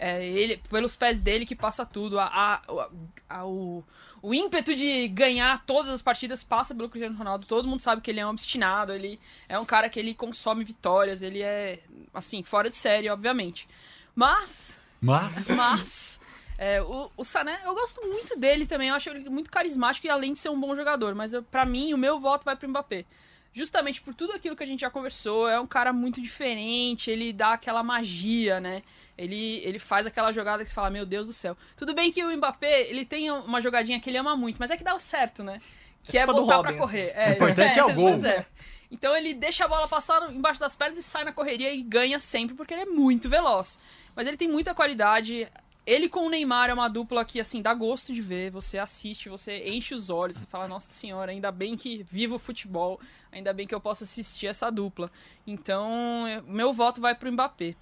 É 0.00 0.24
ele, 0.24 0.58
pelos 0.70 0.94
pés 0.94 1.20
dele 1.20 1.44
que 1.44 1.56
passa 1.56 1.84
tudo. 1.84 2.20
A, 2.20 2.26
a- 2.26 2.88
a- 3.28 3.44
o, 3.46 3.82
o 4.22 4.32
ímpeto 4.32 4.72
de 4.74 5.08
ganhar 5.08 5.64
todas 5.66 5.90
as 5.90 6.00
partidas 6.00 6.44
passa 6.44 6.72
pelo 6.72 6.88
Cristiano 6.88 7.18
Ronaldo. 7.18 7.46
Todo 7.46 7.66
mundo 7.66 7.80
sabe 7.80 8.00
que 8.00 8.08
ele 8.10 8.20
é 8.20 8.26
um 8.26 8.30
obstinado, 8.30 8.92
ele 8.92 9.18
é 9.48 9.58
um 9.58 9.64
cara 9.64 9.88
que 9.88 9.98
ele 9.98 10.14
consome 10.14 10.62
vitórias, 10.62 11.20
ele 11.20 11.42
é, 11.42 11.80
assim, 12.14 12.44
fora 12.44 12.70
de 12.70 12.76
série, 12.76 13.10
obviamente. 13.10 13.68
Mas 14.14 14.78
Mas. 15.00 15.48
mas 15.50 16.20
é, 16.56 16.80
o, 16.82 17.10
o 17.16 17.24
Sané, 17.24 17.60
eu 17.64 17.74
gosto 17.74 18.00
muito 18.06 18.38
dele 18.38 18.66
também. 18.68 18.90
Eu 18.90 18.94
acho 18.94 19.10
ele 19.10 19.28
muito 19.28 19.50
carismático 19.50 20.06
e 20.06 20.10
além 20.10 20.32
de 20.32 20.38
ser 20.38 20.48
um 20.48 20.60
bom 20.60 20.76
jogador. 20.76 21.12
Mas 21.16 21.32
pra 21.50 21.64
mim, 21.66 21.92
o 21.92 21.98
meu 21.98 22.20
voto 22.20 22.44
vai 22.44 22.54
pro 22.56 22.68
Mbappé. 22.68 23.04
Justamente 23.58 24.00
por 24.00 24.14
tudo 24.14 24.32
aquilo 24.32 24.54
que 24.54 24.62
a 24.62 24.66
gente 24.66 24.80
já 24.80 24.90
conversou, 24.90 25.48
é 25.48 25.58
um 25.58 25.66
cara 25.66 25.92
muito 25.92 26.20
diferente, 26.20 27.10
ele 27.10 27.32
dá 27.32 27.54
aquela 27.54 27.82
magia, 27.82 28.60
né? 28.60 28.82
Ele, 29.16 29.58
ele 29.64 29.80
faz 29.80 30.06
aquela 30.06 30.30
jogada 30.30 30.62
que 30.62 30.68
você 30.68 30.74
fala, 30.74 30.90
meu 30.90 31.04
Deus 31.04 31.26
do 31.26 31.32
céu. 31.32 31.56
Tudo 31.76 31.92
bem 31.92 32.12
que 32.12 32.22
o 32.22 32.36
Mbappé, 32.36 32.82
ele 32.82 33.04
tem 33.04 33.30
uma 33.32 33.60
jogadinha 33.60 33.98
que 33.98 34.08
ele 34.08 34.16
ama 34.16 34.36
muito, 34.36 34.58
mas 34.60 34.70
é 34.70 34.76
que 34.76 34.84
dá 34.84 34.96
certo, 35.00 35.42
né? 35.42 35.60
Que 36.04 36.16
é, 36.16 36.20
tipo 36.20 36.30
a 36.30 36.34
do 36.34 36.40
voltar 36.42 36.60
pra 36.60 36.70
Robin, 36.70 36.80
correr. 36.80 37.12
É, 37.16 37.30
O 37.30 37.32
importante 37.34 37.78
é 37.78 37.84
o 37.84 37.92
gol. 37.94 38.24
é. 38.24 38.46
Então 38.90 39.14
ele 39.16 39.34
deixa 39.34 39.64
a 39.64 39.68
bola 39.68 39.86
passar 39.88 40.32
embaixo 40.32 40.60
das 40.60 40.74
pernas 40.76 40.98
e 40.98 41.02
sai 41.02 41.24
na 41.24 41.32
correria 41.32 41.72
e 41.74 41.82
ganha 41.82 42.18
sempre, 42.20 42.54
porque 42.54 42.72
ele 42.72 42.82
é 42.82 42.86
muito 42.86 43.28
veloz. 43.28 43.78
Mas 44.14 44.26
ele 44.26 44.36
tem 44.36 44.48
muita 44.48 44.74
qualidade. 44.74 45.46
Ele 45.88 46.06
com 46.06 46.26
o 46.26 46.28
Neymar 46.28 46.68
é 46.68 46.74
uma 46.74 46.86
dupla 46.86 47.24
que, 47.24 47.40
assim, 47.40 47.62
dá 47.62 47.72
gosto 47.72 48.12
de 48.12 48.20
ver. 48.20 48.50
Você 48.50 48.76
assiste, 48.76 49.30
você 49.30 49.66
enche 49.70 49.94
os 49.94 50.10
olhos, 50.10 50.36
você 50.36 50.44
fala, 50.44 50.68
nossa 50.68 50.90
senhora, 50.90 51.32
ainda 51.32 51.50
bem 51.50 51.78
que 51.78 52.04
vivo 52.10 52.34
o 52.34 52.38
futebol, 52.38 53.00
ainda 53.32 53.54
bem 53.54 53.66
que 53.66 53.74
eu 53.74 53.80
posso 53.80 54.04
assistir 54.04 54.48
essa 54.48 54.70
dupla. 54.70 55.10
Então, 55.46 56.26
meu 56.46 56.74
voto 56.74 57.00
vai 57.00 57.14
pro 57.14 57.32
Mbappé. 57.32 57.74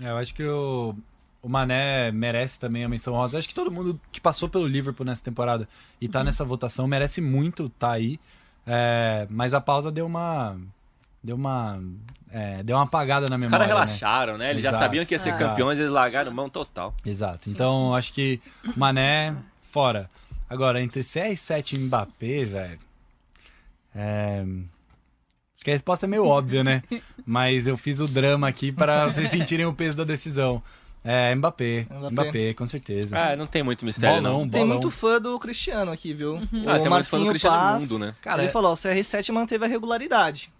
É, 0.00 0.08
eu 0.08 0.16
acho 0.16 0.34
que 0.34 0.42
o, 0.42 0.94
o 1.42 1.48
Mané 1.48 2.10
merece 2.10 2.58
também 2.58 2.84
a 2.84 2.88
menção 2.88 3.12
rosa. 3.12 3.36
Eu 3.36 3.38
acho 3.40 3.48
que 3.48 3.54
todo 3.54 3.70
mundo 3.70 4.00
que 4.10 4.18
passou 4.18 4.48
pelo 4.48 4.66
Liverpool 4.66 5.04
nessa 5.04 5.22
temporada 5.22 5.68
e 6.00 6.08
tá 6.08 6.24
nessa 6.24 6.42
votação 6.42 6.88
merece 6.88 7.20
muito 7.20 7.68
tá 7.68 7.92
aí. 7.92 8.18
É, 8.66 9.26
mas 9.28 9.52
a 9.52 9.60
pausa 9.60 9.92
deu 9.92 10.06
uma. 10.06 10.58
Deu 11.26 11.34
uma. 11.34 11.82
é, 12.30 12.62
deu 12.62 12.76
uma 12.76 12.84
apagada 12.84 13.26
na 13.28 13.34
Os 13.34 13.40
memória. 13.42 13.66
caras 13.66 13.68
né? 13.68 13.74
relaxaram, 13.74 14.38
né? 14.38 14.50
Eles 14.50 14.62
já 14.62 14.68
Exato. 14.68 14.84
sabiam 14.84 15.04
que 15.04 15.12
ia 15.14 15.18
ser 15.18 15.30
Ah. 15.30 15.38
campeões, 15.38 15.80
eles 15.80 15.90
largaram 15.90 16.30
mão 16.32 16.48
total. 16.48 16.94
Exato. 17.04 17.50
Então, 17.50 17.92
acho 17.96 18.12
que 18.12 18.40
Mané, 18.76 19.34
fora. 19.72 20.08
Agora, 20.48 20.80
entre 20.80 21.00
CR7 21.02 21.72
e 21.72 21.78
Mbappé, 21.80 22.44
velho. 22.44 22.78
É... 23.92 24.44
Acho 25.56 25.64
que 25.64 25.70
a 25.70 25.72
resposta 25.74 26.06
é 26.06 26.08
meio 26.08 26.24
óbvia, 26.24 26.62
né? 26.62 26.80
Mas 27.26 27.66
eu 27.66 27.76
fiz 27.76 27.98
o 27.98 28.06
drama 28.06 28.46
aqui 28.46 28.70
para 28.70 29.06
vocês 29.08 29.28
sentirem 29.28 29.66
o 29.66 29.72
peso 29.74 29.96
da 29.96 30.04
decisão. 30.04 30.62
É, 31.02 31.34
Mbappé. 31.34 31.86
Mbappé. 31.90 32.10
Mbappé, 32.10 32.54
com 32.54 32.64
certeza. 32.66 33.18
Ah, 33.18 33.34
não 33.34 33.46
tem 33.48 33.64
muito 33.64 33.84
mistério, 33.84 34.22
Bolão, 34.22 34.40
não. 34.42 34.48
Tem 34.48 34.60
bolão. 34.60 34.74
muito 34.76 34.90
fã 34.92 35.20
do 35.20 35.36
Cristiano 35.40 35.90
aqui, 35.90 36.14
viu? 36.14 36.36
Ah, 36.66 36.78
tem 36.78 36.88
muito 36.88 37.06
fã 37.06 37.18
do 37.18 37.26
Cristiano 37.30 37.56
Paz, 37.56 37.82
Mundo, 37.82 37.98
né? 37.98 38.14
Cara, 38.22 38.42
ele 38.42 38.52
falou, 38.52 38.70
ó, 38.70 38.74
o 38.74 38.76
CR7 38.76 39.32
manteve 39.32 39.64
a 39.64 39.68
regularidade. 39.68 40.52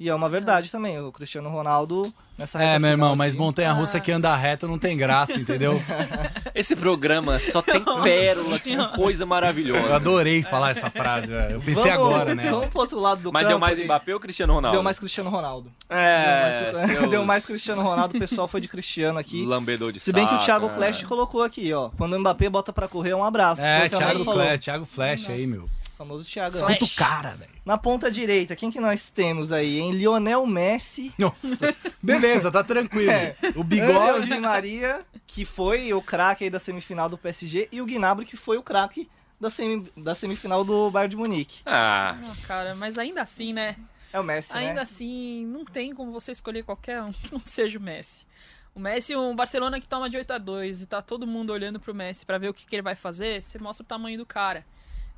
E 0.00 0.08
é 0.08 0.14
uma 0.14 0.30
verdade 0.30 0.70
também, 0.72 0.98
o 0.98 1.12
Cristiano 1.12 1.50
Ronaldo 1.50 2.00
nessa 2.38 2.60
É, 2.62 2.78
meu 2.78 2.88
irmão, 2.88 3.14
mas 3.14 3.34
aqui- 3.34 3.42
montanha-russa 3.42 3.98
Ah. 3.98 4.00
que 4.00 4.10
anda 4.10 4.34
reto 4.34 4.66
não 4.66 4.78
tem 4.78 4.96
graça, 4.96 5.34
entendeu? 5.38 5.74
Esse 6.54 6.74
programa 6.74 7.38
só 7.38 7.60
tem 7.60 7.84
pérola, 8.02 8.58
que 8.58 8.74
coisa 8.96 9.24
Eu 9.24 9.26
maravilhosa. 9.26 9.94
adorei 9.94 10.42
falar 10.42 10.70
essa 10.70 10.88
frase, 10.90 11.26
velho. 11.26 11.56
Eu 11.56 11.60
pensei 11.60 11.92
Vamos- 11.92 12.14
agora, 12.14 12.34
né? 12.34 12.48
Vamos 12.48 12.68
pro 12.68 12.80
outro 12.80 12.98
lado 12.98 13.20
do 13.20 13.30
Mas 13.30 13.42
campo. 13.42 13.50
deu 13.50 13.58
mais 13.58 13.78
Mbappé 13.84 14.14
ou 14.14 14.20
Cristiano 14.20 14.54
Ronaldo? 14.54 14.74
Deu 14.74 14.82
mais 14.82 14.98
Cristiano 14.98 15.28
Ronaldo. 15.28 15.70
É, 15.90 16.22
deu, 16.24 16.80
mais, 16.80 16.92
seus 16.96 17.10
deu 17.10 17.26
mais 17.26 17.46
Cristiano 17.46 17.82
Ronaldo, 17.82 18.16
o 18.16 18.18
pessoal 18.18 18.48
foi 18.48 18.62
de 18.62 18.68
Cristiano 18.68 19.18
aqui. 19.18 19.44
Lambedor 19.44 19.92
de 19.92 20.00
Se 20.00 20.14
bem 20.14 20.26
que 20.26 20.34
o 20.34 20.38
Thiago 20.38 20.66
né? 20.68 20.74
Flash 20.76 21.04
colocou 21.04 21.42
aqui, 21.42 21.70
ó. 21.74 21.90
Quando 21.98 22.14
o 22.14 22.18
Mbappé 22.18 22.48
bota 22.48 22.72
pra 22.72 22.88
correr, 22.88 23.10
é 23.10 23.16
um 23.16 23.22
abraço. 23.24 23.60
É, 23.60 23.86
Thiago. 23.86 24.24
Flash, 24.24 24.58
Thiago 24.64 24.86
Flash 24.86 25.28
aí, 25.28 25.46
meu. 25.46 25.68
Famoso 26.00 26.24
Thiago. 26.24 26.56
Escuta 26.56 26.82
o 26.82 26.88
cara, 26.96 27.34
velho. 27.34 27.50
Na 27.62 27.76
ponta 27.76 28.10
direita, 28.10 28.56
quem 28.56 28.70
que 28.70 28.80
nós 28.80 29.10
temos 29.10 29.52
aí, 29.52 29.80
hein? 29.80 29.90
Lionel 29.90 30.46
Messi. 30.46 31.12
Nossa. 31.18 31.76
Beleza, 32.02 32.50
tá 32.50 32.64
tranquilo. 32.64 33.10
É. 33.12 33.34
O 33.54 33.62
bigode. 33.62 34.28
Di 34.28 34.38
Maria, 34.38 35.04
que 35.26 35.44
foi 35.44 35.92
o 35.92 36.00
craque 36.00 36.44
aí 36.44 36.48
da 36.50 36.58
semifinal 36.58 37.06
do 37.06 37.18
PSG, 37.18 37.68
e 37.70 37.82
o 37.82 37.84
Gnabry, 37.84 38.24
que 38.24 38.34
foi 38.34 38.56
o 38.56 38.62
craque 38.62 39.10
da, 39.38 39.50
semi, 39.50 39.92
da 39.94 40.14
semifinal 40.14 40.64
do 40.64 40.90
Bayern 40.90 41.10
de 41.10 41.16
Munique. 41.18 41.60
Ah, 41.66 42.16
Não, 42.18 42.34
cara, 42.46 42.74
mas 42.74 42.96
ainda 42.96 43.20
assim, 43.20 43.52
né? 43.52 43.76
É 44.10 44.18
o 44.18 44.24
Messi, 44.24 44.56
Ainda 44.56 44.74
né? 44.74 44.80
assim, 44.80 45.44
não 45.44 45.66
tem 45.66 45.94
como 45.94 46.10
você 46.12 46.32
escolher 46.32 46.62
qualquer 46.62 47.02
um 47.02 47.12
que 47.12 47.30
não 47.30 47.38
seja 47.38 47.78
o 47.78 47.82
Messi. 47.82 48.26
O 48.74 48.80
Messi, 48.80 49.14
um 49.14 49.36
Barcelona 49.36 49.78
que 49.78 49.86
toma 49.86 50.08
de 50.08 50.16
8 50.16 50.30
a 50.32 50.38
2 50.38 50.80
e 50.80 50.86
tá 50.86 51.02
todo 51.02 51.26
mundo 51.26 51.52
olhando 51.52 51.78
pro 51.78 51.94
Messi 51.94 52.24
pra 52.24 52.38
ver 52.38 52.48
o 52.48 52.54
que, 52.54 52.64
que 52.64 52.74
ele 52.74 52.82
vai 52.82 52.94
fazer, 52.94 53.42
você 53.42 53.58
mostra 53.58 53.84
o 53.84 53.86
tamanho 53.86 54.16
do 54.16 54.24
cara. 54.24 54.64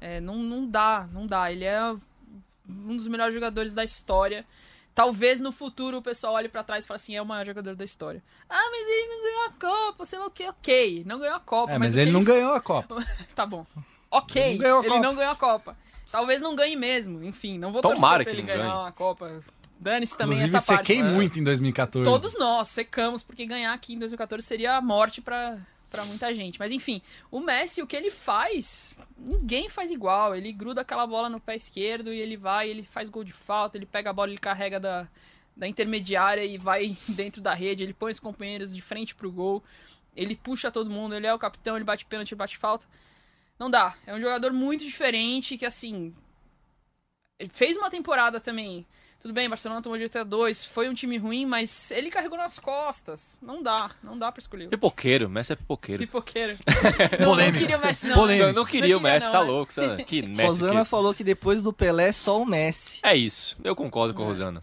É, 0.04 0.20
não, 0.20 0.34
não 0.36 0.66
dá, 0.66 1.08
não 1.12 1.26
dá. 1.26 1.52
Ele 1.52 1.64
é 1.64 1.80
um 2.68 2.96
dos 2.96 3.06
melhores 3.06 3.32
jogadores 3.32 3.72
da 3.72 3.84
história. 3.84 4.44
Talvez 4.94 5.40
no 5.40 5.52
futuro 5.52 5.98
o 5.98 6.02
pessoal 6.02 6.34
olhe 6.34 6.48
pra 6.48 6.62
trás 6.64 6.84
e 6.84 6.88
fale 6.88 6.96
assim, 6.96 7.14
é 7.16 7.22
o 7.22 7.24
maior 7.24 7.46
jogador 7.46 7.74
da 7.76 7.84
história. 7.84 8.22
Ah, 8.50 8.68
mas 8.70 8.80
ele 8.86 9.06
não 9.06 9.22
ganhou 9.22 9.44
a 9.46 9.50
Copa, 9.86 10.04
sei 10.04 10.18
lá 10.18 10.26
o 10.26 10.30
que. 10.30 10.46
Ok, 10.48 11.02
não 11.06 11.18
ganhou 11.18 11.36
a 11.36 11.40
Copa. 11.40 11.72
É, 11.72 11.78
mas 11.78 11.88
mas 11.88 11.94
que 11.94 12.00
ele 12.00 12.10
não 12.10 12.24
ganhou 12.24 12.52
a 12.52 12.60
Copa. 12.60 12.96
Tá 13.34 13.46
bom. 13.46 13.64
Ok, 14.10 14.42
Ele 14.42 14.52
não 14.54 14.58
ganhou 14.62 14.78
a 14.78 14.80
ele 14.82 14.88
Copa. 14.90 15.02
não 15.06 15.14
ganhou 15.14 15.32
a 15.32 15.36
Copa. 15.36 15.76
Talvez 16.10 16.40
não 16.42 16.54
ganhe 16.54 16.76
mesmo. 16.76 17.22
Enfim, 17.24 17.56
não 17.58 17.72
vou 17.72 17.80
Tomara 17.80 18.22
torcer 18.22 18.24
pra 18.24 18.32
ele 18.32 18.42
ganhar 18.42 18.68
ganhe. 18.68 18.82
uma 18.84 18.92
Copa. 18.92 19.40
Dane-se 19.80 20.16
também 20.18 20.36
Inclusive, 20.36 20.56
essa 20.58 20.66
parte. 20.74 20.86
sequei 20.88 21.02
muito 21.02 21.38
em 21.38 21.42
2014. 21.44 22.04
Todos 22.04 22.36
nós 22.38 22.68
secamos, 22.68 23.22
porque 23.22 23.46
ganhar 23.46 23.72
aqui 23.72 23.94
em 23.94 23.98
2014 23.98 24.46
seria 24.46 24.76
a 24.76 24.80
morte 24.82 25.22
pra, 25.22 25.56
pra 25.92 26.06
muita 26.06 26.34
gente. 26.34 26.58
Mas 26.58 26.72
enfim, 26.72 27.02
o 27.30 27.38
Messi, 27.38 27.82
o 27.82 27.86
que 27.86 27.94
ele 27.94 28.10
faz, 28.10 28.98
ninguém 29.18 29.68
faz 29.68 29.90
igual. 29.90 30.34
Ele 30.34 30.50
gruda 30.50 30.80
aquela 30.80 31.06
bola 31.06 31.28
no 31.28 31.38
pé 31.38 31.54
esquerdo 31.54 32.12
e 32.12 32.18
ele 32.18 32.36
vai, 32.36 32.68
ele 32.70 32.82
faz 32.82 33.10
gol 33.10 33.22
de 33.22 33.32
falta, 33.32 33.76
ele 33.76 33.86
pega 33.86 34.10
a 34.10 34.12
bola, 34.12 34.30
ele 34.30 34.38
carrega 34.38 34.80
da, 34.80 35.06
da 35.54 35.68
intermediária 35.68 36.42
e 36.42 36.56
vai 36.56 36.96
dentro 37.06 37.42
da 37.42 37.52
rede, 37.52 37.82
ele 37.82 37.92
põe 37.92 38.10
os 38.10 38.18
companheiros 38.18 38.74
de 38.74 38.80
frente 38.80 39.14
pro 39.14 39.30
gol, 39.30 39.62
ele 40.16 40.34
puxa 40.34 40.70
todo 40.70 40.90
mundo, 40.90 41.14
ele 41.14 41.26
é 41.26 41.34
o 41.34 41.38
capitão, 41.38 41.76
ele 41.76 41.84
bate 41.84 42.06
pênalti, 42.06 42.32
ele 42.32 42.38
bate 42.38 42.56
falta. 42.56 42.86
Não 43.58 43.70
dá. 43.70 43.94
É 44.06 44.14
um 44.14 44.20
jogador 44.20 44.52
muito 44.52 44.84
diferente 44.84 45.56
que, 45.56 45.64
assim. 45.64 46.14
Fez 47.50 47.76
uma 47.76 47.90
temporada 47.90 48.40
também. 48.40 48.86
Tudo 49.22 49.32
bem, 49.34 49.48
Barcelona 49.48 49.80
tomou 49.80 49.96
de 49.96 50.02
8 50.02 50.18
a 50.18 50.24
2 50.24 50.64
foi 50.64 50.88
um 50.88 50.94
time 50.94 51.16
ruim, 51.16 51.46
mas 51.46 51.92
ele 51.92 52.10
carregou 52.10 52.36
nas 52.36 52.58
costas. 52.58 53.38
Não 53.40 53.62
dá, 53.62 53.88
não 54.02 54.18
dá 54.18 54.32
pra 54.32 54.40
escolher. 54.40 54.68
pipoqueiro, 54.68 55.30
Messi 55.30 55.52
é 55.52 55.56
pipoqueiro. 55.56 56.00
Pipoqueiro. 56.00 56.58
não, 57.20 57.36
não 57.36 57.52
queria 57.52 57.78
o 57.78 57.80
Messi, 57.80 58.08
não. 58.08 58.16
Polêmica. 58.16 58.48
Eu 58.48 58.52
não 58.52 58.64
queria 58.64 58.98
o 58.98 59.00
Messi, 59.00 59.26
não, 59.26 59.32
tá 59.32 59.38
é. 59.38 59.42
louco, 59.42 59.72
sabe? 59.72 60.02
Que 60.02 60.22
Messi. 60.26 60.42
Rosana 60.42 60.82
que- 60.82 60.90
falou 60.90 61.14
que 61.14 61.22
depois 61.22 61.62
do 61.62 61.72
Pelé, 61.72 62.10
só 62.10 62.42
o 62.42 62.44
Messi. 62.44 62.98
É 63.00 63.14
isso, 63.14 63.56
eu 63.62 63.76
concordo 63.76 64.12
com 64.12 64.24
a 64.24 64.26
Rosana. 64.26 64.60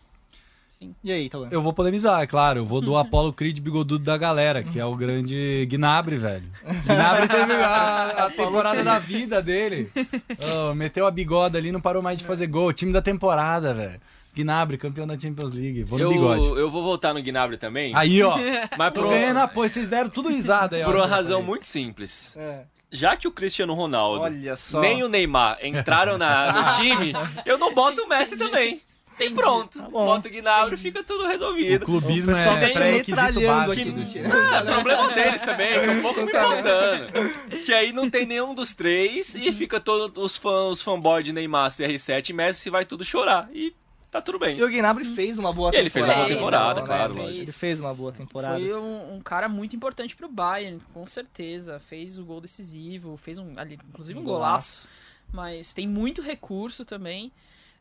E 1.03 1.12
aí, 1.12 1.30
Tauan? 1.30 1.47
Eu 1.51 1.62
vou 1.62 1.72
polemizar, 1.74 2.22
é 2.22 2.28
claro. 2.28 2.60
Eu 2.60 2.66
vou 2.66 2.82
do 2.82 2.95
Apollo 2.99 3.32
Creed 3.32 3.60
bigodudo 3.60 4.03
da 4.03 4.18
galera, 4.18 4.62
que 4.62 4.78
é 4.78 4.86
o 4.86 4.95
grande 4.95 5.66
Gnabry, 5.70 6.18
velho. 6.18 6.49
Gnabry 6.86 7.28
teve 7.30 7.53
a, 7.53 8.26
a 8.26 8.30
temporada 8.30 8.84
da 8.84 8.99
vida 8.99 9.41
dele. 9.41 9.89
Oh, 10.38 10.74
meteu 10.74 11.07
a 11.07 11.12
bigoda 11.12 11.57
ali, 11.57 11.72
não 11.72 11.82
parou 11.82 12.01
mais 12.01 12.20
de 12.20 12.26
fazer 12.26 12.47
gol. 12.47 12.74
Time 12.74 12.91
da 12.91 13.01
temporada, 13.01 13.74
velho. 13.74 14.01
Gnabry, 14.44 14.78
campeão 14.78 15.06
da 15.08 15.20
Champions 15.20 15.52
League. 15.52 15.84
Vou 15.84 15.98
no 16.00 16.06
Eu, 16.06 16.12
bigode. 16.12 16.60
eu 16.60 16.70
vou 16.72 16.84
voltar 16.84 17.14
no 17.14 17.22
Gnabry 17.22 17.58
também, 17.58 17.92
Aí, 17.96 18.22
ó. 18.24 18.36
mas 18.78 18.92
por, 18.94 19.04
Tô 19.04 19.10
ganhando 19.10 19.38
apoio. 19.38 19.70
Vocês 19.70 19.88
deram 19.88 20.10
tudo 20.10 20.30
risada 20.30 20.76
aí, 20.76 20.84
ó. 20.84 20.86
por 20.86 20.96
uma 20.96 21.08
razão 21.08 21.42
muito 21.44 21.66
simples. 21.68 22.36
É, 22.38 22.64
Já 22.92 23.16
que 23.18 23.28
o 23.28 23.32
Cristiano 23.32 23.74
Ronaldo 23.74 24.22
olha 24.22 24.56
só. 24.56 24.80
nem 24.80 25.04
o 25.04 25.10
Neymar 25.10 25.58
entraram 25.64 26.18
na, 26.18 26.52
no 26.54 26.76
time, 26.82 27.14
eu 27.46 27.58
não 27.58 27.74
boto 27.74 28.02
o 28.04 28.08
Messi 28.08 28.38
também. 28.38 28.82
E 29.22 29.30
pronto, 29.32 29.82
bom. 29.92 30.06
bota 30.06 30.30
o 30.30 30.32
Gnabry 30.32 30.76
e 30.76 30.78
fica 30.78 31.04
tudo 31.04 31.26
O 31.26 31.28
resolvido. 31.28 31.86
clubismo 31.86 32.32
O 32.32 32.36
pessoal 32.36 32.56
é 32.56 32.68
tá 32.68 32.74
pré-requisito 32.74 33.42
básico 33.42 33.92
do 33.92 34.06
time. 34.06 34.26
É 34.26 34.62
problema 34.72 35.12
deles 35.12 35.42
também, 35.42 35.74
que 35.78 35.86
eu 35.88 35.96
pouco 36.02 36.22
me 36.22 36.32
contando. 36.32 37.66
Que 37.66 37.74
aí 37.74 37.92
não 37.92 38.10
tem 38.10 38.26
nenhum 38.26 38.54
dos 38.54 38.72
três 38.72 39.36
e 39.36 39.52
fica 39.52 39.78
todos 39.78 40.24
os 40.24 40.38
fãs, 40.38 40.78
os 40.78 40.82
fanboys 40.82 41.26
de 41.26 41.34
Neymar, 41.34 41.70
CR7 41.70 42.30
e 42.30 42.34
Messi 42.34 42.70
vai 42.70 42.86
tudo 42.86 43.04
chorar. 43.04 43.50
E 43.54 43.76
tá 44.12 44.22
tudo 44.22 44.39
bem. 44.39 44.57
E 44.57 44.64
o 44.64 44.70
Gnabry 44.70 45.05
fez 45.05 45.38
uma 45.38 45.53
boa 45.53 45.72
E 45.74 45.78
ele 45.78 45.89
fez 45.89 46.05
temporada. 46.05 46.22
uma 46.22 46.28
boa 46.28 46.51
temporada, 46.51 46.82
né? 46.82 46.88
claro, 46.88 47.14
fez. 47.14 47.38
Ele 47.38 47.51
fez 47.51 47.80
uma 47.80 47.93
boa 47.93 48.12
temporada. 48.12 48.60
Foi 48.60 48.74
um, 48.76 49.16
um 49.16 49.22
cara 49.22 49.47
muito 49.49 49.76
importante 49.76 50.16
pro 50.16 50.28
Bayern, 50.28 50.80
com 50.93 51.05
certeza. 51.05 51.80
Fez 51.80 52.18
o 52.18 52.26
gol 52.26 52.41
decisivo, 52.41 53.16
fez 53.18 53.38
um, 53.38 53.53
ali, 53.57 53.80
inclusive 53.89 54.18
um 54.20 54.24
golaço. 54.24 54.88
Mas 55.32 55.74
tem 55.74 55.88
muito 55.88 56.22
recurso 56.22 56.84
também. 56.84 57.32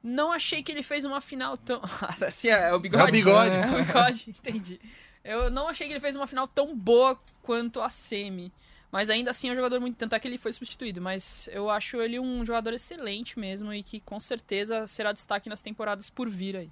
Não 0.02 0.32
achei 0.32 0.62
que 0.62 0.70
ele 0.70 0.82
fez 0.82 1.04
uma 1.04 1.20
final 1.20 1.56
tão. 1.56 1.80
assim, 2.26 2.48
é 2.48 2.72
o 2.72 2.78
bigode. 2.78 3.02
É 3.02 3.08
o 3.08 3.12
bigode. 3.12 3.56
É 3.56 3.66
o 3.66 3.84
bigode, 3.84 4.30
entendi. 4.38 4.80
Eu 5.24 5.50
não 5.50 5.68
achei 5.68 5.86
que 5.86 5.92
ele 5.92 6.00
fez 6.00 6.14
uma 6.16 6.26
final 6.26 6.46
tão 6.46 6.74
boa 6.76 7.18
quanto 7.42 7.80
a 7.80 7.90
Semi. 7.90 8.52
Mas 8.90 9.10
ainda 9.10 9.30
assim 9.30 9.48
é 9.48 9.52
um 9.52 9.56
jogador 9.56 9.80
muito. 9.80 9.96
Tanto 9.96 10.14
é 10.14 10.18
que 10.18 10.26
ele 10.26 10.38
foi 10.38 10.52
substituído. 10.52 11.00
Mas 11.00 11.48
eu 11.52 11.68
acho 11.70 12.00
ele 12.00 12.18
um 12.18 12.44
jogador 12.44 12.72
excelente 12.72 13.38
mesmo 13.38 13.72
e 13.72 13.82
que 13.82 14.00
com 14.00 14.18
certeza 14.18 14.86
será 14.86 15.12
destaque 15.12 15.48
nas 15.48 15.60
temporadas 15.60 16.08
por 16.08 16.28
vir 16.28 16.56
aí. 16.56 16.70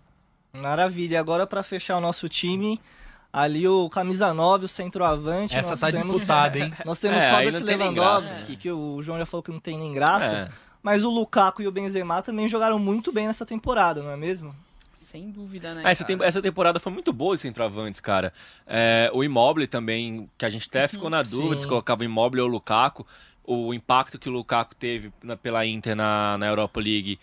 Maravilha. 0.53 1.21
Agora 1.21 1.47
pra 1.47 1.63
fechar 1.63 1.99
o 1.99 2.01
nosso 2.01 2.29
time, 2.29 2.81
ali 3.33 3.69
o 3.69 3.89
camisa 3.91 4.33
9, 4.33 4.65
o 4.65 4.69
centroavante. 4.69 5.57
Essa 5.59 5.71
nós 5.71 5.81
tá 5.81 5.93
temos- 5.93 6.17
disputada, 6.17 6.59
hein? 6.59 6.73
Nós 6.87 6.99
temos 6.99 7.19
É, 7.23 7.31
Robert 7.31 7.63
Lewandowski, 7.63 8.57
que 8.57 8.71
o 8.71 9.03
João 9.03 9.19
já 9.19 9.27
falou 9.27 9.43
que 9.43 9.51
não 9.53 9.61
tem 9.61 9.77
nem 9.79 9.93
graça. 9.93 10.49
É. 10.51 10.67
Mas 10.83 11.05
o 11.05 11.11
Lukaku 11.11 11.63
e 11.63 11.67
o 11.69 11.73
Benzema 11.73 12.23
também 12.23 12.47
jogaram 12.49 12.79
muito 12.79 13.13
bem 13.13 13.27
nessa 13.27 13.45
temporada, 13.45 14.03
não 14.03 14.11
é 14.11 14.17
mesmo? 14.17 14.55
Sem 15.07 15.31
dúvida, 15.31 15.73
né? 15.73 15.83
Ah, 15.85 15.91
essa, 15.93 16.05
tem- 16.05 16.19
essa 16.21 16.43
temporada 16.43 16.81
foi 16.81 16.91
muito 16.93 17.13
boa 17.13 17.37
de 17.37 17.43
centroavantes, 17.43 18.01
cara. 18.01 18.33
É, 18.67 19.09
o 19.15 19.23
Immobile 19.23 19.69
também, 19.69 20.29
que 20.37 20.45
a 20.45 20.49
gente 20.49 20.67
até 20.69 20.89
ficou 20.89 21.09
na 21.09 21.23
dúvida 21.23 21.55
Sim. 21.55 21.61
se 21.63 21.69
colocava 21.69 22.01
o 22.03 22.05
Immobile 22.05 22.43
ou 22.43 22.49
o 22.49 22.51
Lukaku. 22.51 23.07
O 23.45 23.73
impacto 23.73 24.19
que 24.19 24.29
o 24.29 24.33
Lukaku 24.33 24.75
teve 24.75 25.13
na- 25.23 25.37
pela 25.37 25.65
Inter 25.65 25.95
na, 25.95 26.37
na 26.39 26.47
Europa 26.49 26.81
League 26.81 27.21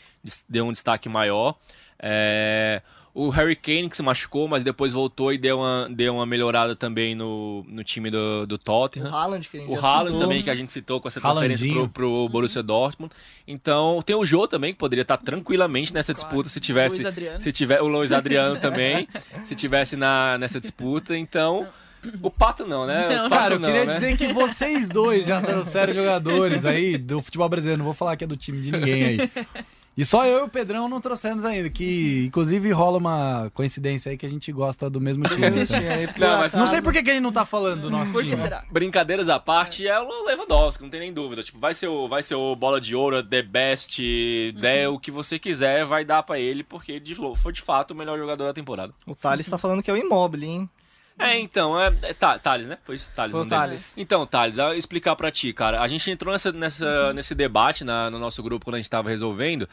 deu 0.48 0.66
um 0.66 0.72
destaque 0.72 1.10
maior. 1.10 1.56
É, 2.00 2.82
o 3.16 3.30
Harry 3.30 3.56
Kane 3.56 3.90
que 3.90 3.96
se 3.96 4.02
machucou, 4.02 4.48
mas 4.48 4.64
depois 4.64 4.92
voltou 4.92 5.32
e 5.32 5.38
deu 5.38 5.60
uma, 5.60 5.88
deu 5.92 6.16
uma 6.16 6.26
melhorada 6.26 6.76
também 6.76 7.14
no, 7.14 7.64
no 7.68 7.84
time 7.84 8.10
do, 8.10 8.48
do 8.48 8.56
O 8.56 8.58
Tottenham. 8.58 9.14
Haaland, 9.14 9.48
que 9.48 9.58
a 9.58 9.60
gente 9.60 9.72
O 9.72 9.76
já 9.76 9.82
Haaland 9.88 10.08
citou. 10.14 10.20
também, 10.22 10.44
que 10.44 10.50
a 10.50 10.56
gente 10.56 10.72
citou 10.72 11.00
com 11.00 11.08
essa 11.08 11.22
transferência 11.22 11.72
pro, 11.72 11.90
pro 11.90 12.30
Borussia 12.30 12.64
Dortmund. 12.64 13.14
Então, 13.48 14.02
tem 14.04 14.16
o 14.16 14.26
Jô 14.26 14.48
também, 14.48 14.74
que 14.74 14.80
poderia 14.80 15.04
estar 15.04 15.18
tranquilamente 15.18 15.94
nessa 15.94 16.12
Claro. 16.14 16.28
disputa 16.28 16.50
se 16.50 16.60
tivesse. 16.60 17.04
Se 17.40 17.52
tiver 17.52 17.82
o 17.82 17.88
Luiz 17.88 18.12
Adriano 18.12 18.60
também, 18.60 19.08
se 19.46 19.54
tivesse 19.54 19.96
na, 19.96 20.38
nessa 20.40 20.60
disputa. 20.60 21.16
Então, 21.16 21.68
o 22.22 22.32
Pato 22.32 22.66
não, 22.66 22.88
né? 22.88 23.08
Não, 23.10 23.28
o 23.28 23.30
Pato 23.30 23.42
Cara, 23.42 23.54
eu 23.56 23.60
não, 23.60 23.70
queria 23.70 23.86
né? 23.86 23.94
dizer 23.94 24.18
que 24.18 24.34
vocês 24.34 24.90
dois 24.90 25.28
já 25.28 25.40
trouxeram 25.40 25.94
jogadores 25.94 26.66
aí 26.66 26.98
do 26.98 27.22
futebol 27.22 27.48
brasileiro. 27.48 27.78
Não 27.78 27.86
vou 27.86 27.94
falar 27.94 28.16
que 28.18 28.24
é 28.24 28.28
do 28.28 28.36
time 28.36 28.60
de 28.60 28.72
ninguém 28.72 29.04
aí. 29.04 29.18
E 29.96 30.04
só 30.04 30.26
eu 30.26 30.40
e 30.40 30.42
o 30.44 30.50
Pedrão 30.50 30.90
não 30.90 31.00
trouxemos 31.00 31.46
ainda, 31.46 31.70
que 31.70 32.26
inclusive 32.26 32.72
rola 32.72 32.98
uma 32.98 33.52
coincidência 33.54 34.10
aí 34.10 34.18
que 34.18 34.26
a 34.26 34.30
gente 34.30 34.52
gosta 34.52 34.90
do 34.90 35.00
mesmo 35.00 35.24
time. 35.26 35.68
tá? 35.68 36.18
Não, 36.18 36.38
mas 36.40 36.54
Não 36.56 36.66
sei 36.68 36.82
por 36.82 36.92
que, 36.92 37.04
que 37.04 37.12
ele 37.12 37.20
não 37.20 37.32
tá 37.32 37.46
falando 37.46 37.82
do 37.84 37.92
nosso 37.92 38.12
Por 38.14 38.22
time. 38.24 38.32
que 38.32 38.38
será? 38.38 38.64
Brincadeiras 38.72 39.30
à 39.30 39.40
parte, 39.40 39.88
é 39.88 40.00
o 40.00 40.26
Lewandowski, 40.26 40.82
não 40.82 40.90
tem 40.90 41.00
nem 41.00 41.14
dúvida. 41.14 41.44
Tipo, 41.44 41.60
vai 41.60 41.76
ser 41.76 41.88
o, 41.90 42.08
vai 42.08 42.24
ser 42.24 42.34
o 42.34 42.56
bola 42.56 42.82
de 42.82 42.96
ouro, 42.96 43.22
the 43.22 43.44
best, 43.44 44.02
né, 44.56 44.88
o 44.88 44.98
que 44.98 45.12
você 45.12 45.38
quiser, 45.38 45.86
vai 45.86 46.04
dar 46.04 46.24
pra 46.24 46.40
ele, 46.40 46.64
porque 46.64 47.00
de, 47.00 47.16
foi 47.36 47.54
de 47.54 47.62
fato 47.62 47.92
o 47.92 47.96
melhor 47.96 48.18
jogador 48.18 48.46
da 48.46 48.54
temporada. 48.54 48.92
O 49.06 49.14
Thales 49.16 49.48
tá 49.48 49.60
falando 49.60 49.84
que 49.84 49.92
é 49.92 49.94
o 49.94 49.98
Immobile, 49.98 50.46
hein? 50.48 50.70
É, 51.20 51.40
então, 51.40 51.80
é, 51.80 51.94
é 52.04 52.14
Tha- 52.14 52.40
Thales, 52.40 52.68
né? 52.68 52.78
Foi 52.84 52.98
Thales. 53.16 53.32
Foi 53.32 53.42
o 53.42 53.46
nome 53.46 53.50
dele. 53.50 53.62
Thales. 53.62 53.94
Então, 53.98 54.26
Thales, 54.26 54.58
eu 54.58 54.74
explicar 54.74 55.16
pra 55.16 55.32
ti, 55.32 55.54
cara. 55.54 55.82
A 55.82 55.88
gente 55.88 56.10
entrou 56.10 56.32
nessa, 56.32 56.52
nessa, 56.52 57.14
nesse 57.14 57.36
debate 57.36 57.84
na- 57.84 58.10
no 58.10 58.18
nosso 58.20 58.42
grupo 58.42 58.66
quando 58.66 58.76
a 58.76 58.80
gente 58.80 58.90
tava 58.90 59.10
resolvendo. 59.10 59.68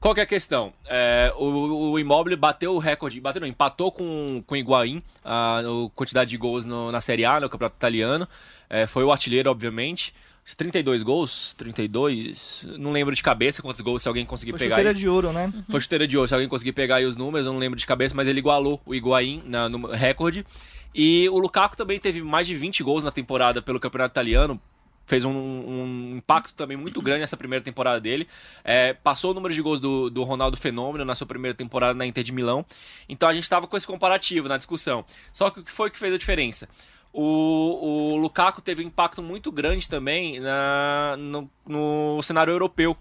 Qual 0.00 0.12
que 0.12 0.18
é 0.18 0.24
a 0.24 0.26
questão? 0.26 0.72
É, 0.86 1.32
o, 1.36 1.92
o 1.92 1.98
Immobile 1.98 2.34
bateu 2.34 2.74
o 2.74 2.78
recorde, 2.80 3.20
bateu 3.20 3.40
não, 3.40 3.46
empatou 3.46 3.92
com, 3.92 4.42
com 4.44 4.54
o 4.54 4.58
Higuaín 4.58 5.00
a, 5.24 5.60
a 5.60 5.62
quantidade 5.94 6.30
de 6.30 6.36
gols 6.36 6.64
no- 6.64 6.90
na 6.90 7.00
Série 7.00 7.24
A, 7.24 7.38
no 7.38 7.48
Campeonato 7.48 7.76
Italiano. 7.76 8.28
É, 8.68 8.84
foi 8.86 9.04
o 9.04 9.12
artilheiro, 9.12 9.48
obviamente. 9.50 10.12
32 10.56 11.04
gols, 11.04 11.54
32, 11.56 12.66
não 12.76 12.90
lembro 12.90 13.14
de 13.14 13.22
cabeça 13.22 13.62
quantos 13.62 13.80
gols, 13.80 14.02
se 14.02 14.08
alguém 14.08 14.26
conseguir 14.26 14.50
Foi 14.50 14.58
pegar. 14.58 14.74
chuteira 14.74 14.90
aí. 14.90 14.96
de 14.96 15.08
ouro, 15.08 15.32
né? 15.32 15.52
Foi 15.70 15.80
chuteira 15.80 16.04
de 16.04 16.16
ouro, 16.18 16.26
se 16.26 16.34
alguém 16.34 16.48
conseguir 16.48 16.72
pegar 16.72 16.96
aí 16.96 17.06
os 17.06 17.14
números, 17.14 17.46
eu 17.46 17.52
não 17.52 17.60
lembro 17.60 17.78
de 17.78 17.86
cabeça, 17.86 18.12
mas 18.16 18.26
ele 18.26 18.40
igualou 18.40 18.82
o 18.84 18.92
Higuaín 18.92 19.40
na, 19.46 19.68
no 19.68 19.86
recorde. 19.86 20.44
E 20.94 21.28
o 21.30 21.38
Lukaku 21.38 21.76
também 21.76 21.98
teve 21.98 22.22
mais 22.22 22.46
de 22.46 22.54
20 22.54 22.82
gols 22.82 23.02
na 23.02 23.10
temporada 23.10 23.62
pelo 23.62 23.80
Campeonato 23.80 24.12
Italiano. 24.12 24.60
Fez 25.04 25.24
um, 25.24 25.32
um 25.32 26.16
impacto 26.16 26.54
também 26.54 26.76
muito 26.76 27.02
grande 27.02 27.20
nessa 27.20 27.36
primeira 27.36 27.64
temporada 27.64 28.00
dele. 28.00 28.26
É, 28.62 28.92
passou 28.92 29.32
o 29.32 29.34
número 29.34 29.52
de 29.52 29.60
gols 29.60 29.80
do, 29.80 30.08
do 30.08 30.22
Ronaldo 30.22 30.56
Fenômeno 30.56 31.04
na 31.04 31.14
sua 31.14 31.26
primeira 31.26 31.56
temporada 31.56 31.94
na 31.94 32.06
Inter 32.06 32.22
de 32.22 32.32
Milão. 32.32 32.64
Então 33.08 33.28
a 33.28 33.32
gente 33.32 33.42
estava 33.42 33.66
com 33.66 33.76
esse 33.76 33.86
comparativo 33.86 34.48
na 34.48 34.56
discussão. 34.56 35.04
Só 35.32 35.50
que 35.50 35.60
o 35.60 35.64
que 35.64 35.72
foi 35.72 35.90
que 35.90 35.98
fez 35.98 36.14
a 36.14 36.18
diferença? 36.18 36.68
O, 37.12 38.14
o 38.14 38.16
Lukaku 38.16 38.62
teve 38.62 38.82
um 38.82 38.86
impacto 38.86 39.22
muito 39.22 39.52
grande 39.52 39.86
também 39.88 40.40
na, 40.40 41.16
no, 41.18 41.50
no 41.66 42.22
cenário 42.22 42.52
europeu, 42.52 42.96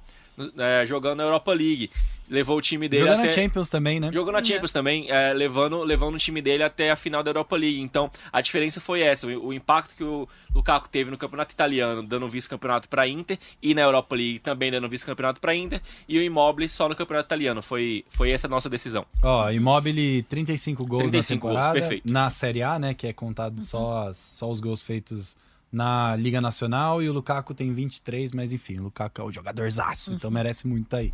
é, 0.58 0.86
jogando 0.86 1.20
na 1.20 1.24
Europa 1.24 1.54
League. 1.54 1.90
Levou 2.32 2.58
o 2.58 2.62
time 2.62 2.88
dele 2.88 3.04
Jogando 3.04 3.20
até... 3.20 3.28
na 3.28 3.32
Champions 3.34 3.70
também, 3.70 4.00
né? 4.00 4.10
Jogou 4.14 4.32
na 4.32 4.42
Champions 4.42 4.72
também, 4.72 5.06
é, 5.12 5.34
levando, 5.34 5.84
levando 5.84 6.16
o 6.16 6.18
time 6.18 6.42
dele 6.42 6.64
até 6.64 6.90
a 6.90 6.96
final 6.96 7.22
da 7.22 7.30
Europa 7.30 7.58
League. 7.58 7.82
Então, 7.82 8.10
a 8.32 8.40
diferença 8.40 8.80
foi 8.80 9.02
essa. 9.02 9.28
O, 9.28 9.48
o 9.48 9.54
impacto 9.54 9.94
que 9.96 10.04
o 10.04 10.26
Lukaku 10.56 10.88
teve 10.88 11.12
no 11.12 11.18
campeonato 11.18 11.54
italiano, 11.54 12.02
dando 12.02 12.30
vice-campeonato 12.30 12.88
para 12.88 13.06
Inter, 13.06 13.38
e 13.62 13.76
na 13.76 13.82
Europa 13.82 14.16
League 14.16 14.40
também 14.40 14.72
dando 14.72 14.88
vice-campeonato 14.88 15.42
para 15.42 15.54
Inter, 15.54 15.82
e 16.08 16.18
o 16.18 16.24
Immobile 16.24 16.70
só 16.70 16.88
no 16.88 16.96
campeonato 16.96 17.28
italiano. 17.28 17.62
Foi, 17.62 18.06
foi 18.10 18.32
essa 18.32 18.48
a 18.48 18.50
nossa 18.50 18.70
decisão. 18.70 19.06
Ó, 19.22 19.50
Immobile 19.52 20.24
35 20.24 20.86
gols 20.88 21.02
35 21.04 21.48
na 21.48 21.52
gols, 21.54 21.60
temporada. 21.66 21.80
perfeito. 21.82 22.10
Na 22.10 22.30
Série 22.30 22.64
A, 22.64 22.80
né, 22.80 22.94
que 22.94 23.08
é 23.08 23.12
contado 23.12 23.62
só, 23.62 24.08
as- 24.08 24.16
só 24.16 24.50
os 24.50 24.62
gols 24.62 24.82
feitos 24.82 25.36
na 25.70 26.16
Liga 26.16 26.40
Nacional 26.40 27.02
e 27.04 27.10
o 27.10 27.14
Lukaku 27.14 27.54
tem 27.54 27.74
23, 27.74 28.32
mas 28.32 28.54
enfim, 28.54 28.78
o 28.80 28.84
Lukaku 28.84 29.20
é 29.22 29.24
o 29.26 29.32
jogadorzaço, 29.32 30.14
então 30.14 30.32
merece 30.32 30.66
muito 30.66 30.96
aí. 30.96 31.12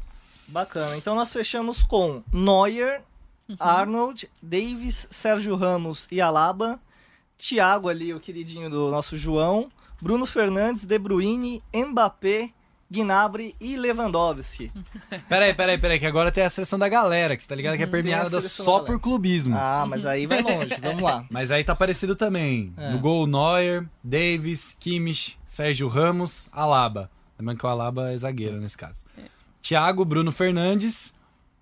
Bacana. 0.47 0.97
Então 0.97 1.15
nós 1.15 1.31
fechamos 1.31 1.83
com 1.83 2.23
Neuer, 2.31 3.01
Arnold, 3.59 4.29
Davis, 4.41 5.07
Sérgio 5.11 5.55
Ramos 5.55 6.07
e 6.11 6.19
Alaba, 6.21 6.79
Thiago 7.37 7.89
ali, 7.89 8.13
o 8.13 8.19
queridinho 8.19 8.69
do 8.69 8.89
nosso 8.89 9.17
João, 9.17 9.69
Bruno 10.01 10.25
Fernandes, 10.25 10.85
De 10.85 10.97
Bruyne, 10.97 11.61
Mbappé, 11.73 12.51
Gnabry 12.89 13.53
e 13.59 13.75
Lewandowski. 13.75 14.71
Peraí, 15.27 15.53
peraí, 15.53 15.77
peraí, 15.77 15.99
que 15.99 16.05
agora 16.05 16.31
tem 16.31 16.45
a 16.45 16.49
seleção 16.49 16.79
da 16.79 16.87
galera, 16.87 17.35
que 17.35 17.43
você 17.43 17.49
tá 17.49 17.55
ligado 17.55 17.75
que 17.75 17.83
é 17.83 17.85
Uhum, 17.85 17.91
permeada 17.91 18.39
só 18.39 18.79
por 18.79 18.97
clubismo. 18.99 19.57
Ah, 19.57 19.85
mas 19.85 20.05
aí 20.05 20.25
vai 20.25 20.41
longe. 20.41 20.73
Vamos 20.81 21.03
lá. 21.03 21.25
Mas 21.29 21.51
aí 21.51 21.65
tá 21.65 21.75
parecido 21.75 22.15
também. 22.15 22.73
É. 22.77 22.91
No 22.91 22.99
gol, 22.99 23.27
Neuer, 23.27 23.85
Davis, 24.01 24.73
Kimmich, 24.79 25.37
Sérgio 25.45 25.87
Ramos, 25.89 26.47
Alaba. 26.51 27.11
Lembrando 27.37 27.59
que 27.59 27.65
o 27.65 27.69
Alaba 27.69 28.11
é 28.11 28.17
zagueiro 28.17 28.57
nesse 28.61 28.77
caso. 28.77 28.99
Thiago, 29.61 30.05
Bruno 30.05 30.31
Fernandes, 30.31 31.13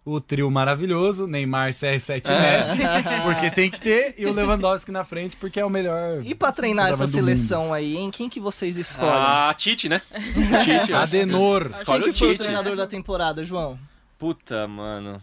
o 0.06 0.22
trio 0.22 0.50
maravilhoso, 0.52 1.26
Neymar, 1.26 1.72
CR7 1.72 2.28
e 2.28 2.39
Messi, 2.39 2.78
porque 3.24 3.50
tem 3.50 3.72
que 3.72 3.82
ter, 3.82 4.14
e 4.18 4.26
o 4.28 4.34
Lewandowski 4.34 4.91
na 4.91 5.04
frente, 5.04 5.36
porque 5.36 5.60
é 5.60 5.66
o 5.66 5.70
melhor. 5.70 6.22
E 6.24 6.36
pra 6.36 6.52
treinar 6.52 6.89
essa 6.89 7.08
seleção 7.08 7.74
aí, 7.74 7.98
hein? 7.98 8.12
Quem 8.12 8.30
que 8.30 8.39
vocês 8.39 8.78
escolhem? 8.78 9.14
Ah, 9.16 9.54
Tite, 9.58 9.89
né? 9.89 10.02
Tite, 10.64 10.70
eu 10.70 10.78
acho. 10.78 10.96
Adenor. 10.96 11.64
Quem 11.64 11.74
escolhe 11.74 12.04
que 12.04 12.10
o 12.12 12.16
foi 12.16 12.34
o 12.34 12.38
treinador 12.38 12.76
da 12.76 12.86
temporada, 12.86 13.43
João? 13.43 13.80
Puta, 14.18 14.68
mano. 14.68 15.20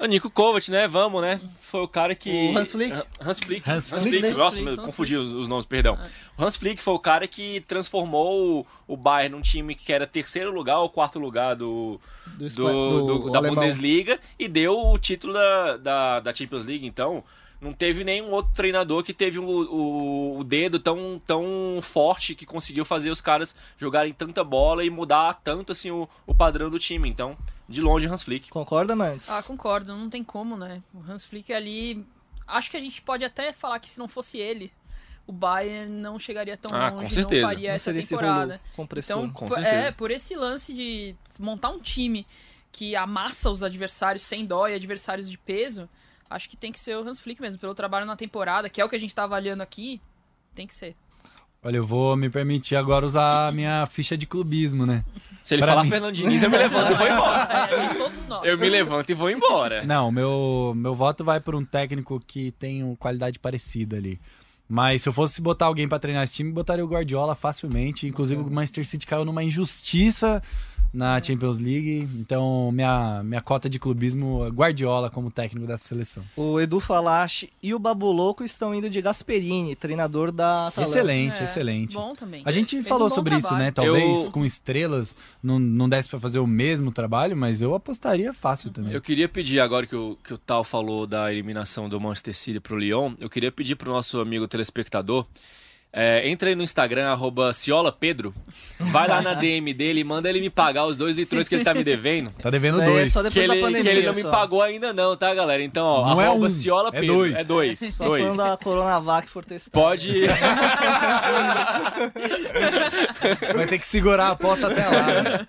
O 0.00 0.06
Nico 0.06 0.30
Kovac, 0.30 0.70
né? 0.70 0.86
Vamos, 0.86 1.20
né? 1.20 1.40
Foi 1.60 1.80
o 1.82 1.88
cara 1.88 2.14
que. 2.14 2.52
O 2.54 2.56
Hans 2.58 2.70
Flick? 2.70 2.92
Hans 3.20 3.40
Flick. 3.40 3.68
Hans 3.68 3.92
Hans, 3.92 4.02
Flick. 4.04 4.20
Flick. 4.20 4.38
Nossa, 4.38 4.56
Hans 4.56 4.64
meu, 4.64 4.72
Flick. 4.74 4.84
confundi 4.86 5.16
os, 5.16 5.48
nomes, 5.48 5.66
perdão. 5.66 5.98
O 6.36 6.44
Hans 6.44 6.56
Flick 6.56 6.80
foi 6.80 6.94
o 6.94 7.00
cara 7.00 7.26
que 7.26 7.60
transformou 7.66 8.60
o, 8.60 8.66
o 8.86 8.96
Bayern 8.96 9.34
num 9.34 9.42
time 9.42 9.74
que 9.74 9.92
era 9.92 10.06
terceiro 10.06 10.52
lugar 10.52 10.78
ou 10.78 10.88
quarto 10.88 11.18
lugar 11.18 11.56
do, 11.56 12.00
do, 12.26 12.46
espa- 12.46 12.62
do- 12.62 13.30
da. 13.30 13.42
Bundesliga 13.42 14.20
e 14.38 14.46
deu 14.46 14.72
o 14.78 14.98
título 15.00 15.32
da, 15.32 15.76
da, 15.78 16.20
da 16.20 16.34
Champions 16.34 16.64
League. 16.64 16.86
Então, 16.86 17.24
não 17.60 17.72
teve 17.72 18.04
nenhum 18.04 18.30
outro 18.30 18.52
treinador 18.54 19.02
que 19.02 19.12
teve 19.12 19.38
o, 19.38 19.44
o, 19.44 20.38
o 20.38 20.44
dedo 20.44 20.78
tão, 20.78 21.20
tão 21.26 21.80
forte 21.82 22.34
que 22.34 22.46
conseguiu 22.46 22.84
fazer 22.84 23.10
os 23.10 23.20
caras 23.20 23.54
jogarem 23.76 24.12
tanta 24.12 24.44
bola 24.44 24.84
e 24.84 24.90
mudar 24.90 25.34
tanto 25.42 25.72
assim 25.72 25.90
o, 25.90 26.08
o 26.26 26.34
padrão 26.34 26.70
do 26.70 26.78
time. 26.78 27.08
Então, 27.08 27.36
de 27.68 27.80
longe, 27.80 28.06
Hans 28.06 28.22
Flick. 28.22 28.48
Concorda, 28.48 28.94
Mantes? 28.94 29.28
Ah, 29.28 29.42
concordo, 29.42 29.94
não 29.96 30.08
tem 30.08 30.22
como, 30.22 30.56
né? 30.56 30.82
O 30.94 31.00
Hans 31.10 31.24
Flick 31.24 31.52
ali. 31.52 32.06
Acho 32.46 32.70
que 32.70 32.76
a 32.76 32.80
gente 32.80 33.02
pode 33.02 33.24
até 33.24 33.52
falar 33.52 33.78
que 33.80 33.90
se 33.90 33.98
não 33.98 34.08
fosse 34.08 34.38
ele, 34.38 34.72
o 35.26 35.32
Bayern 35.32 35.92
não 35.92 36.18
chegaria 36.18 36.56
tão 36.56 36.72
Ah, 36.74 36.88
longe, 36.90 37.04
com 37.08 37.10
certeza. 37.10 37.42
não 37.42 37.48
faria 37.48 37.68
Não 37.70 37.74
essa 37.76 37.92
temporada. 37.92 38.60
Então, 38.96 39.28
Com 39.30 39.46
por- 39.46 39.54
certeza. 39.56 39.76
é, 39.76 39.90
por 39.90 40.10
esse 40.10 40.34
lance 40.34 40.72
de 40.72 41.14
montar 41.38 41.68
um 41.70 41.78
time 41.80 42.26
que 42.72 42.94
amassa 42.96 43.50
os 43.50 43.62
adversários 43.62 44.22
sem 44.22 44.46
dó 44.46 44.66
e 44.68 44.74
adversários 44.74 45.28
de 45.30 45.36
peso, 45.36 45.88
acho 46.30 46.48
que 46.48 46.56
tem 46.56 46.72
que 46.72 46.78
ser 46.78 46.96
o 46.96 47.06
Hans 47.08 47.20
Flick 47.20 47.40
mesmo, 47.40 47.58
pelo 47.60 47.74
trabalho 47.74 48.06
na 48.06 48.16
temporada, 48.16 48.68
que 48.68 48.80
é 48.80 48.84
o 48.84 48.88
que 48.88 48.96
a 48.96 49.00
gente 49.00 49.14
tá 49.14 49.24
avaliando 49.24 49.62
aqui, 49.62 50.00
tem 50.54 50.66
que 50.66 50.74
ser. 50.74 50.94
Olha, 51.62 51.76
eu 51.78 51.84
vou 51.84 52.16
me 52.16 52.30
permitir 52.30 52.76
agora 52.76 53.04
usar 53.04 53.48
a 53.48 53.52
minha 53.52 53.84
ficha 53.86 54.16
de 54.16 54.26
clubismo, 54.26 54.86
né? 54.86 55.04
Se 55.42 55.54
ele 55.54 55.62
Pra 55.62 55.72
falar 55.72 55.82
mim. 55.84 55.90
Fernando 55.90 56.14
Diniz, 56.14 56.40
eu 56.40 56.48
me 56.50 56.56
levanto 56.56 56.92
e 56.92 56.94
vou 56.94 57.06
embora. 57.10 57.68
É, 57.68 57.94
todos 57.94 58.26
nós. 58.28 58.44
Eu 58.44 58.58
me 58.58 58.68
levanto 58.68 59.10
e 59.10 59.14
vou 59.14 59.28
embora. 59.28 59.84
Não, 59.84 60.12
meu, 60.12 60.72
meu 60.76 60.94
voto 60.94 61.24
vai 61.24 61.40
por 61.40 61.56
um 61.56 61.64
técnico 61.64 62.20
que 62.24 62.52
tem 62.52 62.84
uma 62.84 62.94
qualidade 62.96 63.40
parecida 63.40 63.96
ali. 63.96 64.20
Mas 64.68 65.02
se 65.02 65.08
eu 65.08 65.12
fosse 65.12 65.40
botar 65.40 65.66
alguém 65.66 65.88
pra 65.88 65.98
treinar 65.98 66.22
esse 66.22 66.34
time, 66.34 66.52
botaria 66.52 66.84
o 66.84 66.88
Guardiola 66.88 67.34
facilmente. 67.34 68.06
Inclusive, 68.06 68.40
o 68.40 68.50
Manchester 68.50 68.86
City 68.86 69.06
caiu 69.06 69.24
numa 69.24 69.42
injustiça 69.42 70.40
na 70.92 71.22
Champions 71.22 71.58
League. 71.58 72.08
Então, 72.16 72.70
minha, 72.72 73.22
minha 73.22 73.40
cota 73.42 73.68
de 73.68 73.78
clubismo 73.78 74.44
é 74.44 74.48
Guardiola 74.48 75.10
como 75.10 75.30
técnico 75.30 75.66
dessa 75.66 75.84
seleção. 75.84 76.22
O 76.36 76.58
Edu 76.60 76.80
Falache 76.80 77.50
e 77.62 77.74
o 77.74 77.78
Babu 77.78 78.10
Louco 78.10 78.42
estão 78.44 78.74
indo 78.74 78.88
de 78.88 79.00
Gasperini, 79.00 79.76
treinador 79.76 80.32
da 80.32 80.68
Atalanta. 80.68 80.90
Excelente, 80.90 81.40
É, 81.40 81.44
excelente. 81.44 81.94
Bom 81.94 82.14
também. 82.14 82.42
A 82.44 82.50
gente 82.50 82.70
Fez 82.76 82.86
um 82.86 82.88
falou 82.88 83.08
bom 83.08 83.14
sobre 83.14 83.34
isso, 83.36 83.42
trabalho. 83.48 83.64
né? 83.64 83.70
Talvez 83.70 84.26
Eu- 84.26 84.30
com 84.32 84.44
estrelas 84.44 85.14
não, 85.42 85.58
não 85.58 85.88
desse 85.88 86.08
pra 86.08 86.18
fazer 86.18 86.38
o 86.38 86.46
mesmo 86.46 86.90
trabalho, 86.90 87.36
mas 87.36 87.60
eu 87.62 87.74
apostaria 87.74 88.32
fácil 88.32 88.70
também. 88.70 88.92
Eu 88.92 89.00
queria 89.02 89.28
pedir, 89.28 89.60
agora 89.60 89.86
que 89.86 89.94
o, 89.96 90.16
que 90.24 90.34
o 90.34 90.38
Tal 90.38 90.64
falou 90.64 91.06
da 91.06 91.30
eliminação 91.32 91.88
do 91.88 92.00
Manchester 92.00 92.34
City 92.34 92.60
pro 92.60 92.78
Lyon, 92.78 93.12
eu 93.20 93.28
queria 93.28 93.52
pedir 93.52 93.76
pro 93.76 93.92
nosso 93.92 94.20
amigo 94.20 94.48
telespectador. 94.48 95.26
É, 95.90 96.28
entra 96.28 96.50
aí 96.50 96.54
no 96.54 96.62
Instagram, 96.62 97.08
arroba 97.10 97.52
Ciola 97.52 97.90
Pedro. 97.90 98.34
Vai 98.78 99.08
lá 99.08 99.22
na 99.22 99.32
DM 99.34 99.72
dele 99.72 100.00
e 100.00 100.04
manda 100.04 100.28
ele 100.28 100.38
me 100.40 100.50
pagar 100.50 100.84
os 100.84 100.96
dois 100.96 101.16
litrões 101.16 101.48
que 101.48 101.54
ele 101.54 101.64
tá 101.64 101.72
me 101.72 101.82
devendo. 101.82 102.30
Tá 102.40 102.50
devendo 102.50 102.80
É, 102.82 102.84
dois. 102.86 103.12
só 103.12 103.22
Que 103.28 103.38
ele, 103.40 103.60
pandemia, 103.60 103.82
que 103.82 103.88
ele 103.98 104.06
não 104.06 104.14
me 104.14 104.20
só. 104.22 104.30
pagou 104.30 104.60
ainda 104.62 104.92
não, 104.92 105.16
tá, 105.16 105.34
galera? 105.34 105.62
Então, 105.64 105.86
ó, 105.86 106.10
Não 106.10 106.20
é 106.20 106.26
arroba 106.26 106.46
um, 106.46 106.50
Ciola 106.50 106.90
é 106.92 107.02
dois. 107.02 107.34
É 107.34 107.42
dois. 107.44 107.78
Só 107.80 108.04
dois. 108.04 108.22
quando 108.22 108.40
a 108.40 108.56
Coronavac 108.58 109.28
for 109.28 109.44
testada. 109.44 109.72
Pode. 109.82 110.12
Vai 113.54 113.66
ter 113.66 113.78
que 113.78 113.86
segurar 113.86 114.26
a 114.26 114.30
aposta 114.30 114.66
até 114.68 114.86
lá. 114.86 115.22
né? 115.22 115.46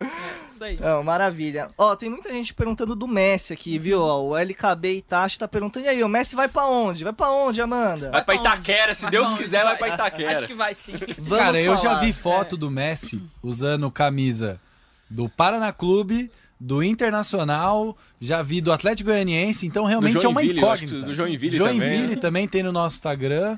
Isso 0.60 0.64
aí. 0.64 0.78
Não, 0.78 1.02
maravilha. 1.02 1.68
Ó, 1.78 1.96
tem 1.96 2.10
muita 2.10 2.28
gente 2.30 2.52
perguntando 2.52 2.94
do 2.94 3.08
Messi 3.08 3.52
aqui, 3.54 3.78
viu? 3.78 4.00
Ó, 4.02 4.20
o 4.28 4.36
LKB 4.36 4.96
Itachi 4.98 5.38
tá 5.38 5.48
perguntando, 5.48 5.86
e 5.86 5.88
aí, 5.88 6.04
o 6.04 6.08
Messi 6.08 6.36
vai 6.36 6.48
pra 6.48 6.66
onde? 6.66 7.02
Vai 7.02 7.12
pra 7.14 7.30
onde, 7.30 7.62
Amanda? 7.62 8.10
Vai 8.10 8.22
pra 8.22 8.34
pra 8.34 8.34
onde? 8.34 8.48
Itaquera, 8.48 8.92
se 8.94 9.02
Vai 9.02 9.10
Deus 9.10 9.28
pra 9.28 9.34
onde? 9.34 9.42
quiser, 9.42 9.64
vai 9.64 9.76
pra 9.78 9.86
Acho 9.86 9.94
Itaquera. 9.94 10.46
que 10.46 10.54
vai 10.54 10.74
sim. 10.74 10.94
Vamos 11.18 11.38
Cara, 11.44 11.58
eu 11.60 11.76
já 11.76 11.82
falar. 11.90 12.00
vi 12.00 12.12
foto 12.12 12.56
do 12.58 12.70
Messi 12.70 13.22
usando 13.42 13.90
camisa 13.90 14.60
do 15.08 15.28
Paraná 15.30 15.72
Clube, 15.72 16.30
do 16.60 16.82
Internacional, 16.82 17.96
já 18.20 18.42
vi 18.42 18.60
do 18.60 18.70
Atlético 18.70 19.08
Goianiense, 19.08 19.66
então 19.66 19.86
realmente 19.86 20.22
é 20.22 20.28
uma 20.28 20.42
Joinville, 20.42 20.64
acho 20.66 20.84
incógnita. 20.84 21.06
do 21.06 21.14
Joinville 21.14 21.56
Joinville 21.56 21.88
também, 22.08 22.16
também, 22.18 22.42
né? 22.44 22.48
tem 22.52 22.62
no 22.62 22.70
nosso 22.70 22.96
Instagram. 22.96 23.56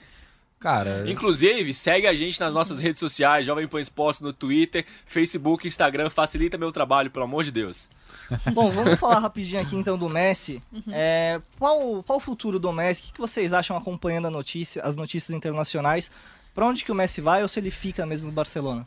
Cara, 0.63 1.11
Inclusive, 1.11 1.75
segue 1.75 2.07
a 2.07 2.15
gente 2.15 2.39
nas 2.39 2.55
nossas 2.55 2.79
redes 2.79 3.01
sociais, 3.01 3.45
Jovem 3.45 3.67
Pan 3.67 3.81
Esportes 3.81 4.21
no 4.21 4.33
Twitter, 4.33 4.87
Facebook, 5.05 5.67
Instagram, 5.67 6.09
facilita 6.09 6.57
meu 6.57 6.71
trabalho, 6.71 7.11
pelo 7.11 7.25
amor 7.25 7.43
de 7.43 7.51
Deus. 7.51 7.91
Bom, 8.55 8.71
vamos 8.71 8.97
falar 8.97 9.19
rapidinho 9.19 9.61
aqui 9.61 9.75
então 9.75 9.99
do 9.99 10.09
Messi. 10.09 10.63
Uhum. 10.73 10.83
É, 10.93 11.43
qual, 11.59 12.01
qual 12.05 12.19
o 12.19 12.21
futuro 12.21 12.61
do 12.61 12.73
Messi? 12.73 13.11
O 13.11 13.13
que 13.13 13.21
vocês 13.21 13.53
acham 13.53 13.77
acompanhando 13.77 14.29
a 14.29 14.31
notícia, 14.31 14.81
as 14.83 14.97
notícias 14.97 15.37
internacionais? 15.37 16.13
Pra 16.55 16.65
onde 16.65 16.85
que 16.85 16.93
o 16.93 16.95
Messi 16.95 17.21
vai 17.21 17.43
ou 17.43 17.49
se 17.49 17.59
ele 17.59 17.73
fica 17.73 18.07
mesmo 18.07 18.29
no 18.29 18.33
Barcelona? 18.33 18.87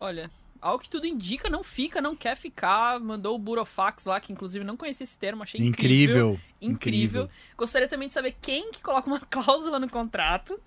Olha, 0.00 0.30
ao 0.64 0.78
que 0.78 0.88
tudo 0.88 1.06
indica, 1.06 1.50
não 1.50 1.62
fica, 1.62 2.00
não 2.00 2.16
quer 2.16 2.34
ficar. 2.34 2.98
Mandou 2.98 3.34
o 3.34 3.38
Burofax 3.38 4.06
lá, 4.06 4.18
que 4.18 4.32
inclusive 4.32 4.64
não 4.64 4.78
conhecia 4.78 5.04
esse 5.04 5.18
termo, 5.18 5.42
achei 5.42 5.60
incrível. 5.60 6.38
incrível. 6.58 7.22
Incrível. 7.24 7.30
Gostaria 7.54 7.86
também 7.86 8.08
de 8.08 8.14
saber 8.14 8.34
quem 8.40 8.72
que 8.72 8.80
coloca 8.82 9.06
uma 9.06 9.20
cláusula 9.28 9.78
no 9.78 9.90
contrato 9.90 10.58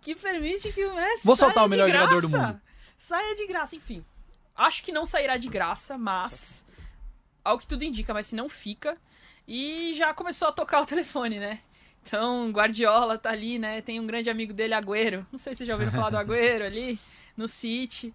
que 0.00 0.14
permite 0.14 0.72
que 0.72 0.82
o 0.86 0.94
Messi 0.94 1.26
Vou 1.26 1.36
saia 1.36 1.50
soltar 1.50 1.66
o 1.66 1.68
melhor 1.68 1.90
de 1.90 1.92
jogador 1.92 2.22
do 2.22 2.28
graça. 2.30 2.46
mundo. 2.46 2.60
Saia 2.96 3.36
de 3.36 3.46
graça, 3.46 3.76
enfim. 3.76 4.02
Acho 4.56 4.82
que 4.82 4.90
não 4.90 5.04
sairá 5.04 5.36
de 5.36 5.48
graça, 5.48 5.98
mas 5.98 6.64
ao 7.44 7.58
que 7.58 7.66
tudo 7.66 7.84
indica, 7.84 8.14
mas 8.14 8.28
se 8.28 8.34
não 8.34 8.48
fica. 8.48 8.96
E 9.46 9.92
já 9.94 10.14
começou 10.14 10.48
a 10.48 10.52
tocar 10.52 10.80
o 10.80 10.86
telefone, 10.86 11.38
né? 11.38 11.60
Então, 12.02 12.50
Guardiola 12.50 13.18
tá 13.18 13.28
ali, 13.28 13.58
né? 13.58 13.82
Tem 13.82 14.00
um 14.00 14.06
grande 14.06 14.30
amigo 14.30 14.54
dele, 14.54 14.72
Agüero. 14.72 15.26
Não 15.30 15.38
sei 15.38 15.54
se 15.54 15.66
já 15.66 15.74
ouviram 15.74 15.92
falar 15.92 16.08
do 16.08 16.16
Agüero 16.16 16.64
ali. 16.64 16.98
no 17.36 17.46
City. 17.46 18.14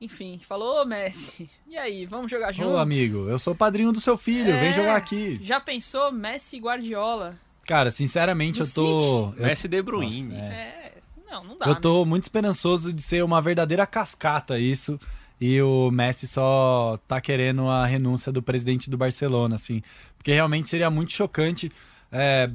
Enfim, 0.00 0.38
falou, 0.38 0.82
ô 0.82 0.84
Messi, 0.84 1.48
e 1.66 1.76
aí, 1.76 2.04
vamos 2.04 2.30
jogar 2.30 2.52
juntos? 2.52 2.72
Ô, 2.74 2.78
amigo, 2.78 3.28
eu 3.28 3.38
sou 3.38 3.54
o 3.54 3.56
padrinho 3.56 3.92
do 3.92 4.00
seu 4.00 4.16
filho, 4.18 4.50
É. 4.50 4.60
vem 4.60 4.72
jogar 4.74 4.96
aqui. 4.96 5.40
Já 5.42 5.58
pensou 5.58 6.12
Messi 6.12 6.56
e 6.56 6.60
Guardiola? 6.60 7.34
Cara, 7.66 7.90
sinceramente, 7.90 8.60
No 8.60 8.66
eu 8.66 8.70
tô. 8.72 9.34
eu- 9.38 9.46
Messi 9.46 9.66
De 9.66 9.80
Bruyne. 9.82 10.34
Nossa, 10.34 10.44
é. 10.44 10.92
É, 11.26 11.32
não, 11.32 11.44
não 11.44 11.58
dá, 11.58 11.66
Eu 11.66 11.74
né? 11.74 11.80
tô 11.80 12.04
muito 12.04 12.24
esperançoso 12.24 12.92
de 12.92 13.02
ser 13.02 13.24
uma 13.24 13.40
verdadeira 13.40 13.86
cascata 13.86 14.58
isso. 14.58 15.00
E 15.40 15.60
o 15.60 15.90
Messi 15.90 16.26
só 16.26 16.98
tá 17.08 17.20
querendo 17.20 17.68
a 17.68 17.84
renúncia 17.84 18.30
do 18.32 18.42
presidente 18.42 18.88
do 18.88 18.96
Barcelona, 18.96 19.56
assim. 19.56 19.82
Porque 20.16 20.32
realmente 20.32 20.70
seria 20.70 20.88
muito 20.88 21.12
chocante 21.12 21.70
é, 22.12 22.48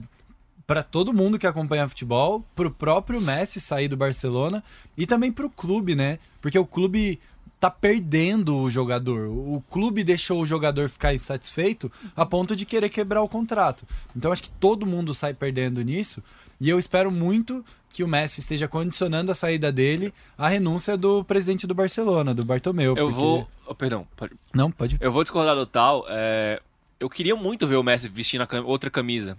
para 0.65 0.81
todo 0.81 1.13
mundo 1.13 1.37
que 1.37 1.45
acompanha 1.45 1.87
futebol, 1.89 2.43
pro 2.55 2.71
próprio 2.71 3.19
Messi 3.21 3.59
sair 3.59 3.87
do 3.87 3.97
Barcelona 3.97 4.63
e 4.97 5.05
também 5.05 5.31
pro 5.31 5.49
clube, 5.49 5.93
né? 5.93 6.17
Porque 6.41 6.57
o 6.57 6.65
clube 6.65 7.19
tá 7.61 7.69
perdendo 7.69 8.57
o 8.57 8.69
jogador. 8.71 9.29
O 9.29 9.63
clube 9.69 10.03
deixou 10.03 10.41
o 10.41 10.45
jogador 10.47 10.89
ficar 10.89 11.13
insatisfeito 11.13 11.91
a 12.15 12.25
ponto 12.25 12.55
de 12.55 12.65
querer 12.65 12.89
quebrar 12.89 13.21
o 13.21 13.29
contrato. 13.29 13.85
Então 14.15 14.31
acho 14.31 14.41
que 14.43 14.49
todo 14.49 14.83
mundo 14.85 15.13
sai 15.13 15.33
perdendo 15.35 15.79
nisso. 15.83 16.23
E 16.59 16.67
eu 16.67 16.79
espero 16.79 17.11
muito 17.11 17.63
que 17.93 18.03
o 18.03 18.07
Messi 18.07 18.39
esteja 18.39 18.67
condicionando 18.67 19.31
a 19.31 19.35
saída 19.35 19.71
dele 19.71 20.11
à 20.37 20.47
renúncia 20.47 20.97
do 20.97 21.23
presidente 21.23 21.67
do 21.67 21.75
Barcelona, 21.75 22.33
do 22.33 22.43
Bartomeu. 22.43 22.95
Eu 22.97 23.07
porque- 23.07 23.13
vou. 23.21 23.47
oh, 23.67 23.75
perdão, 23.75 24.07
pode- 24.17 24.33
Não, 24.53 24.71
pode. 24.71 24.97
eu 24.99 25.11
vou 25.11 25.21
discordar 25.23 25.55
do 25.55 25.65
tal. 25.65 26.05
é, 26.09 26.59
Eu 26.99 27.09
queria 27.09 27.35
muito 27.35 27.65
ver 27.67 27.75
o 27.77 27.83
Messi 27.83 28.07
vestindo 28.09 28.45
cam- 28.47 28.63
outra 28.63 28.89
camisa. 28.89 29.35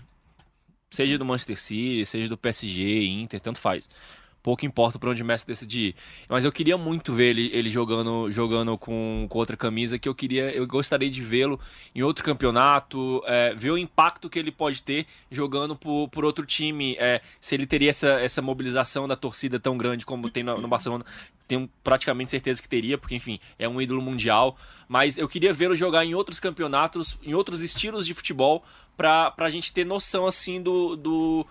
Seja 0.91 1.17
do 1.17 1.25
Manchester 1.25 1.59
City, 1.61 2.05
seja 2.05 2.29
do 2.29 2.37
PSG, 2.37 3.07
Inter, 3.07 3.41
tanto 3.41 3.59
faz. 3.59 3.89
Pouco 4.43 4.67
importa 4.67 4.99
pra 4.99 5.11
onde 5.11 5.23
o 5.23 5.25
Messi 5.25 5.47
decidir. 5.47 5.89
ir. 5.89 5.95
Mas 6.29 6.45
eu 6.45 6.51
queria 6.51 6.77
muito 6.77 7.13
ver 7.13 7.31
ele, 7.31 7.51
ele 7.53 7.71
jogando, 7.71 8.31
jogando 8.31 8.77
com, 8.77 9.27
com 9.29 9.39
outra 9.39 9.57
camisa, 9.57 9.99
que 9.99 10.09
eu 10.09 10.15
queria, 10.15 10.51
eu 10.51 10.67
gostaria 10.67 11.09
de 11.09 11.23
vê-lo 11.23 11.61
em 11.95 12.03
outro 12.03 12.25
campeonato, 12.25 13.23
é, 13.27 13.55
ver 13.55 13.71
o 13.71 13.79
impacto 13.79 14.29
que 14.29 14.39
ele 14.39 14.51
pode 14.51 14.83
ter 14.83 15.07
jogando 15.31 15.77
por, 15.77 16.09
por 16.09 16.25
outro 16.25 16.45
time. 16.45 16.97
é, 16.99 17.21
se 17.41 17.55
ele 17.55 17.67
teria 17.67 17.91
essa, 17.91 18.21
essa 18.21 18.43
mobilização 18.43 19.07
da 19.07 19.15
torcida 19.15 19.61
tão 19.61 19.77
grande 19.77 20.05
como 20.05 20.29
tem 20.29 20.43
no, 20.43 20.57
no 20.61 20.67
Barcelona. 20.69 21.05
Tenho 21.47 21.69
praticamente 21.85 22.31
certeza 22.31 22.63
que 22.63 22.69
teria, 22.69 22.97
porque, 22.97 23.15
enfim, 23.15 23.39
é 23.59 23.69
um 23.69 23.81
ídolo 23.81 24.01
mundial. 24.03 24.57
Mas 24.89 25.19
eu 25.19 25.29
queria 25.29 25.53
vê-lo 25.53 25.77
jogar 25.77 26.05
em 26.05 26.15
outros 26.15 26.41
campeonatos, 26.41 27.19
em 27.23 27.35
outros 27.35 27.63
estilos 27.63 28.07
de 28.07 28.15
futebol, 28.15 28.65
pra, 28.97 29.31
pra 29.31 29.51
gente 29.51 29.73
ter 29.73 29.85
noção, 29.85 30.27
assim, 30.27 30.61
do. 30.61 30.97
do 30.97 31.47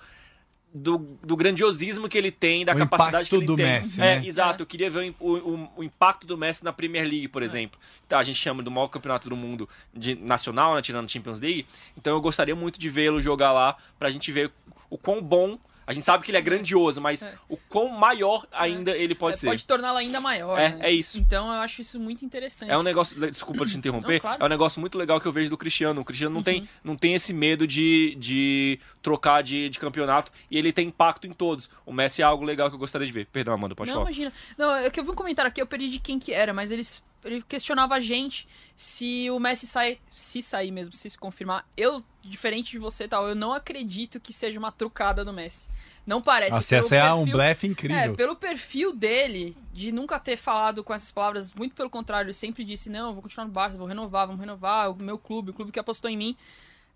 do, 0.74 0.98
do 1.22 1.36
grandiosismo 1.36 2.08
que 2.08 2.18
ele 2.18 2.32
tem, 2.32 2.64
da 2.64 2.74
O 2.74 2.78
capacidade 2.78 3.30
que 3.30 3.36
impacto 3.36 3.36
ele 3.36 3.46
do 3.46 3.56
tem. 3.56 3.66
Messi, 3.66 4.02
é, 4.02 4.20
né? 4.20 4.26
exato. 4.26 4.64
Eu 4.64 4.68
queria 4.68 4.90
ver 4.90 5.14
o, 5.20 5.34
o- 5.38 5.70
o 5.78 5.84
impacto 5.84 6.26
do 6.26 6.38
Messi 6.38 6.64
na 6.64 6.72
Premier 6.72 7.04
League, 7.04 7.28
por 7.28 7.44
exemplo. 7.44 7.80
Tá, 8.08 8.20
a 8.20 8.24
gente 8.24 8.38
chama 8.40 8.64
do 8.64 8.72
maior 8.72 8.88
campeonato 8.88 9.30
do 9.30 9.36
mundo 9.36 9.68
de 9.94 10.16
nacional, 10.16 10.76
né, 10.76 10.82
tirando 10.82 11.10
Champions 11.12 11.40
League. 11.40 11.66
Então 11.98 12.14
eu 12.14 12.22
gostaria 12.22 12.56
muito 12.56 12.80
de 12.80 12.90
vê-lo 12.90 13.20
jogar 13.20 13.52
lá 13.52 13.76
pra 14.00 14.10
gente 14.10 14.32
ver 14.32 14.52
o 14.90 14.98
quão 14.98 15.22
bom. 15.22 15.58
A 15.92 15.94
gente 15.94 16.04
sabe 16.04 16.24
que 16.24 16.32
ele 16.32 16.38
é 16.38 16.42
grandioso, 16.42 17.00
mas 17.00 17.22
É. 17.22 17.34
o 17.48 17.58
quão 17.58 17.90
maior 17.90 18.46
ainda 18.52 18.92
ele 18.98 19.14
pode 19.14 19.36
É, 19.36 19.38
ser. 19.38 19.48
Pode 19.48 19.64
torná-lo 19.66 19.98
ainda 19.98 20.20
maior. 20.20 20.58
É, 20.58 20.70
né? 20.70 20.78
é 20.82 20.92
isso. 20.92 21.18
Então 21.20 21.48
eu 21.54 21.60
acho 21.62 21.82
isso 21.82 22.00
muito 22.00 22.26
interessante. 22.26 22.72
É 22.72 22.78
um 22.78 22.84
negócio. 22.84 23.20
Desculpa 23.30 23.66
te 23.66 23.78
interromper. 23.78 24.14
Não, 24.14 24.20
claro. 24.20 24.38
Uhum. 24.38 24.44
É 24.44 24.46
um 24.46 24.50
negócio 24.50 24.80
muito 24.80 24.98
legal 24.98 25.20
que 25.20 25.28
eu 25.28 25.32
vejo 25.32 25.50
do 25.50 25.58
Cristiano. 25.58 26.02
O 26.02 26.06
Cristiano 26.06 26.34
não, 26.36 26.44
tem, 26.44 26.68
não 26.84 26.96
tem 26.96 27.14
esse 27.14 27.34
medo 27.34 27.68
de, 27.68 28.16
de 28.18 28.80
trocar 29.02 29.42
de, 29.44 29.70
de 29.70 29.80
campeonato 29.80 30.32
e 30.50 30.58
ele 30.58 30.72
tem 30.74 30.88
impacto 30.88 31.28
em 31.28 31.34
todos. 31.34 31.70
O 31.86 31.92
Messi 31.94 32.22
é 32.22 32.26
algo 32.26 32.44
legal 32.44 32.70
que 32.70 32.76
eu 32.76 32.80
gostaria 32.80 33.06
de 33.06 33.14
ver. 33.14 33.26
Perdão, 33.28 33.54
Amanda, 33.54 33.76
pode 33.76 33.90
não, 33.90 33.98
falar. 33.98 34.10
imagina. 34.10 34.34
Não, 34.58 34.76
é 34.76 34.90
que 34.90 35.00
eu 35.00 35.04
vi 35.04 35.12
um 35.12 35.16
comentário 35.16 35.50
aqui, 35.50 35.62
eu 35.62 35.68
perdi 35.68 35.90
de 35.90 36.00
quem 36.00 36.18
que 36.20 36.34
era, 36.34 36.54
mas 36.54 36.72
eles 36.72 37.04
ele 37.24 37.42
questionava 37.42 37.96
a 37.96 38.00
gente 38.00 38.48
se 38.76 39.30
o 39.30 39.40
Messi 39.40 39.68
sai, 39.68 40.00
se 40.10 40.42
sair 40.42 40.72
mesmo, 40.72 40.94
se 40.94 41.10
se 41.10 41.18
confirmar. 41.18 41.68
Eu, 41.78 42.04
diferente 42.24 42.72
de 42.72 42.80
você, 42.80 43.08
tal, 43.08 43.28
eu 43.28 43.36
não 43.36 43.54
acredito 43.54 44.20
que 44.20 44.32
seja 44.34 44.58
uma 44.60 44.72
trucada 44.72 45.24
do 45.26 45.32
Messi. 45.34 45.68
Não 46.06 46.20
parece. 46.22 46.52
Nossa, 46.52 46.76
essa 46.78 46.96
é 46.96 47.14
um 47.14 47.18
perfil- 47.20 47.34
blefe 47.38 47.68
É, 47.68 47.70
incrível. 47.70 48.16
pelo 48.16 48.36
perfil 48.36 48.92
dele, 48.96 49.56
de 49.72 49.92
nunca 49.92 50.20
ter 50.20 50.36
falado 50.36 50.84
com 50.84 50.94
essas 50.94 51.12
palavras, 51.12 51.54
muito 51.54 51.76
pelo 51.76 51.92
contrário, 51.92 52.28
ele 52.28 52.34
sempre 52.34 52.64
disse: 52.64 52.90
Não, 52.90 53.10
eu 53.10 53.14
vou 53.14 53.22
continuar 53.22 53.46
no 53.46 53.52
Barça, 53.52 53.78
vou 53.78 53.86
renovar, 53.86 54.26
vamos 54.26 54.40
renovar, 54.42 54.90
o 54.90 54.96
meu 54.96 55.20
clube, 55.20 55.52
o 55.52 55.54
clube 55.54 55.72
que 55.72 55.80
apostou 55.80 56.10
em 56.10 56.18
mim. 56.18 56.36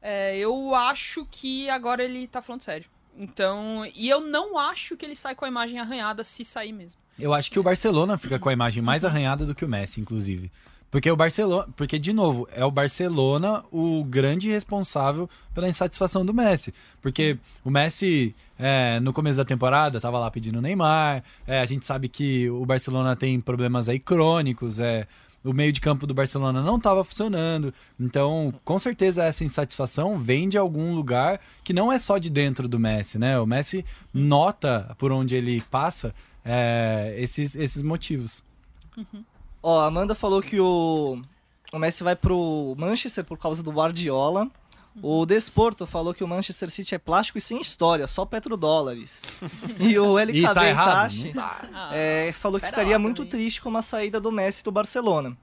É, 0.01 0.35
eu 0.37 0.73
acho 0.73 1.25
que 1.29 1.69
agora 1.69 2.03
ele 2.03 2.27
tá 2.27 2.41
falando 2.41 2.61
sério. 2.63 2.87
Então, 3.17 3.89
e 3.95 4.09
eu 4.09 4.19
não 4.21 4.57
acho 4.57 4.97
que 4.97 5.05
ele 5.05 5.15
sai 5.15 5.35
com 5.35 5.45
a 5.45 5.47
imagem 5.47 5.79
arranhada 5.79 6.23
se 6.23 6.43
sair 6.43 6.73
mesmo. 6.73 6.99
Eu 7.19 7.33
acho 7.33 7.49
que 7.49 7.59
o 7.59 7.63
Barcelona 7.63 8.17
fica 8.17 8.37
com 8.37 8.49
a 8.49 8.53
imagem 8.53 8.83
mais 8.83 9.05
arranhada 9.05 9.45
do 9.45 9.55
que 9.55 9.63
o 9.63 9.69
Messi, 9.69 10.01
inclusive. 10.01 10.51
Porque 10.91 11.09
o 11.11 11.15
Barcelona, 11.15 11.67
porque 11.75 11.99
de 11.99 12.13
novo, 12.13 12.47
é 12.53 12.63
o 12.63 12.71
Barcelona 12.71 13.63
o 13.71 14.03
grande 14.05 14.49
responsável 14.49 15.29
pela 15.53 15.67
insatisfação 15.67 16.25
do 16.25 16.33
Messi. 16.33 16.73
Porque 17.01 17.37
o 17.63 17.69
Messi 17.69 18.33
é, 18.57 18.99
no 19.01 19.11
começo 19.11 19.37
da 19.37 19.45
temporada 19.45 19.99
tava 19.99 20.19
lá 20.19 20.31
pedindo 20.31 20.61
Neymar. 20.61 21.23
é, 21.45 21.59
a 21.59 21.65
gente 21.65 21.85
sabe 21.85 22.07
que 22.07 22.49
o 22.49 22.65
Barcelona 22.65 23.15
tem 23.15 23.39
problemas 23.41 23.89
aí 23.89 23.99
crônicos. 23.99 24.79
É, 24.79 25.07
o 25.43 25.53
meio 25.53 25.71
de 25.71 25.79
campo 25.79 26.07
do 26.07 26.13
Barcelona 26.13 26.61
não 26.61 26.77
estava 26.77 27.03
funcionando. 27.03 27.73
Então, 27.99 28.53
com 28.63 28.79
certeza 28.79 29.23
essa 29.23 29.43
insatisfação 29.43 30.17
vem 30.17 30.49
de 30.49 30.57
algum 30.57 30.95
lugar 30.95 31.39
que 31.63 31.73
não 31.73 31.91
é 31.91 31.99
só 31.99 32.17
de 32.17 32.29
dentro 32.29 32.67
do 32.67 32.79
Messi, 32.79 33.19
né? 33.19 33.37
O 33.39 33.45
Messi 33.45 33.85
nota 34.13 34.95
por 34.97 35.11
onde 35.11 35.35
ele 35.35 35.61
passa 35.69 36.15
é, 36.45 37.15
esses, 37.17 37.55
esses 37.55 37.81
motivos. 37.81 38.43
Ó, 39.61 39.81
a 39.81 39.87
Amanda 39.87 40.13
falou 40.15 40.41
que 40.41 40.59
o, 40.59 41.19
o 41.73 41.79
Messi 41.79 42.03
vai 42.03 42.15
pro 42.15 42.75
Manchester 42.77 43.23
por 43.25 43.37
causa 43.37 43.63
do 43.63 43.71
Guardiola. 43.71 44.47
O 45.03 45.25
Desporto 45.25 45.85
falou 45.85 46.13
que 46.13 46.23
o 46.23 46.27
Manchester 46.27 46.69
City 46.69 46.95
é 46.95 46.97
plástico 46.97 47.37
e 47.37 47.41
sem 47.41 47.59
história, 47.59 48.07
só 48.07 48.23
petrodólares. 48.25 49.23
E 49.77 49.99
o 49.99 50.17
LKB 50.17 50.39
E 50.39 50.53
tá 50.53 50.65
errado, 50.65 51.11
Itachi, 51.11 51.33
não 51.33 51.43
tá. 51.43 51.89
é, 51.91 52.31
falou 52.31 52.57
que 52.59 52.65
Pera 52.65 52.77
ficaria 52.77 52.97
muito 52.97 53.25
também. 53.25 53.31
triste 53.31 53.61
com 53.61 53.75
a 53.75 53.81
saída 53.81 54.21
do 54.21 54.31
Messi 54.31 54.63
do 54.63 54.71
Barcelona. 54.71 55.35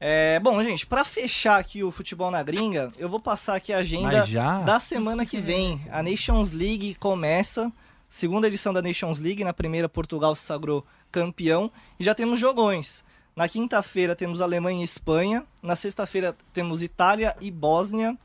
É, 0.00 0.40
bom, 0.40 0.60
gente, 0.62 0.86
pra 0.86 1.04
fechar 1.04 1.60
aqui 1.60 1.84
o 1.84 1.90
futebol 1.90 2.30
na 2.30 2.42
gringa, 2.42 2.90
eu 2.98 3.10
vou 3.10 3.20
passar 3.20 3.56
aqui 3.56 3.72
a 3.74 3.78
agenda 3.78 4.24
da 4.64 4.80
semana 4.80 5.26
que 5.26 5.38
vem. 5.38 5.78
A 5.92 6.02
Nations 6.02 6.50
League 6.50 6.94
começa, 6.94 7.70
segunda 8.12 8.46
edição 8.46 8.74
da 8.74 8.82
Nations 8.82 9.18
League, 9.18 9.42
na 9.42 9.54
primeira 9.54 9.88
Portugal 9.88 10.34
se 10.34 10.42
sagrou 10.42 10.84
campeão 11.10 11.72
e 11.98 12.04
já 12.04 12.14
temos 12.14 12.38
jogões. 12.38 13.02
Na 13.34 13.48
quinta-feira 13.48 14.14
temos 14.14 14.42
Alemanha 14.42 14.82
e 14.82 14.84
Espanha, 14.84 15.46
na 15.62 15.74
sexta-feira 15.74 16.36
temos 16.52 16.82
Itália 16.82 17.34
e 17.40 17.50
Bósnia, 17.50 18.16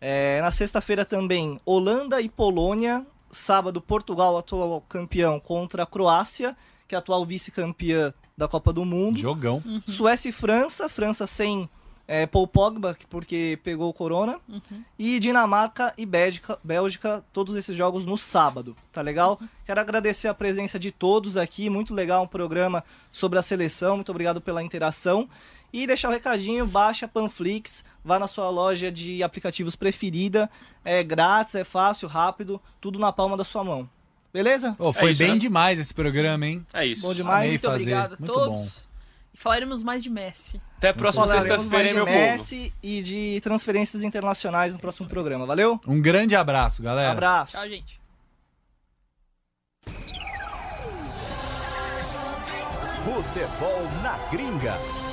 É, 0.00 0.40
na 0.42 0.50
sexta-feira 0.50 1.04
também 1.04 1.58
Holanda 1.64 2.20
e 2.20 2.28
Polônia, 2.28 3.04
sábado 3.30 3.80
Portugal, 3.80 4.36
atual 4.36 4.80
campeão, 4.88 5.40
contra 5.40 5.82
a 5.82 5.86
Croácia, 5.86 6.56
que 6.86 6.94
é 6.94 6.98
atual 6.98 7.26
vice-campeã 7.26 8.14
da 8.36 8.46
Copa 8.46 8.72
do 8.72 8.84
Mundo. 8.84 9.18
Jogão. 9.18 9.60
Suécia 9.88 10.28
e 10.28 10.32
França, 10.32 10.88
França 10.88 11.26
sem 11.26 11.68
é, 12.08 12.24
Paul 12.26 12.46
Pogba, 12.46 12.94
que- 12.94 13.06
porque 13.06 13.58
pegou 13.64 13.88
o 13.88 13.92
corona. 13.92 14.38
E 14.98 15.18
Dinamarca 15.18 15.92
e 15.98 16.06
Bélgica, 16.06 16.58
Bélgica, 16.62 17.24
todos 17.32 17.56
esses 17.56 17.76
jogos 17.76 18.04
no 18.06 18.16
sábado, 18.16 18.76
tá 18.92 19.00
legal? 19.02 19.38
Quero 19.64 19.80
agradecer 19.80 20.28
a 20.28 20.34
presença 20.34 20.78
de 20.78 20.90
todos 20.90 21.36
aqui, 21.36 21.68
muito 21.68 21.92
legal 21.92 22.22
um 22.24 22.28
programa 22.28 22.84
sobre 23.10 23.38
a 23.38 23.42
seleção, 23.42 23.96
muito 23.96 24.10
obrigado 24.10 24.40
pela 24.40 24.62
interação. 24.62 25.28
E 25.72 25.86
deixar 25.86 26.08
o 26.08 26.12
recadinho, 26.12 26.64
baixa 26.66 27.06
a 27.06 27.08
Panflix, 27.08 27.84
vá 28.04 28.18
na 28.18 28.28
sua 28.28 28.48
loja 28.48 28.90
de 28.90 29.22
aplicativos 29.22 29.74
preferida, 29.76 30.48
é 30.84 31.02
grátis, 31.02 31.56
é 31.56 31.64
fácil, 31.64 32.08
rápido, 32.08 32.60
tudo 32.80 32.98
na 32.98 33.12
palma 33.12 33.36
da 33.36 33.44
sua 33.44 33.64
mão. 33.64 33.90
Beleza? 34.32 34.76
Ô, 34.78 34.92
foi 34.92 35.10
isso, 35.10 35.18
bem 35.18 35.32
né? 35.32 35.38
demais 35.38 35.80
esse 35.80 35.92
programa, 35.92 36.46
hein? 36.46 36.64
É 36.72 36.86
isso. 36.86 37.02
Bom 37.02 37.12
demais. 37.14 37.38
Amei 37.40 37.50
Muito 37.50 37.62
fazer. 37.62 37.74
obrigado 37.82 38.12
a 38.14 38.16
Muito 38.18 38.32
todos. 38.32 38.88
E 39.36 39.38
falaremos 39.38 39.82
mais 39.82 40.02
de 40.02 40.08
Messi. 40.08 40.62
Até 40.78 40.88
a 40.88 40.94
próxima 40.94 41.26
Falaremos 41.26 41.48
mais 41.48 41.60
sexta-feira, 41.60 41.94
meu 41.94 42.06
povo. 42.06 42.18
Messi 42.18 42.72
e 42.82 43.02
de 43.02 43.38
transferências 43.42 44.02
internacionais 44.02 44.72
no 44.72 44.78
próximo 44.78 45.06
programa. 45.10 45.44
Valeu? 45.44 45.78
Um 45.86 46.00
grande 46.00 46.34
abraço, 46.34 46.82
galera. 46.82 47.12
Abraço. 47.12 47.52
Tchau, 47.52 47.68
gente. 47.68 48.00
Futebol 53.04 53.82
na 54.02 54.16
gringa. 54.30 55.05